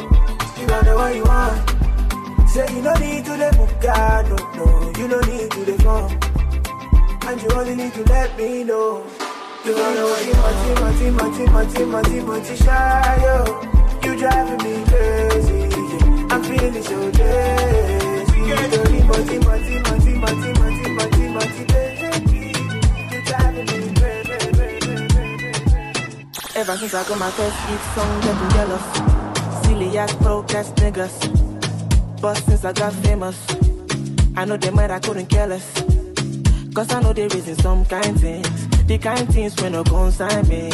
you 0.59 0.67
are 0.75 0.83
the 0.83 0.95
one 0.95 1.15
you 1.17 1.23
want. 1.25 2.49
Say 2.51 2.73
you 2.73 2.81
don't 2.81 2.99
need 3.01 3.25
to 3.25 3.31
the 3.35 3.51
book, 3.57 3.83
ah, 3.83 4.23
no, 4.29 4.37
no, 4.55 4.87
you 4.97 5.07
don't 5.09 5.27
need 5.27 5.51
to 5.51 5.65
the 5.65 5.83
phone. 5.83 7.27
And 7.27 7.41
you 7.41 7.49
only 7.51 7.75
need 7.75 7.93
to 7.95 8.03
let 8.03 8.37
me 8.37 8.63
know. 8.63 9.28
You 12.49 12.55
shy, 12.55 13.21
yo. 13.21 13.35
You 14.03 14.17
driving 14.17 14.57
me 14.65 14.83
crazy. 14.85 15.59
I'm 16.31 16.41
feeling 16.43 16.81
so 16.81 17.11
crazy. 17.11 18.39
You 18.39 18.55
don't 18.71 18.89
need 18.89 19.05
baby. 21.67 22.39
You 23.11 23.19
driving 23.23 23.67
me 23.67 23.79
crazy. 23.93 24.39
Ever 26.55 26.75
since 26.77 26.93
I 26.95 27.03
got 27.07 27.19
my 27.19 27.29
first 27.29 27.57
hit 27.67 27.81
song, 27.93 28.21
getting 28.21 28.49
jealous. 28.49 28.85
Silly 29.63 29.97
ass 29.99 30.13
broke 30.15 30.53
ass 30.55 30.71
niggas. 30.71 31.15
But 32.19 32.37
since 32.37 32.65
I 32.65 32.73
got 32.73 32.93
famous, 32.93 33.37
I 34.35 34.45
know 34.45 34.57
they 34.57 34.71
might 34.71 34.89
I 34.89 34.99
couldn't 34.99 35.27
care 35.27 35.45
less. 35.45 35.71
Cause 36.73 36.91
I 36.91 37.01
know 37.01 37.13
there 37.13 37.27
is 37.27 37.47
in 37.47 37.55
some 37.57 37.85
kind 37.85 38.19
things. 38.19 38.78
The 38.89 38.97
kind 38.97 39.31
things 39.31 39.55
when 39.61 39.73
no 39.73 39.83
consign 39.83 40.47
me. 40.47 40.71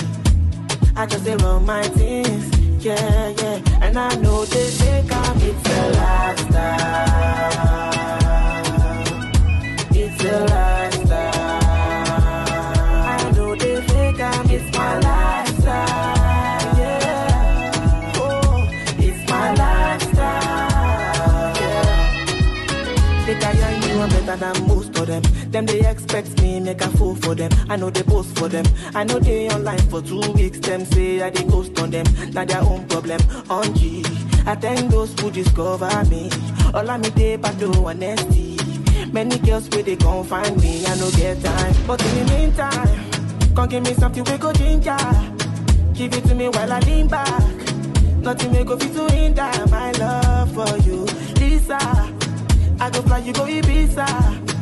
I 0.95 1.05
just 1.05 1.25
say 1.25 1.35
run 1.35 1.65
my 1.65 1.83
things. 1.83 2.47
Yeah, 2.85 2.95
yeah. 2.95 3.59
And 3.81 3.97
I 3.97 4.15
know 4.15 4.45
they 4.45 4.67
think 4.67 5.11
I'm 5.11 5.37
it's 5.41 5.69
a 5.69 5.89
lifestyle. 5.99 7.11
It's 9.91 10.23
a 10.23 10.45
lifestyle. 10.45 11.59
I 13.11 13.31
know 13.35 13.53
they 13.53 13.81
think 13.81 14.21
I'm 14.21 14.49
it's 14.49 14.71
my 14.77 14.99
lifestyle. 15.01 16.77
Yeah. 16.79 18.13
Oh, 18.15 18.65
better 24.07 24.37
than 24.37 24.67
most 24.69 24.97
of 24.97 25.05
them. 25.07 25.34
Them 25.55 25.67
they 25.67 25.89
expect 25.89 26.41
me 26.41 26.59
make 26.59 26.81
a 26.81 26.89
fool 26.97 27.15
for 27.15 27.33
them. 27.33 27.49
I 27.69 27.77
know 27.77 27.89
they 27.89 28.03
post 28.03 28.37
for 28.37 28.49
them. 28.49 28.65
I 28.93 29.05
know 29.05 29.19
they 29.19 29.47
online 29.49 29.79
for 29.89 30.01
two 30.01 30.19
weeks. 30.33 30.59
Them 30.59 30.83
say 30.83 31.21
I 31.21 31.29
they 31.29 31.45
ghost 31.45 31.79
on 31.79 31.91
them. 31.91 32.05
Now 32.33 32.43
their 32.43 32.59
own 32.59 32.85
problem. 32.89 33.21
On 33.49 33.73
G. 33.73 34.03
I 34.45 34.55
thank 34.55 34.91
those 34.91 35.17
who 35.17 35.31
discover 35.31 35.89
me. 36.09 36.29
All 36.73 36.91
I 36.91 36.97
me 36.97 37.07
they 37.11 37.37
but 37.37 37.57
do 37.57 37.71
honesty. 37.71 38.57
Many 39.13 39.37
girls 39.39 39.69
where 39.69 39.81
they 39.81 39.95
gon' 39.95 40.25
find 40.25 40.61
me. 40.61 40.85
I 40.87 40.95
no 40.97 41.09
get 41.11 41.41
time. 41.41 41.73
But 41.87 42.03
in 42.03 42.25
the 42.27 42.33
meantime, 42.33 43.55
come 43.55 43.69
give 43.69 43.83
me 43.83 43.93
something 43.93 44.25
we 44.25 44.37
go 44.37 44.51
ginger. 44.51 44.97
Give 45.93 46.13
it 46.13 46.25
to 46.25 46.35
me 46.35 46.49
while 46.49 46.73
I 46.73 46.79
lean 46.79 47.07
back. 47.07 47.41
Nothing 48.17 48.51
make 48.51 48.67
go 48.67 48.75
fit 48.75 48.93
to 48.93 49.07
hinder 49.15 49.49
my 49.71 49.91
love 49.91 50.53
for 50.53 50.77
you, 50.79 51.05
Lisa. 51.39 51.79
I 52.77 52.89
go 52.91 53.01
fly, 53.03 53.19
you 53.19 53.31
go 53.31 53.45
Ibiza. 53.45 54.54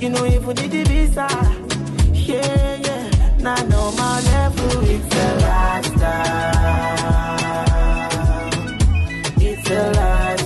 You 0.00 0.08
know 0.08 0.24
even 0.24 0.56
need 0.56 0.70
the 0.70 0.82
visa. 0.84 1.28
Yeah, 2.14 2.76
yeah. 2.76 3.10
Now 3.36 3.62
know 3.64 3.92
my 3.92 4.20
level, 4.22 4.80
it's 4.80 5.14
a 5.14 5.34
lifestyle. 5.44 7.00
It's 9.36 9.70
a 9.70 9.92
lifestyle. 9.92 10.39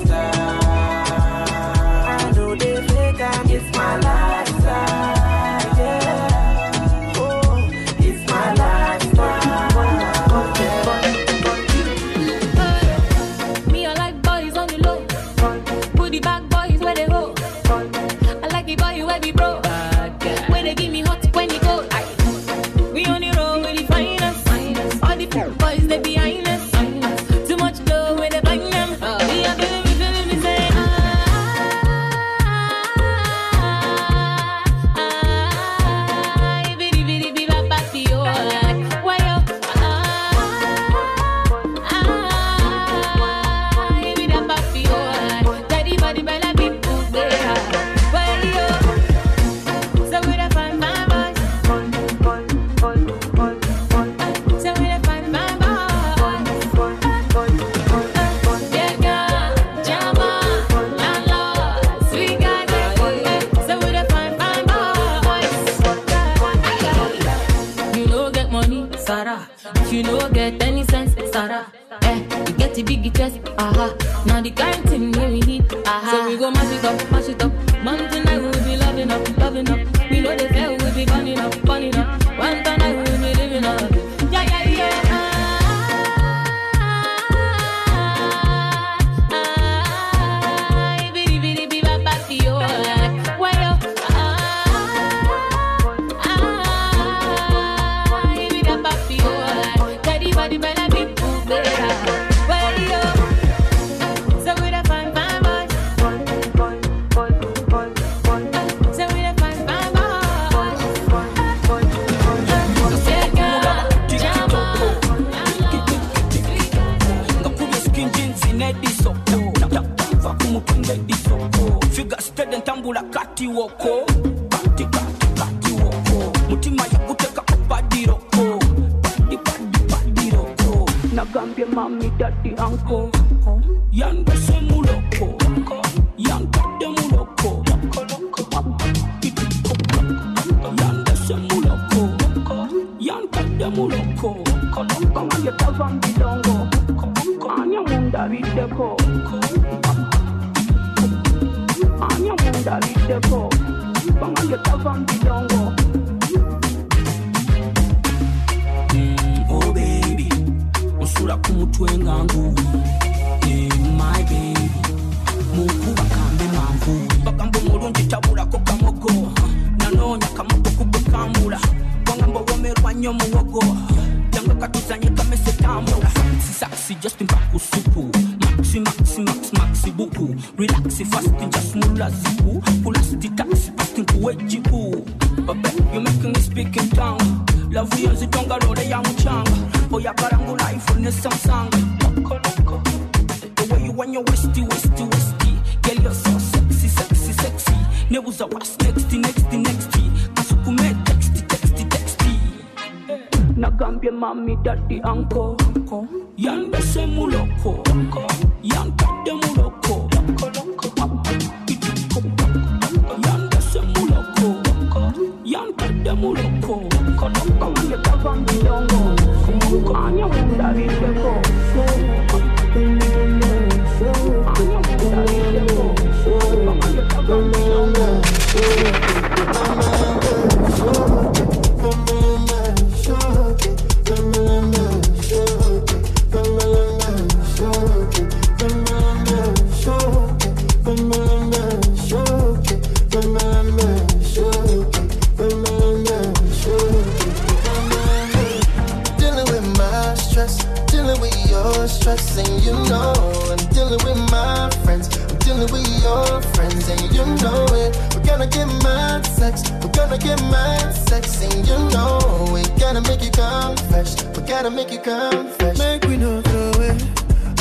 And 256.88 257.02
you 257.12 257.24
know 257.42 257.64
it. 257.82 257.96
We're 258.14 258.24
gonna 258.24 258.46
get 258.46 258.66
mad 258.82 259.24
sex, 259.26 259.70
we're 259.82 259.92
gonna 259.92 260.18
get 260.18 260.40
mad 260.50 260.92
sex, 261.08 261.42
and 261.42 261.66
you 261.66 261.78
know 261.94 262.48
we 262.52 262.62
gotta 262.78 263.00
make 263.02 263.22
you 263.22 263.30
come 263.30 263.76
fresh. 263.88 264.22
We 264.36 264.42
gotta 264.42 264.70
make 264.70 264.90
you 264.92 264.98
come 265.00 265.48
fresh. 265.48 265.78
Make 265.78 266.04
we 266.04 266.16
no 266.16 266.42
throw 266.42 266.72
it, 266.82 267.02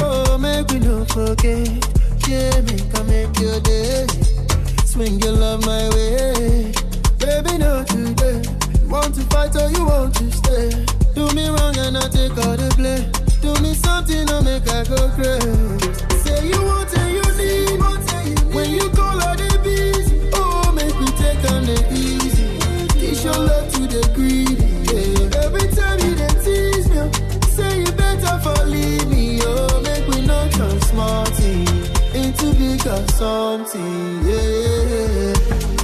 oh 0.01 0.37
make 0.37 0.67
we 0.69 0.79
no 0.79 1.05
forget. 1.05 1.67
Yeah, 2.27 2.61
make 2.61 2.93
I 2.97 3.03
make 3.03 3.39
your 3.39 3.59
day. 3.61 4.07
Swing 4.85 5.19
your 5.19 5.33
love 5.33 5.65
my 5.65 5.89
way, 5.95 6.71
baby, 7.19 7.57
not 7.57 7.87
today. 7.87 8.41
You 8.81 8.87
want 8.89 9.15
to 9.15 9.21
fight 9.31 9.55
or 9.55 9.69
you 9.69 9.85
want 9.85 10.15
to 10.15 10.31
stay? 10.31 10.69
Do 11.15 11.31
me 11.33 11.47
wrong 11.49 11.75
and 11.77 11.97
I 11.97 12.07
take 12.09 12.37
all 12.37 12.55
the 12.57 12.71
blame. 12.77 13.11
Do 13.41 13.53
me 13.61 13.73
something 13.73 14.25
to 14.27 14.41
make 14.41 14.67
I 14.69 14.83
go 14.85 15.09
crazy. 15.15 15.93
Say 16.23 16.47
you 16.47 16.61
want 16.61 16.97
and 16.97 17.13
you. 17.15 17.22
When 18.53 18.69
you 18.69 18.87
call 18.89 19.19
her 19.19 19.35
the 19.35 19.57
oh 20.35 20.71
make 20.73 20.93
on 21.51 21.65
the 21.65 21.77
easy. 21.91 22.43
Your 23.23 23.33
love 23.33 23.71
to 23.73 23.81
the 23.87 24.03
greedy. 24.13 24.83
Every 25.43 25.67
time 25.73 25.97
say 27.55 27.79
you 27.79 27.91
better 27.93 28.37
me. 29.09 29.39
Oh 29.41 29.81
make 29.81 30.05
not 30.27 30.51
turn 30.51 30.77
into 32.13 32.53
something. 33.13 34.23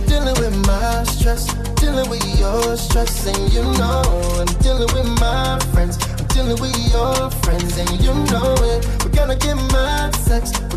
Dealing 0.05 0.35
with 0.41 0.55
my 0.67 1.03
stress, 1.05 1.51
dealing 1.75 2.09
with 2.09 2.39
your 2.39 2.77
stress, 2.77 3.25
and 3.25 3.53
you 3.53 3.63
know 3.63 4.03
I'm 4.39 4.47
dealing 4.61 4.93
with 4.93 5.09
my 5.19 5.57
friends. 5.73 5.97
I'm 6.19 6.27
dealing 6.27 6.59
with 6.61 6.77
your 6.93 7.31
friends, 7.41 7.77
and 7.77 7.89
you 8.03 8.13
know 8.13 8.53
it. 8.71 8.85
We're 9.03 9.15
gonna 9.15 9.37
get 9.37 9.55
mad 9.71 10.13
sex, 10.15 10.51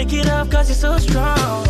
Shake 0.00 0.14
it 0.14 0.30
up, 0.30 0.50
cause 0.50 0.70
you're 0.70 0.76
so 0.76 0.96
strong. 0.96 1.69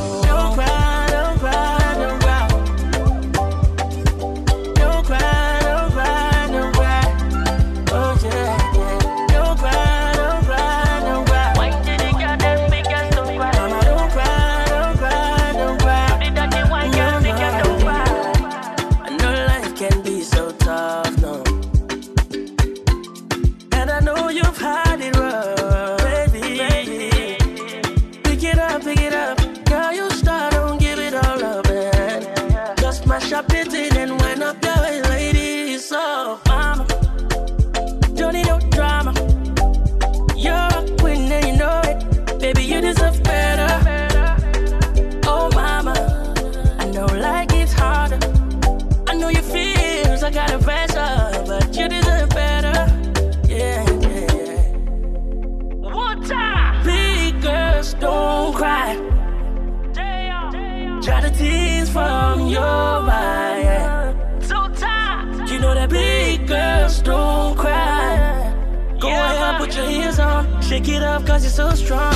Girls 66.46 67.02
don't 67.02 67.56
cry. 67.56 68.54
Go 68.98 69.08
ahead, 69.08 69.58
put 69.58 69.76
your 69.76 69.86
heels 69.86 70.18
on. 70.18 70.62
Shake 70.62 70.88
it 70.88 71.02
up, 71.02 71.26
cause 71.26 71.42
you're 71.42 71.50
so 71.50 71.70
strong. 71.74 72.12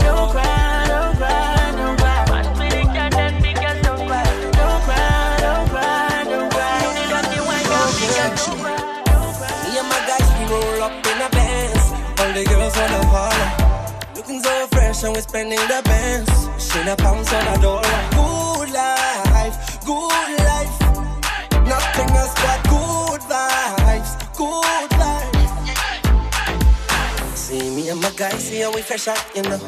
Don't 0.00 0.30
cry, 0.30 0.84
don't 0.88 1.16
cry, 1.16 1.72
don't 1.76 1.98
cry. 1.98 2.12
All 12.22 12.32
the 12.32 12.44
girls 12.44 12.76
wanna 12.76 13.04
holler. 13.12 13.48
Look 14.14 14.28
Looking 14.28 14.40
so 14.42 14.66
fresh 14.68 15.02
and 15.02 15.12
we're 15.12 15.22
spending 15.22 15.58
the 15.58 15.82
bands. 15.84 16.30
She 16.64 16.78
a 16.80 16.94
pounds 16.96 17.32
on 17.32 17.46
a 17.48 17.60
dollar. 17.60 17.98
Good 18.16 18.70
life, 18.70 19.56
good 19.84 20.30
life. 20.50 20.74
Nothing 21.66 22.10
else 22.20 22.34
but 22.44 22.60
good 22.70 23.20
vibes, 23.28 23.41
See 27.52 27.68
me 27.68 27.90
and 27.90 28.00
my 28.00 28.08
guys, 28.16 28.48
see 28.48 28.62
how 28.62 28.72
we 28.72 28.80
fresh 28.80 29.08
out, 29.08 29.20
you 29.36 29.42
know. 29.42 29.60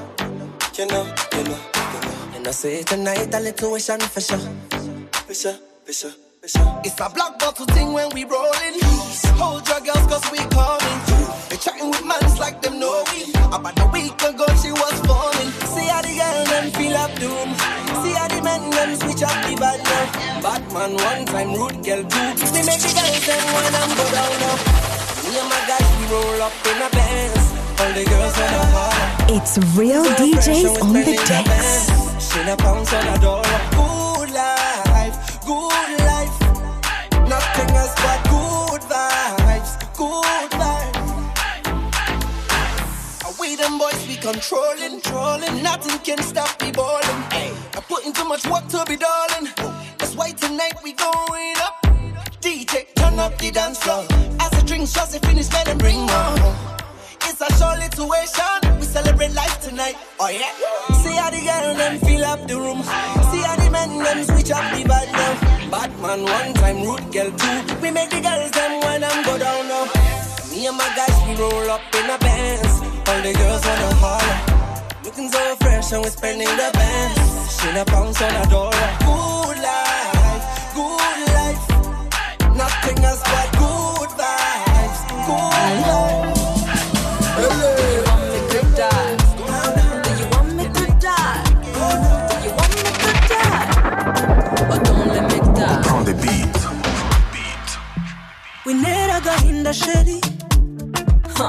You 0.73 0.87
know, 0.87 1.05
you 1.37 1.45
know, 1.45 1.61
you 1.93 2.01
know. 2.01 2.33
And 2.33 2.49
I 2.49 2.51
say 2.51 2.83
tonight 2.83 3.35
a 3.35 3.41
little 3.41 3.73
wish 3.73 3.91
and 3.91 4.03
for 4.03 4.23
sure. 4.23 4.39
For 5.29 5.35
sure, 5.35 5.59
for 5.85 5.93
sure. 5.93 6.13
It's 6.41 6.99
a 6.99 7.11
black 7.13 7.39
bottle 7.39 7.67
thing 7.77 7.93
when 7.93 8.09
we 8.15 8.25
rollin'. 8.25 8.81
Hold 9.37 9.69
your 9.69 9.81
girls 9.85 10.07
cause 10.09 10.25
we 10.33 10.39
coming. 10.49 10.99
Through. 11.05 11.29
They 11.51 11.57
chatting 11.61 11.91
with 11.91 12.07
mans 12.07 12.39
like 12.41 12.63
them 12.63 12.81
know 12.81 13.05
we. 13.13 13.29
About 13.53 13.79
a 13.79 13.87
week 13.93 14.17
ago 14.17 14.47
she 14.65 14.73
was 14.73 14.97
falling. 15.05 15.51
See 15.69 15.85
how 15.85 16.01
the 16.01 16.17
girl 16.17 16.41
them 16.49 16.73
feel 16.73 16.97
up 16.97 17.13
doom. 17.21 17.53
See 18.01 18.17
how 18.17 18.29
the 18.33 18.41
men 18.41 18.65
them 18.71 18.97
switch 18.97 19.23
up 19.29 19.37
the 19.45 19.61
bad 19.61 19.85
now. 19.85 20.41
Batman 20.41 20.97
one 21.05 21.25
time, 21.27 21.53
rude 21.53 21.85
girl 21.85 22.01
two. 22.01 22.49
We 22.49 22.65
make 22.65 22.81
the 22.81 22.93
girls 22.97 23.27
them 23.29 23.45
when 23.53 23.75
I'm 23.77 23.93
go 23.93 24.05
down 24.09 24.33
now. 24.41 24.57
Me 25.29 25.37
and 25.37 25.49
my 25.53 25.61
guys 25.69 25.89
we 26.01 26.05
roll 26.09 26.41
up 26.41 26.53
in 26.65 26.81
a 26.81 26.89
Benz. 26.89 27.54
It's 29.37 29.59
real 29.77 30.05
DJs 30.05 30.83
on 30.83 30.93
the 30.93 31.17
decks. 31.27 31.89
Good 33.71 34.31
life, 34.31 35.17
good 35.45 35.91
life. 36.07 36.41
Nothing 37.29 37.71
else 37.77 37.95
but 37.97 38.21
good 38.31 38.83
vibes, 38.83 39.73
good 39.97 40.51
vibes. 40.53 41.01
We 43.41 43.57
them 43.57 43.79
boys 43.79 44.07
we 44.07 44.17
controlling, 44.17 45.01
trolling. 45.01 45.63
Nothing 45.63 45.99
can 46.01 46.19
stop 46.23 46.61
me 46.63 46.71
balling. 46.71 47.23
I'm 47.75 47.83
putting 47.89 48.13
too 48.13 48.25
much 48.25 48.47
work 48.47 48.67
to 48.69 48.85
be 48.87 48.97
darling. 48.97 49.49
That's 49.99 50.15
why 50.15 50.31
tonight 50.33 50.75
we 50.83 50.93
going 50.93 51.57
up. 51.59 51.83
DJ, 52.41 52.87
turn 52.95 53.19
up 53.19 53.37
the 53.39 53.51
dance 53.51 53.79
floor. 53.79 54.07
As 54.41 54.51
the 54.51 54.63
drinks 54.65 54.93
just 54.93 55.19
finish, 55.25 55.51
let 55.53 55.67
them 55.67 55.79
bring 55.79 56.01
more. 56.01 56.84
It's 57.35 57.43
a 57.43 57.51
show 57.59 57.75
situation. 57.75 58.79
We 58.79 58.87
celebrate 58.87 59.35
life 59.35 59.59
tonight. 59.61 59.97
Oh 60.21 60.31
yeah. 60.31 60.55
See 61.03 61.17
how 61.19 61.31
the 61.35 61.43
girl 61.43 61.75
them 61.75 61.99
fill 61.99 62.25
up 62.25 62.47
the 62.47 62.55
room. 62.55 62.79
See 62.79 63.43
how 63.43 63.57
the 63.59 63.71
men 63.75 63.99
them 63.99 64.23
switch 64.23 64.53
up 64.55 64.63
the 64.71 64.87
vibe 64.87 65.11
now. 65.11 65.69
Batman 65.69 66.23
one 66.23 66.55
time, 66.55 66.83
rude 66.87 67.11
girl 67.11 67.35
two. 67.35 67.59
We 67.83 67.91
make 67.91 68.11
the 68.11 68.21
girls 68.23 68.53
them 68.53 68.79
when 68.87 69.03
I'm 69.03 69.25
go 69.25 69.37
down 69.37 69.67
now. 69.67 69.91
Me 70.47 70.65
and 70.69 70.79
my 70.79 70.87
guys 70.95 71.19
we 71.27 71.35
roll 71.35 71.71
up 71.75 71.83
in 71.99 72.07
a 72.07 72.19
Benz. 72.23 72.79
All 73.03 73.19
the 73.19 73.33
girls 73.35 73.67
wanna 73.67 73.91
holler. 73.99 74.39
Looking 75.03 75.29
so 75.29 75.57
fresh 75.57 75.91
and 75.91 76.05
we 76.05 76.11
spending 76.11 76.55
the 76.55 76.71
bands. 76.71 77.19
She 77.59 77.67
a 77.75 77.85
pounds 77.85 78.23
on 78.23 78.31
a 78.31 78.47
dollar. 78.47 78.91
Good 79.11 79.59
life, 79.59 80.47
good 80.71 81.19
life. 81.35 81.67
Nothing 82.55 83.03
else 83.03 83.23
but 83.27 83.51
good 83.59 84.11
vibes, 84.23 85.01
good 85.11 85.83
life. 85.83 86.44
Winera 98.75 99.15
agahinda 99.17 99.73
sheri. 99.75 100.21
Ha. 101.39 101.49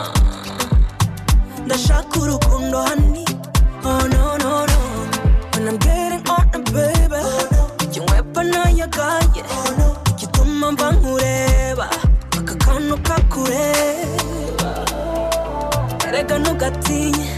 ndashaka 1.66 2.20
urukundo 2.20 2.82
hani. 2.82 3.26
Oh 3.84 4.08
no 4.14 4.38
no 4.38 4.66
no. 4.66 4.80
When 5.54 5.68
i'm 5.70 5.78
getting 5.78 6.24
on 6.30 6.50
a 6.54 6.60
baby 6.72 7.22
ikinywepa 7.84 8.44
nayagaye 8.44 9.44
igituma 10.10 10.72
mva 10.72 10.92
nkureba 10.92 11.90
aka 12.38 12.56
kantu 12.56 12.98
kakureba 12.98 14.70
erega 16.08 16.38
ntugatinye 16.40 17.30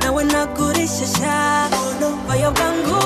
nawe 0.00 0.24
nagurishyashya 0.24 1.68
bayo 2.28 2.50
bwangu 2.50 2.98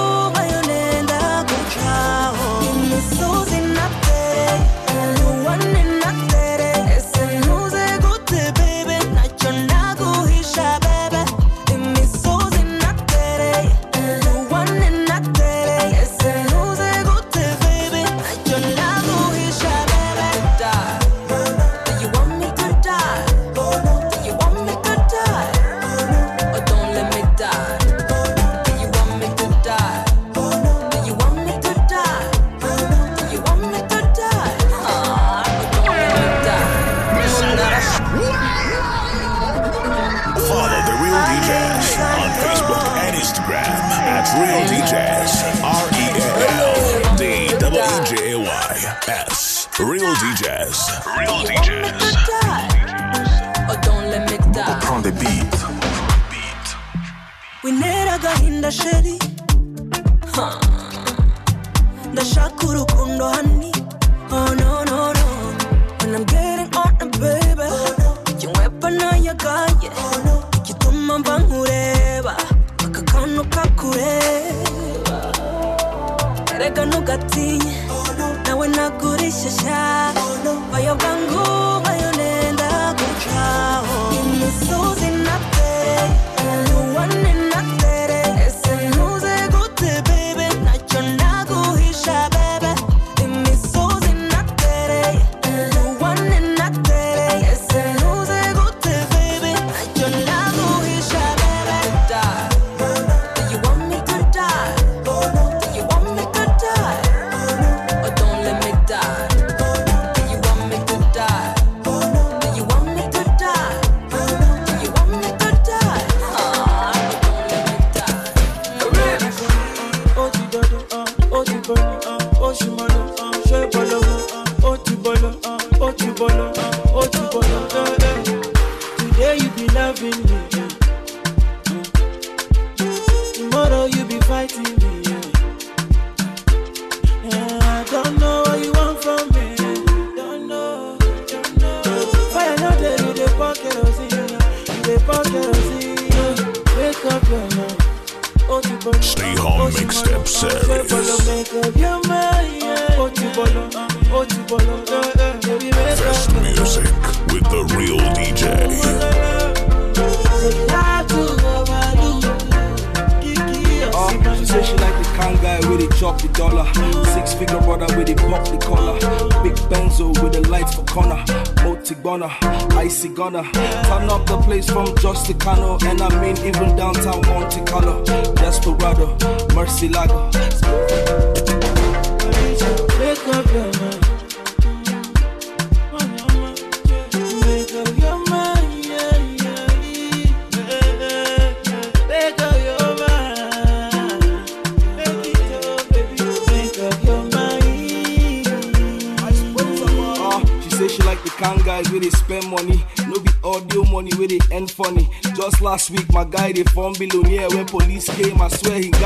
Real 44.40 44.62
DJs. 44.70 45.32
R 45.62 45.86
E 46.02 46.06
A 46.20 46.48
L 46.60 47.16
D 47.16 47.22
E 47.24 47.52
E 47.52 48.04
J 48.08 48.12
A 48.32 48.38
Y 48.38 48.76
S. 49.08 49.68
Real 49.78 50.14
DJs. 50.22 50.78
Real 51.18 51.38
DJs. 51.48 52.06
Or 53.70 53.76
don't 53.86 54.06
let 54.10 54.22
me 54.30 54.36
die. 54.52 54.78
Prends 54.80 55.02
des 55.02 55.12
beats. 55.12 55.60
winera 57.64 58.12
agahinda 58.14 58.70
sheri 58.72 59.18
Ha. 60.36 60.46
ndashaka 62.12 62.66
urukundo 62.66 63.28
hani 63.30 63.72
oh 64.30 64.54
no 64.60 64.84
no 64.84 65.12
no 65.12 65.26
when 66.00 66.14
i'm 66.16 66.24
getting 66.24 66.70
on 66.76 66.96
a 67.00 67.06
baby 67.20 67.68
ikinywepa 68.30 68.90
nayagaye 68.90 69.90
igituma 70.56 71.18
mva 71.18 71.38
nkureba 71.38 72.36
kakureba 73.26 75.18
erega 76.54 76.84
ntugatinye 76.86 77.74
nawe 78.46 78.66
nagurishyashya 78.68 79.80
bayo 80.72 80.94
bwangu 81.00 81.42
bayo 81.84 82.10
nenda 82.18 82.70
gucaho 82.98 83.98
imisozi 84.20 85.08
natereye 85.24 86.54
nuwane 86.66 87.30
natereye 87.32 87.41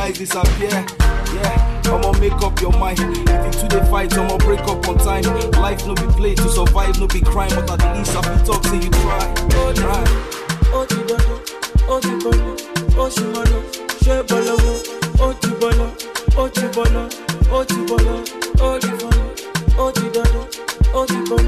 life 0.06 0.18
disappear. 0.18 0.70
Yeah, 1.34 1.90
I'ma 1.90 2.12
make 2.20 2.40
up 2.46 2.60
your 2.60 2.72
mind. 2.78 3.00
If 3.00 3.44
you 3.44 3.52
two 3.60 3.68
they 3.68 3.84
fight, 3.90 4.16
I'ma 4.16 4.38
break 4.38 4.60
up 4.60 4.86
on 4.88 4.98
time. 4.98 5.24
Life 5.62 5.84
no 5.86 5.94
be 5.94 6.06
play 6.18 6.34
to 6.36 6.48
survive, 6.48 6.98
no 7.00 7.08
be 7.08 7.20
crime. 7.20 7.50
But 7.66 7.82
at 7.82 7.96
least 7.96 8.14
I'll 8.14 8.22
be 8.22 8.46
talk 8.46 8.62
say 8.66 8.76
you 8.76 8.90
try. 9.02 9.26
Try. 9.74 10.04
O 10.72 10.86
ti 10.86 11.00
bolo, 11.08 11.34
o 11.88 12.00
ti 12.00 12.14
bolo, 12.22 12.52
o 12.96 13.08
si 13.08 13.24
molo, 13.34 13.58
ṣe 14.04 14.22
bolo 14.28 14.54
wo. 14.62 14.74
O 15.26 15.32
ti 15.32 15.50
bolo, 15.60 15.90
o 16.36 16.48
ti 16.48 16.66
bolo, 16.74 17.08
o 17.50 17.64
ti 17.64 17.76
bolo, 17.88 18.22
o 18.60 18.78
ti 18.78 18.90
bolo, 19.00 19.26
o 19.78 19.90
ti 19.90 20.06
dodo, 20.14 20.48
o 20.94 21.06
ti 21.06 21.18
bolo. 21.28 21.45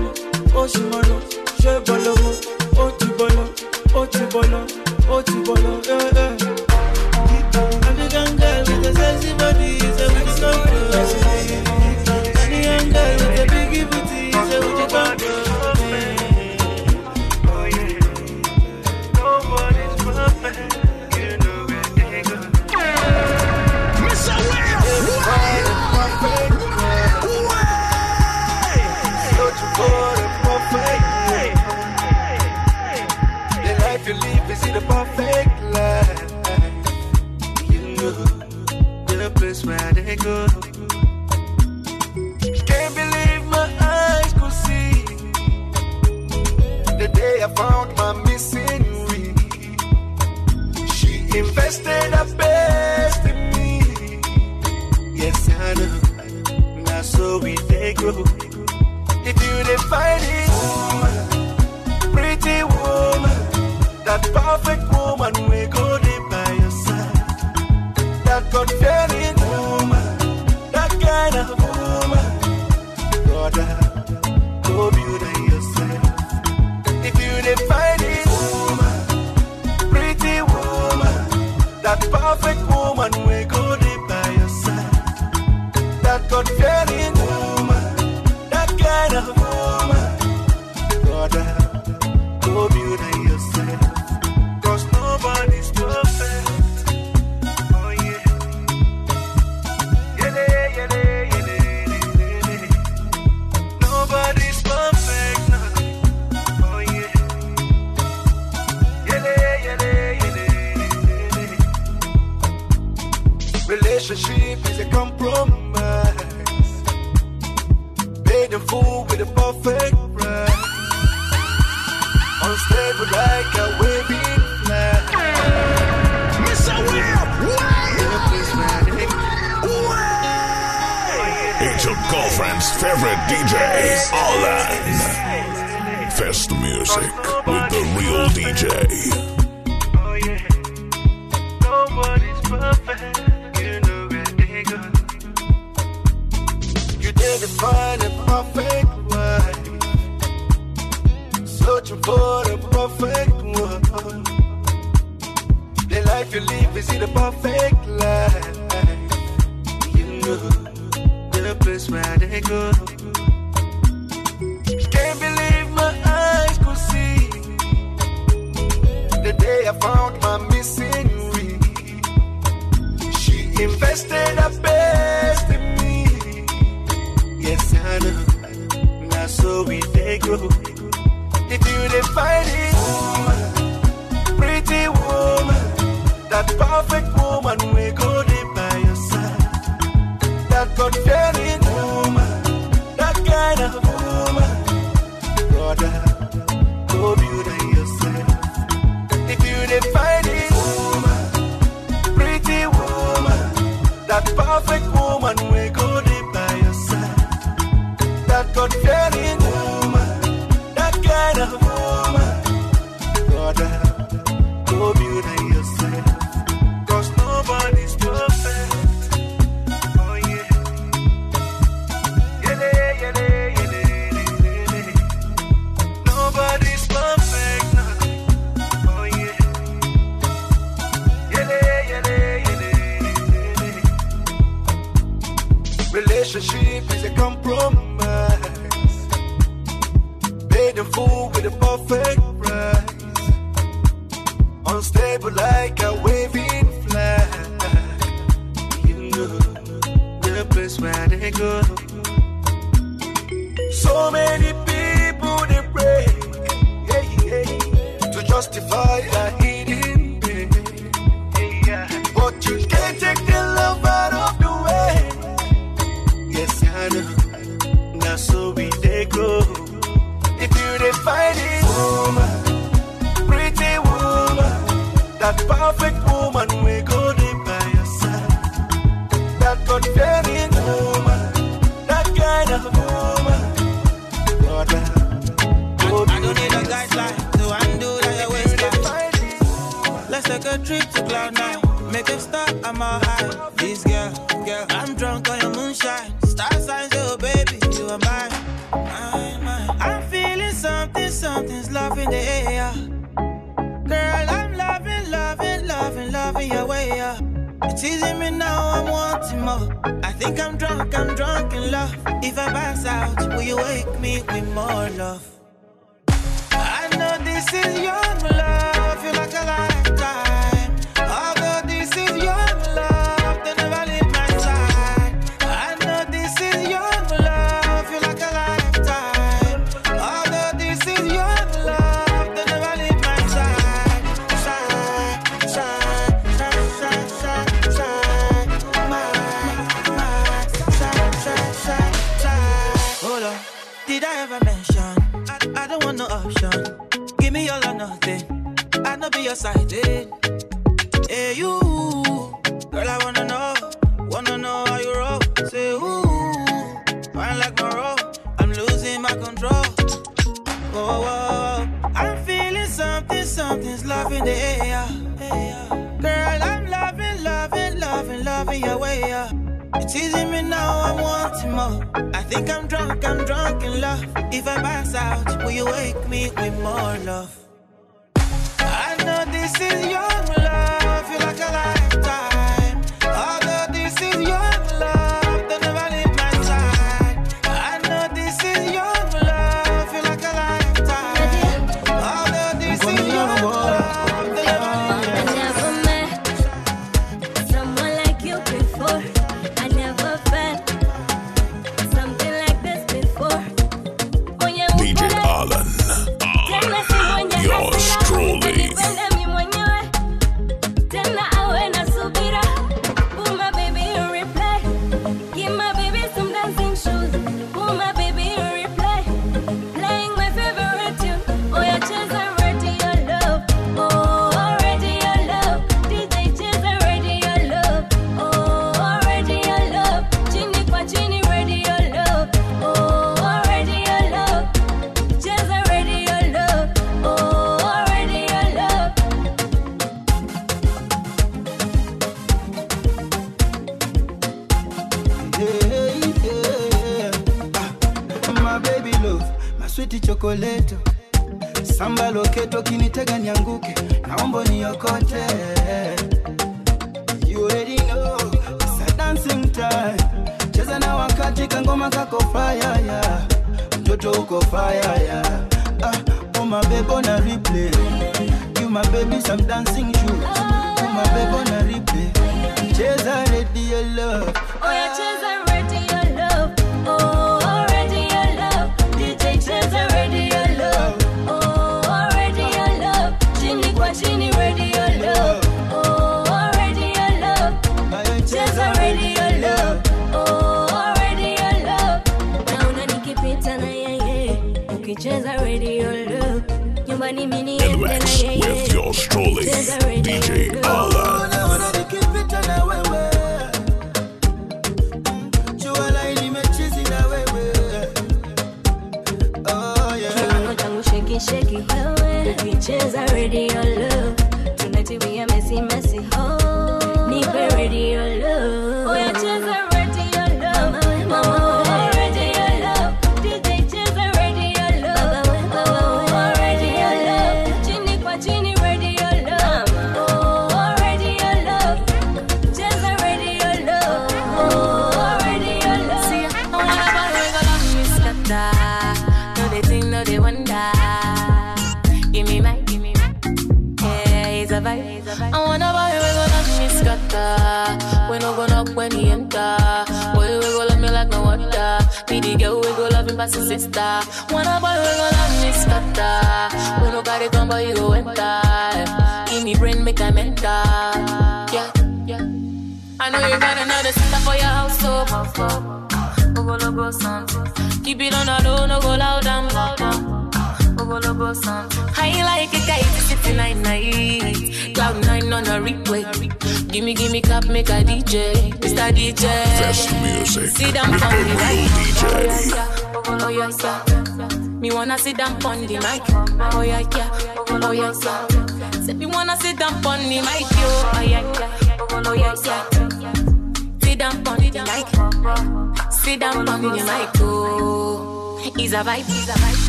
Mic. 594.78 595.92
Sit 595.92 596.20
down 596.20 596.48
on 596.48 596.62
the 596.62 596.70
mic, 596.70 597.10
oh. 597.20 598.40
It's 598.56 598.72
a 598.72 598.76
vibe, 598.76 599.00
it's 599.00 599.28
a 599.28 599.32
vibe. 599.42 599.60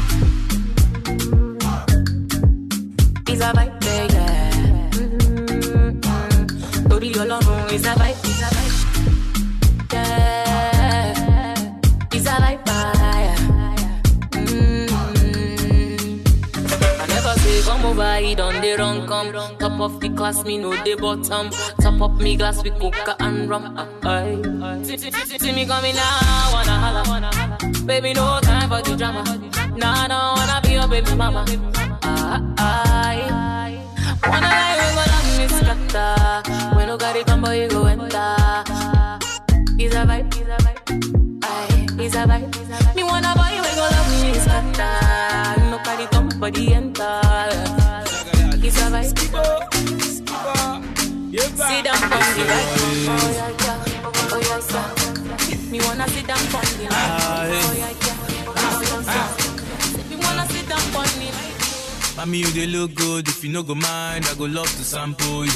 It's 3.29 3.41
a 3.41 3.51
vibe, 3.53 3.85
yeah. 4.13 4.89
Torí 6.89 7.09
Ọlọ́run, 7.21 7.59
it's 7.75 7.85
a 7.85 7.93
vibe, 7.99 8.19
it's 8.29 8.41
a 8.45 8.49
vibe. 8.55 8.75
Yeah. 9.93 11.55
It's 12.15 12.27
a 12.27 12.35
vibe, 12.43 12.61
yeah. 12.67 13.37
Mm-hmm. 14.31 15.39
I 17.01 17.03
never 17.13 17.33
say 17.41 17.57
come 17.67 17.85
over, 17.89 18.13
he 18.23 18.31
done 18.35 18.57
the 18.61 18.71
wrong 18.79 18.99
come. 19.07 19.58
Top 19.79 19.91
of 19.93 20.01
the 20.01 20.09
class, 20.09 20.43
me 20.43 20.57
know 20.57 20.75
the 20.83 20.95
bottom. 20.95 21.51
Top 21.79 22.01
up 22.01 22.19
me 22.19 22.35
glass 22.35 22.61
with 22.61 22.77
coca 22.81 23.15
and 23.21 23.49
rum. 23.49 23.77
Aye. 24.03 24.83
See, 24.83 24.97
see, 24.97 25.09
see, 25.09 25.39
see 25.39 25.51
me 25.53 25.65
coming 25.65 25.95
now, 25.95 26.51
wanna 26.51 26.75
holla. 26.83 27.29
Baby, 27.85 28.11
no 28.11 28.41
time 28.41 28.67
for 28.67 28.81
the 28.81 28.97
drama. 28.97 29.23
Nah, 29.77 30.07
nah, 30.07 30.35
wanna 30.35 30.59
be 30.61 30.73
your 30.73 30.85
baby 30.85 31.15
mama. 31.15 31.45
Aye. 32.57 33.79
Wanna 34.27 34.47
lie, 34.51 34.75
we 34.81 34.87
go 34.97 35.03
love 35.13 35.37
me 35.37 35.47
scatter. 35.47 36.75
When 36.75 36.87
no 36.89 36.97
got 36.97 37.15
it 37.15 37.25
come, 37.25 37.41
boy, 37.41 37.61
you 37.61 37.69
go 37.69 37.85
enter. 37.85 38.35
It's 39.79 39.95
a 39.95 40.03
vibe, 40.03 40.27
it's 40.27 40.43
a 40.43 40.57
vibe. 40.59 41.45
Aye, 41.45 42.03
it's 42.03 42.15
a 42.15 42.27
vibe. 42.27 42.95
Me 42.97 43.03
wanna 43.05 43.33
boy, 43.33 43.55
we 43.63 43.75
go 43.79 43.87
love 43.87 44.11
me 44.21 44.33
scatter. 44.43 45.61
No 45.71 45.77
carry 45.85 46.05
come, 46.07 46.27
body 46.37 46.73
enter. 46.73 47.28
On 52.11 52.25
the 52.37 52.43
right. 52.49 52.69
Oh 52.79 53.29
yeah, 53.33 53.49
yeah. 53.63 54.05
Oh 54.05 54.39
yeah, 54.39 54.61
yeah. 54.69 55.71
Me 55.71 55.77
wanna 55.85 56.07
sit 56.09 56.25
down 56.27 56.39
on 56.39 56.65
the 56.77 56.85
right. 56.89 57.11
Oh 57.21 57.73
yeah, 57.77 57.93
yeah. 58.05 58.17
Oh 58.47 58.81
yeah, 58.81 59.01
yeah. 59.05 60.09
Me 60.09 60.15
wanna 60.23 60.45
sit 60.49 60.65
down 60.67 60.81
on 60.95 61.07
the 61.19 61.27
right. 61.31 62.15
Mommy, 62.17 62.37
you 62.39 62.47
they 62.47 62.67
look 62.67 62.93
good. 62.95 63.27
If 63.27 63.43
you 63.43 63.51
no 63.51 63.63
go 63.63 63.75
mind, 63.75 64.25
I 64.25 64.33
go 64.35 64.45
love 64.45 64.69
to 64.69 64.83
sample 64.83 65.45
you. 65.45 65.51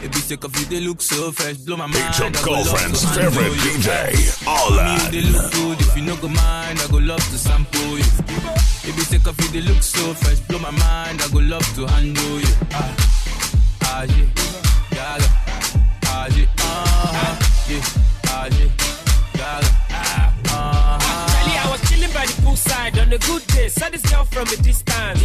If 0.00 0.14
you 0.14 0.20
sick 0.20 0.44
of 0.44 0.54
you, 0.58 0.66
they 0.66 0.80
look 0.80 1.00
so 1.02 1.32
fresh, 1.32 1.56
blow 1.58 1.76
my 1.76 1.86
mind. 1.86 2.04
It's 2.08 2.18
your 2.18 2.28
I 2.28 2.30
go 2.32 2.52
love 2.52 2.66
girlfriend's 2.66 3.04
favorite. 3.16 3.52
DJ, 3.64 4.44
Mommy, 4.44 4.92
you 5.04 5.10
they 5.10 5.22
look 5.30 5.52
good. 5.52 5.80
If 5.80 5.96
you 5.96 6.02
no 6.02 6.16
go 6.16 6.28
mind, 6.28 6.80
I 6.80 6.86
go 6.90 6.98
love 6.98 7.22
to 7.30 7.38
sample 7.38 7.98
you. 7.98 8.04
If 8.88 8.96
you 8.96 9.02
sick 9.04 9.26
of 9.26 9.38
you, 9.40 9.48
they 9.48 9.60
look 9.68 9.82
so 9.82 10.14
fresh, 10.14 10.40
blow 10.40 10.58
my 10.58 10.70
mind. 10.70 11.20
I 11.22 11.28
go 11.32 11.38
love 11.40 11.66
to 11.76 11.86
handle 11.86 12.40
you. 12.40 12.54
Ah, 12.72 12.96
ah, 13.82 14.02
yeah, 14.02 14.26
yeah, 14.92 15.47
yeah, 16.36 16.46
uh-huh, 16.58 17.36
yeah, 17.68 17.82
ah, 18.28 18.48
uh-huh. 20.50 20.98
Actually, 20.98 21.58
I 21.58 21.70
was 21.70 21.80
chilling 21.88 22.12
by 22.12 22.26
the 22.26 22.32
poolside 22.42 23.00
on 23.00 23.12
a 23.12 23.18
good 23.18 23.46
day. 23.48 23.68
Saw 23.68 23.88
this 23.88 24.02
girl 24.10 24.24
from 24.24 24.46
a 24.48 24.56
distance. 24.60 25.20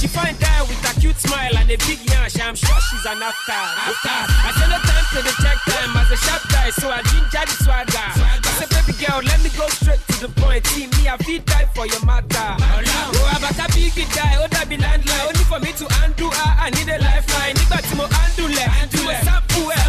She 0.00 0.06
find 0.08 0.36
out 0.42 0.68
with 0.68 0.84
a 0.84 0.92
cute 1.00 1.16
smile 1.16 1.56
and 1.56 1.70
a 1.70 1.76
big 1.88 2.00
yash. 2.10 2.38
I'm 2.40 2.54
sure 2.54 2.76
she's 2.90 3.06
an 3.06 3.22
after. 3.22 3.52
after. 3.52 4.10
I 4.10 4.52
said 4.58 4.68
no 4.68 4.78
time 4.84 5.06
to 5.14 5.22
the 5.24 5.32
check 5.40 5.58
time 5.64 5.96
as 5.96 6.10
a 6.10 6.16
sharp 6.18 6.42
guy, 6.50 6.70
so 6.70 6.90
I 6.90 7.00
ginger 7.08 7.44
the 7.48 7.56
swagger. 7.64 8.08
I 8.44 8.50
said, 8.58 8.68
baby 8.68 8.92
girl, 9.00 9.22
let 9.24 9.40
me 9.42 9.48
go 9.56 9.66
straight 9.68 10.00
to 10.08 10.16
the 10.26 10.28
point. 10.40 10.66
See 10.68 10.86
me, 10.88 11.08
I 11.08 11.16
feel 11.18 11.40
die 11.42 11.66
for 11.74 11.86
your 11.86 12.04
matter. 12.04 12.56
Oh, 12.60 13.36
about 13.36 13.56
a 13.56 13.66
big 13.72 13.94
guy, 14.12 14.36
oh, 14.42 14.48
that 14.50 14.66
be 14.68 14.76
landline. 14.76 15.24
Only 15.24 15.44
for 15.48 15.60
me 15.60 15.72
to 15.80 15.86
undo 16.04 16.28
her, 16.28 16.52
I 16.60 16.68
need 16.76 16.88
a 16.88 16.98
lifeline. 17.00 17.54
Nígbà 17.54 17.78
tí 17.86 17.94
mo 17.96 18.04
undo 18.04 18.44
lẹ̀, 18.56 18.68
tí 18.92 18.98
mo 19.04 19.12
sample 19.24 19.72
ẹ̀, 19.72 19.84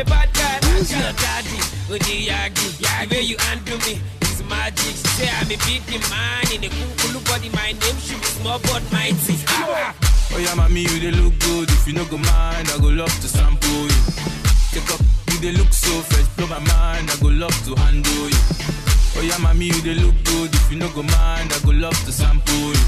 a 0.00 0.04
bad 0.04 0.28
guy. 0.32 0.58
Who's 0.70 0.90
your 0.92 1.12
daddy? 1.18 1.58
Odi 1.90 2.26
Yagi, 2.28 2.68
the 2.78 3.14
way 3.14 3.22
you 3.22 3.36
undo 3.50 3.76
me 3.86 4.00
is 4.22 4.42
magic. 4.44 4.94
She 4.94 5.08
say 5.18 5.28
I'm 5.28 5.50
a 5.50 5.56
big 5.66 5.82
man 6.10 6.44
in 6.54 6.64
a 6.64 6.68
cool, 6.98 7.20
body. 7.26 7.48
My 7.50 7.72
name 7.72 7.98
should 7.98 8.20
be 8.20 8.26
small 8.38 8.58
but 8.60 8.82
mighty. 8.92 9.34
Ah. 9.48 9.94
Oh 10.32 10.38
yeah, 10.38 10.54
mommy, 10.54 10.82
you 10.82 10.98
they 11.00 11.10
look 11.10 11.34
good. 11.40 11.68
If 11.70 11.86
you 11.88 11.94
no 11.94 12.04
go 12.04 12.18
mind, 12.18 12.68
I 12.70 12.78
go 12.78 12.88
love 12.88 13.12
to 13.22 13.28
sample 13.28 13.68
you. 13.90 14.02
Take 14.70 14.90
up, 14.92 15.00
you 15.32 15.38
they 15.40 15.52
look 15.52 15.72
so 15.72 15.90
fresh, 16.02 16.28
blow 16.36 16.46
my 16.46 16.58
mind. 16.60 17.10
I 17.10 17.16
go 17.20 17.28
love 17.28 17.56
to 17.66 17.74
handle 17.80 18.28
you. 18.28 18.42
Oh 19.16 19.22
yeah, 19.24 19.38
mommy, 19.38 19.66
you 19.66 19.80
they 19.82 19.94
look 19.94 20.14
good. 20.24 20.54
If 20.54 20.70
you 20.70 20.78
no 20.78 20.88
go 20.94 21.02
mind, 21.02 21.50
I 21.52 21.58
go 21.64 21.72
love 21.72 21.98
to 22.04 22.12
sample 22.12 22.54
you. 22.54 22.86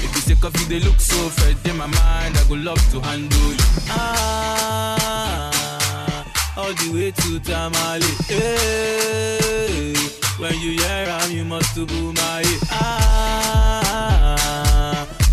If 0.00 0.10
you 0.16 0.34
take 0.34 0.44
off, 0.44 0.54
you 0.60 0.66
they 0.66 0.80
look 0.80 1.00
so 1.00 1.28
fresh, 1.28 1.58
in 1.68 1.76
my 1.76 1.86
mind. 1.86 2.38
I 2.38 2.44
go 2.48 2.54
love 2.54 2.80
to 2.92 3.00
handle 3.00 3.50
you. 3.52 3.58
Ah, 3.90 5.50
all 6.56 6.72
the 6.72 6.90
way 6.92 7.10
to 7.10 7.38
Tamale. 7.40 8.06
Hey, 8.26 9.94
when 10.38 10.54
you 10.60 10.72
hear 10.72 11.06
am, 11.08 11.30
you 11.30 11.44
must 11.44 11.74
to 11.74 11.86
boom 11.86 12.14
my 12.14 12.42
Ah, 12.70 13.86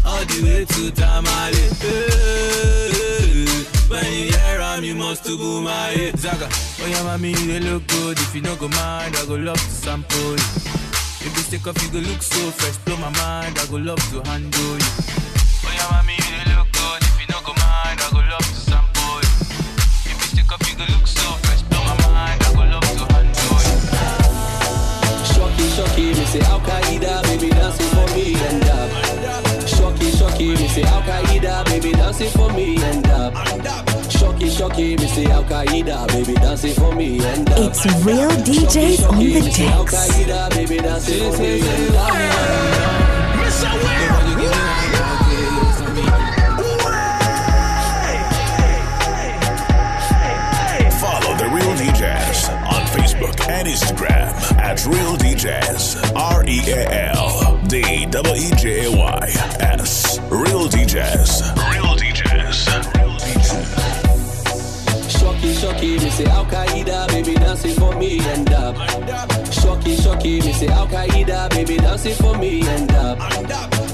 all 0.06 0.26
the 0.26 0.42
way 0.44 0.66
to 0.66 0.92
Tamale. 0.92 1.70
Hey, 1.82 3.46
when 3.90 4.06
you 4.14 4.32
hear 4.32 4.60
am, 4.62 4.84
you 4.84 4.96
must 4.96 5.26
to 5.26 5.38
boom 5.38 5.64
my 5.66 6.12
Zaga, 6.18 6.48
oh 6.50 6.88
yeah, 6.88 7.04
mommy, 7.04 7.32
you 7.32 7.60
look 7.60 7.88
good. 7.88 8.18
If 8.20 8.36
you 8.36 8.42
no 8.42 8.56
go 8.56 8.68
mind, 8.70 9.16
I 9.16 9.26
go 9.26 9.36
love 9.36 9.60
to 9.60 9.72
sample 9.72 10.32
you. 10.32 10.36
If 11.20 11.36
you 11.36 11.44
take 11.58 11.68
off, 11.68 11.82
you 11.84 11.90
go 11.92 12.00
look 12.00 12.22
so 12.22 12.52
fresh, 12.52 12.78
blow 12.86 12.98
my 12.98 13.10
mind. 13.18 13.58
I 13.60 13.66
go 13.70 13.78
love 13.78 14.00
to 14.12 14.22
handle 14.30 14.78
you. 14.78 15.17
Shocky, 25.78 26.10
shocky, 26.10 26.20
me 26.20 26.26
say 26.26 26.42
Al 26.42 26.60
Qaeda, 26.62 27.22
baby 27.24 27.50
dancing 27.50 27.88
for 27.90 28.08
me 28.16 28.34
and 28.34 28.64
up. 28.64 28.90
Shocky, 29.68 30.10
shocky, 30.10 30.48
me 30.56 30.68
say 30.68 30.82
Al 30.82 31.02
Qaeda, 31.04 31.66
baby 31.66 31.92
dancing 31.92 32.30
for 32.32 32.52
me 32.54 32.82
and 32.84 33.08
up. 33.10 33.36
Shocky, 34.10 34.50
shocky, 34.50 34.96
me 34.98 35.08
say 35.08 35.26
Al 35.26 35.44
Qaeda, 35.44 36.08
baby 36.08 36.34
dancing 36.34 36.74
for 36.74 36.96
me 36.96 37.24
and 37.24 37.48
up. 37.52 37.60
It's 37.60 37.86
real 38.04 38.32
DJs 38.32 39.08
on 39.08 39.18
the 39.20 39.24
me 39.24 39.52
say 39.52 39.68
Al 39.68 39.84
decks. 39.86 39.94
Qaeda, 39.94 40.50
baby 40.50 40.78
dancing 40.80 41.32
for 41.32 41.42
me 41.44 41.62
and 41.62 41.96
up. 41.96 42.14
Follow 43.62 44.87
Facebook 53.18 53.50
and 53.50 53.68
Instagram 53.68 54.58
at 54.60 54.86
Real 54.86 55.18
DJs. 55.18 56.16
R 56.16 56.44
E 56.46 56.60
A 56.68 57.12
L 57.16 57.60
D 57.68 57.78
E 57.80 58.06
E 58.06 58.56
J 58.56 58.86
A 58.86 58.98
Y 58.98 59.28
S. 59.60 60.20
Real 60.30 60.68
DJs. 60.68 61.56
Real 61.72 61.96
DJs. 61.98 62.58
Shocky, 65.10 65.54
shocky, 65.54 66.00
me 66.00 66.10
say 66.10 66.26
Al 66.26 66.46
Qaeda, 66.46 67.08
baby 67.08 67.34
dancing 67.36 67.74
for 67.76 67.96
me 67.96 68.20
and 68.20 68.54
up. 68.54 68.76
Shocky, 69.52 69.96
shocky, 69.96 70.42
me 70.42 70.54
say 70.54 70.68
Al 70.68 70.88
Qaeda, 70.88 71.50
baby 71.50 71.78
dancing 71.78 72.16
for 72.16 72.38
me 72.38 72.62
and 72.68 72.92
up. 72.92 73.18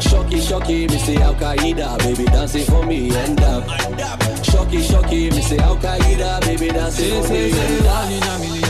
Shocky, 0.01 0.41
shocky, 0.41 0.87
me 0.87 0.97
say 0.97 1.17
Al 1.17 1.35
Qaeda, 1.35 1.97
baby 1.99 2.25
dancing 2.25 2.65
for 2.65 2.85
me 2.85 3.09
and 3.15 3.39
up. 3.41 3.63
Shocky, 4.43 4.81
shocky, 4.81 5.29
me 5.29 5.41
say 5.41 5.57
Al 5.59 5.77
Qaeda, 5.77 6.41
baby 6.41 6.67
dancing 6.69 7.23
for 7.23 7.29
me 7.29 7.51
and 7.51 7.85
up. 7.87 8.62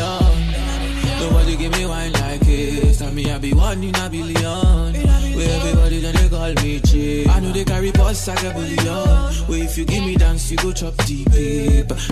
A 1.23 1.29
million. 1.29 1.33
Nobody 1.33 1.57
give 1.57 1.71
me 1.71 1.85
wine 1.85 2.11
like 2.13 2.39
this. 2.41 2.99
Tell 2.99 3.11
me 3.11 3.31
I 3.31 3.37
be 3.37 3.53
one 3.53 3.83
in 3.83 3.95
a 3.95 4.09
billion. 4.09 4.93
Where 5.35 5.59
everybody 5.59 5.99
then 5.99 6.15
they 6.15 6.29
call 6.29 6.53
me 6.63 6.79
J. 6.79 7.27
I 7.27 7.39
know 7.39 7.51
they 7.51 7.63
carry 7.63 7.91
boss 7.91 8.27
like 8.27 8.43
a 8.43 8.53
billion. 8.53 9.47
Where 9.47 9.63
if 9.63 9.77
you 9.77 9.85
give 9.85 10.03
me 10.03 10.15
dance, 10.15 10.51
you 10.51 10.57
go 10.57 10.71
chop 10.71 10.95
deep. 11.05 11.29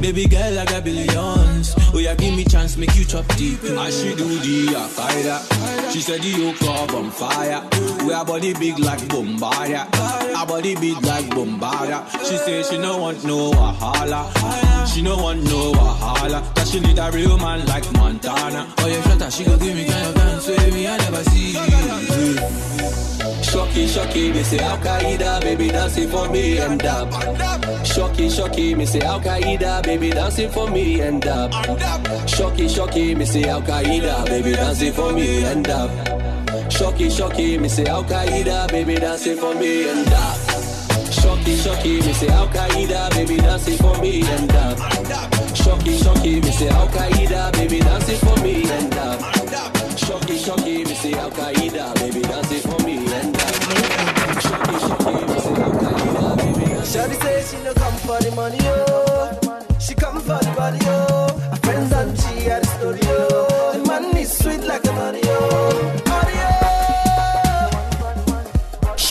Baby 0.01 0.27
girl, 0.27 0.59
I 0.59 0.65
got 0.65 0.83
billions. 0.83 1.73
Oh 1.93 1.99
yeah, 1.99 2.15
give 2.15 2.35
me 2.35 2.45
chance, 2.45 2.77
make 2.77 2.95
you 2.95 3.05
chop 3.05 3.27
deep. 3.35 3.63
As 3.63 4.01
she 4.01 4.15
do 4.15 4.27
the 4.27 4.67
Akaida. 4.73 5.91
She 5.91 6.01
said 6.01 6.21
the 6.21 6.29
yoke 6.29 6.61
up 6.63 6.93
on 6.93 7.11
fire. 7.11 7.61
We 8.05 8.13
our 8.13 8.25
body 8.25 8.53
big 8.53 8.79
like 8.79 9.07
Bombardier. 9.09 9.87
Our 10.35 10.45
body 10.47 10.75
big 10.75 11.03
like 11.05 11.29
Bombardier. 11.29 12.03
She 12.25 12.37
say 12.37 12.63
she 12.63 12.77
no 12.77 12.97
want 12.97 13.23
no 13.23 13.51
wahala. 13.51 14.21
She 14.87 15.01
no 15.01 15.17
want 15.17 15.43
no 15.43 15.71
wahala. 15.73 16.53
That 16.55 16.67
she 16.67 16.79
need 16.79 16.97
a 16.99 17.11
real 17.11 17.37
man 17.37 17.65
like 17.67 17.91
Montana. 17.93 18.73
Oh 18.77 18.87
yeah, 18.87 19.01
shut 19.03 19.21
up, 19.21 19.31
she 19.31 19.43
go 19.43 19.57
give 19.57 19.75
me 19.75 19.85
kind 19.85 20.07
of 20.07 20.15
dance 20.15 20.47
with 20.47 20.73
me 20.73 20.87
I 20.87 20.97
never 20.97 21.23
see. 21.25 21.53
Shocky, 23.51 23.85
shocky, 23.85 24.31
me 24.31 24.43
say 24.43 24.59
Al 24.59 24.77
Qaeda, 24.77 25.41
baby 25.41 25.67
dancing 25.67 26.07
for 26.09 26.29
me 26.29 26.57
and 26.59 26.79
dab. 26.79 27.11
Shocky, 27.85 28.29
shocky, 28.29 28.75
me 28.75 28.85
say 28.85 29.01
Al 29.01 29.19
Qaeda, 29.19 29.83
baby 29.83 30.09
dancing 30.09 30.49
for 30.49 30.69
me 30.69 31.01
and 31.01 31.21
dab. 31.21 31.51
Shocky, 32.29 32.69
shocky, 32.69 33.13
me 33.13 33.25
say 33.25 33.43
Al 33.49 33.61
Qaeda, 33.61 34.25
baby 34.25 34.53
dancing 34.53 34.93
for 34.93 35.11
me 35.11 35.43
and 35.43 35.65
dab. 35.65 36.30
Shocky, 36.71 37.09
shocky, 37.09 37.57
me 37.57 37.69
say 37.69 37.85
Al 37.85 38.03
Qaeda, 38.03 38.67
baby 38.71 38.95
dancing 38.95 39.37
for 39.37 39.53
me 39.55 39.89
and 39.89 40.05
dab. 40.05 40.37
Shocky, 41.11 41.55
shocky, 41.55 42.01
me 42.01 42.13
say 42.13 42.27
Al 42.29 42.47
Qaeda, 42.47 43.11
baby 43.11 43.37
dancing 43.37 43.77
for 43.77 43.95
me 44.01 44.21
and 44.21 44.49
dab. 44.49 44.77
Shocky, 45.55 45.97
shocky, 45.97 46.41
me 46.41 46.51
say 46.51 46.69
Al 46.69 46.87
Qaeda, 46.87 47.51
baby 47.53 47.79
dancing 47.79 48.17
for 48.17 48.35
me 48.41 48.63
and 48.71 48.91
dab. 48.91 49.19
Shocky, 49.97 50.37
shocky, 50.37 50.83
me 50.85 50.95
say 50.95 51.13
Al 51.13 51.29
Qaeda, 51.31 51.93
baby 51.95 52.21
dancing 52.21 52.61
for 52.61 52.79
me 52.83 52.95
and 53.13 53.33
dab. 53.33 54.41
Shocky, 54.41 54.79
shocky, 54.79 55.13
me 55.27 55.39
say 55.39 55.61
Al 55.61 55.71
Qaeda, 55.81 56.37
baby 56.37 56.65
dancing 56.65 56.91
Shawty 56.91 57.21
say 57.21 57.41
she 57.57 57.63
no 57.63 57.73
come 57.73 57.93
for 57.99 58.19
the 58.19 58.31
money, 58.35 58.57
oh. 58.63 59.31
She 59.79 59.93
come 59.95 60.19
for 60.19 60.39
the 60.43 60.53
body, 60.57 60.79
oh. 60.83 61.39
Her 61.51 61.55
friends 61.57 61.91
and 61.93 62.17
she 62.19 62.49
at 62.49 62.63
the 62.63 62.67
studio. 62.67 63.47
The 63.71 63.87
man 63.87 64.17
is 64.17 64.37
sweet 64.37 64.61
like 64.65 64.83
a 64.85 64.91
Mario. 64.91 65.20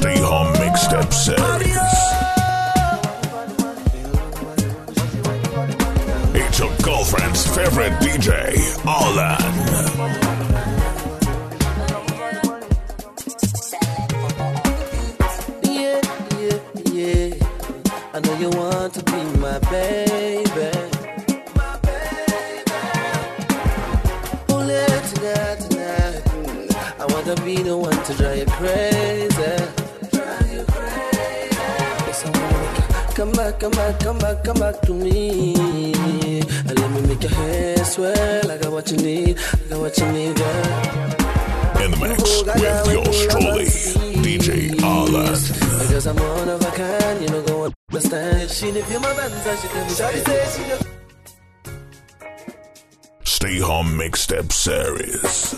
Stay 0.01 0.19
home 0.21 0.53
mixtape 0.55 1.13
series. 1.13 1.77
It's 6.35 6.59
your 6.59 6.73
girlfriend's 6.83 7.47
favorite 7.55 7.93
DJ, 8.01 8.57
Alan. 8.87 10.01
You 18.41 18.49
want 18.49 18.95
to 18.95 19.05
be 19.05 19.23
my 19.39 19.59
baby. 19.59 20.71
My 21.55 21.77
baby. 21.83 22.63
Tonight, 24.49 25.61
tonight. 25.61 26.23
I 26.99 27.07
want 27.07 27.27
to 27.27 27.37
be 27.45 27.57
the 27.63 27.77
one 27.77 28.03
to 28.05 28.15
drive 28.15 28.49
you. 28.63 28.90
Come 33.21 33.33
back, 33.33 33.61
come 33.61 33.71
back, 33.73 34.01
come 34.01 34.19
back, 34.19 34.45
come 34.45 34.59
back 34.59 34.81
to 34.81 34.95
me. 34.95 35.53
And 35.53 36.81
let 36.81 36.91
me 36.91 37.03
make 37.03 37.23
your 37.23 37.31
hair 37.33 37.85
swell. 37.85 38.51
I 38.51 38.57
got 38.57 38.73
what 38.73 38.91
you 38.91 38.97
need, 38.97 39.39
I 39.39 39.69
got 39.69 39.81
what 39.81 39.99
you 39.99 40.11
need, 40.11 40.37
girl. 40.37 41.85
In 41.85 41.91
the 41.91 41.99
mix 42.01 42.23
oh, 42.25 42.45
with 42.47 42.95
yours 42.97 43.27
truly, 43.27 43.67
DJ 44.25 44.81
Alan. 44.81 45.37
Because 45.83 46.07
I'm 46.07 46.17
one 46.17 46.49
of 46.49 46.63
a 46.63 46.71
kind, 46.71 47.21
you 47.21 47.29
know, 47.29 47.43
go 47.43 47.71
understand. 47.91 48.49
She 48.49 48.73
didn't 48.73 48.87
feel 48.87 49.01
my 49.01 49.15
bands, 49.15 49.47
I 49.47 49.57
should 49.57 49.71
tell 49.71 49.85
me. 49.85 49.91
Shawty 49.91 50.21
say 50.27 50.63
she 50.63 50.69
just 50.71 50.89
Stay 53.25 53.59
home 53.59 53.99
mixtape 53.99 54.51
series. 54.51 55.55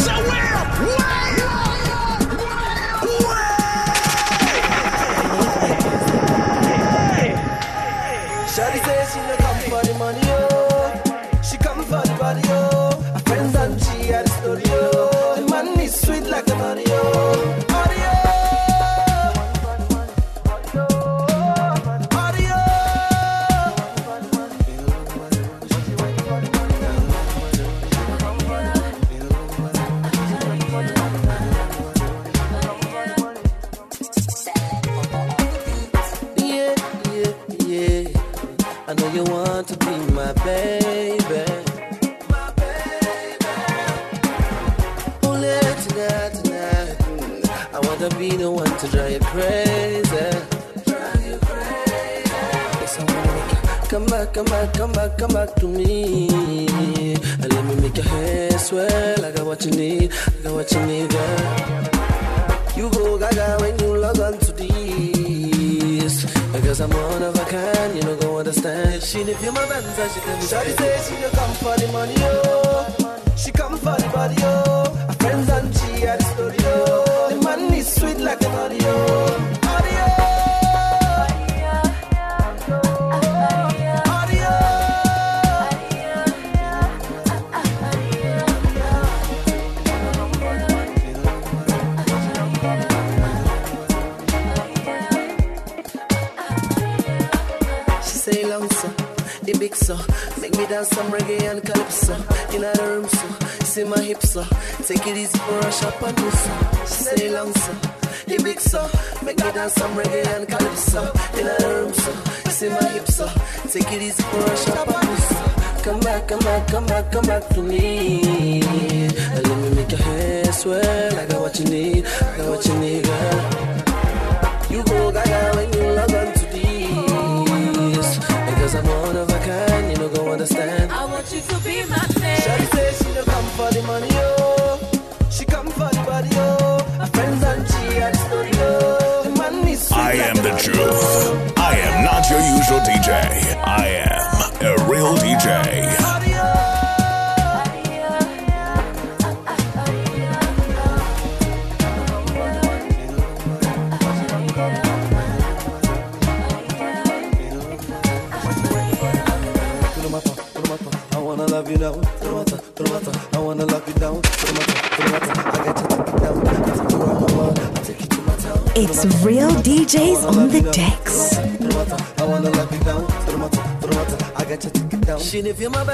Shawty 0.00 0.37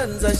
never 0.07 0.34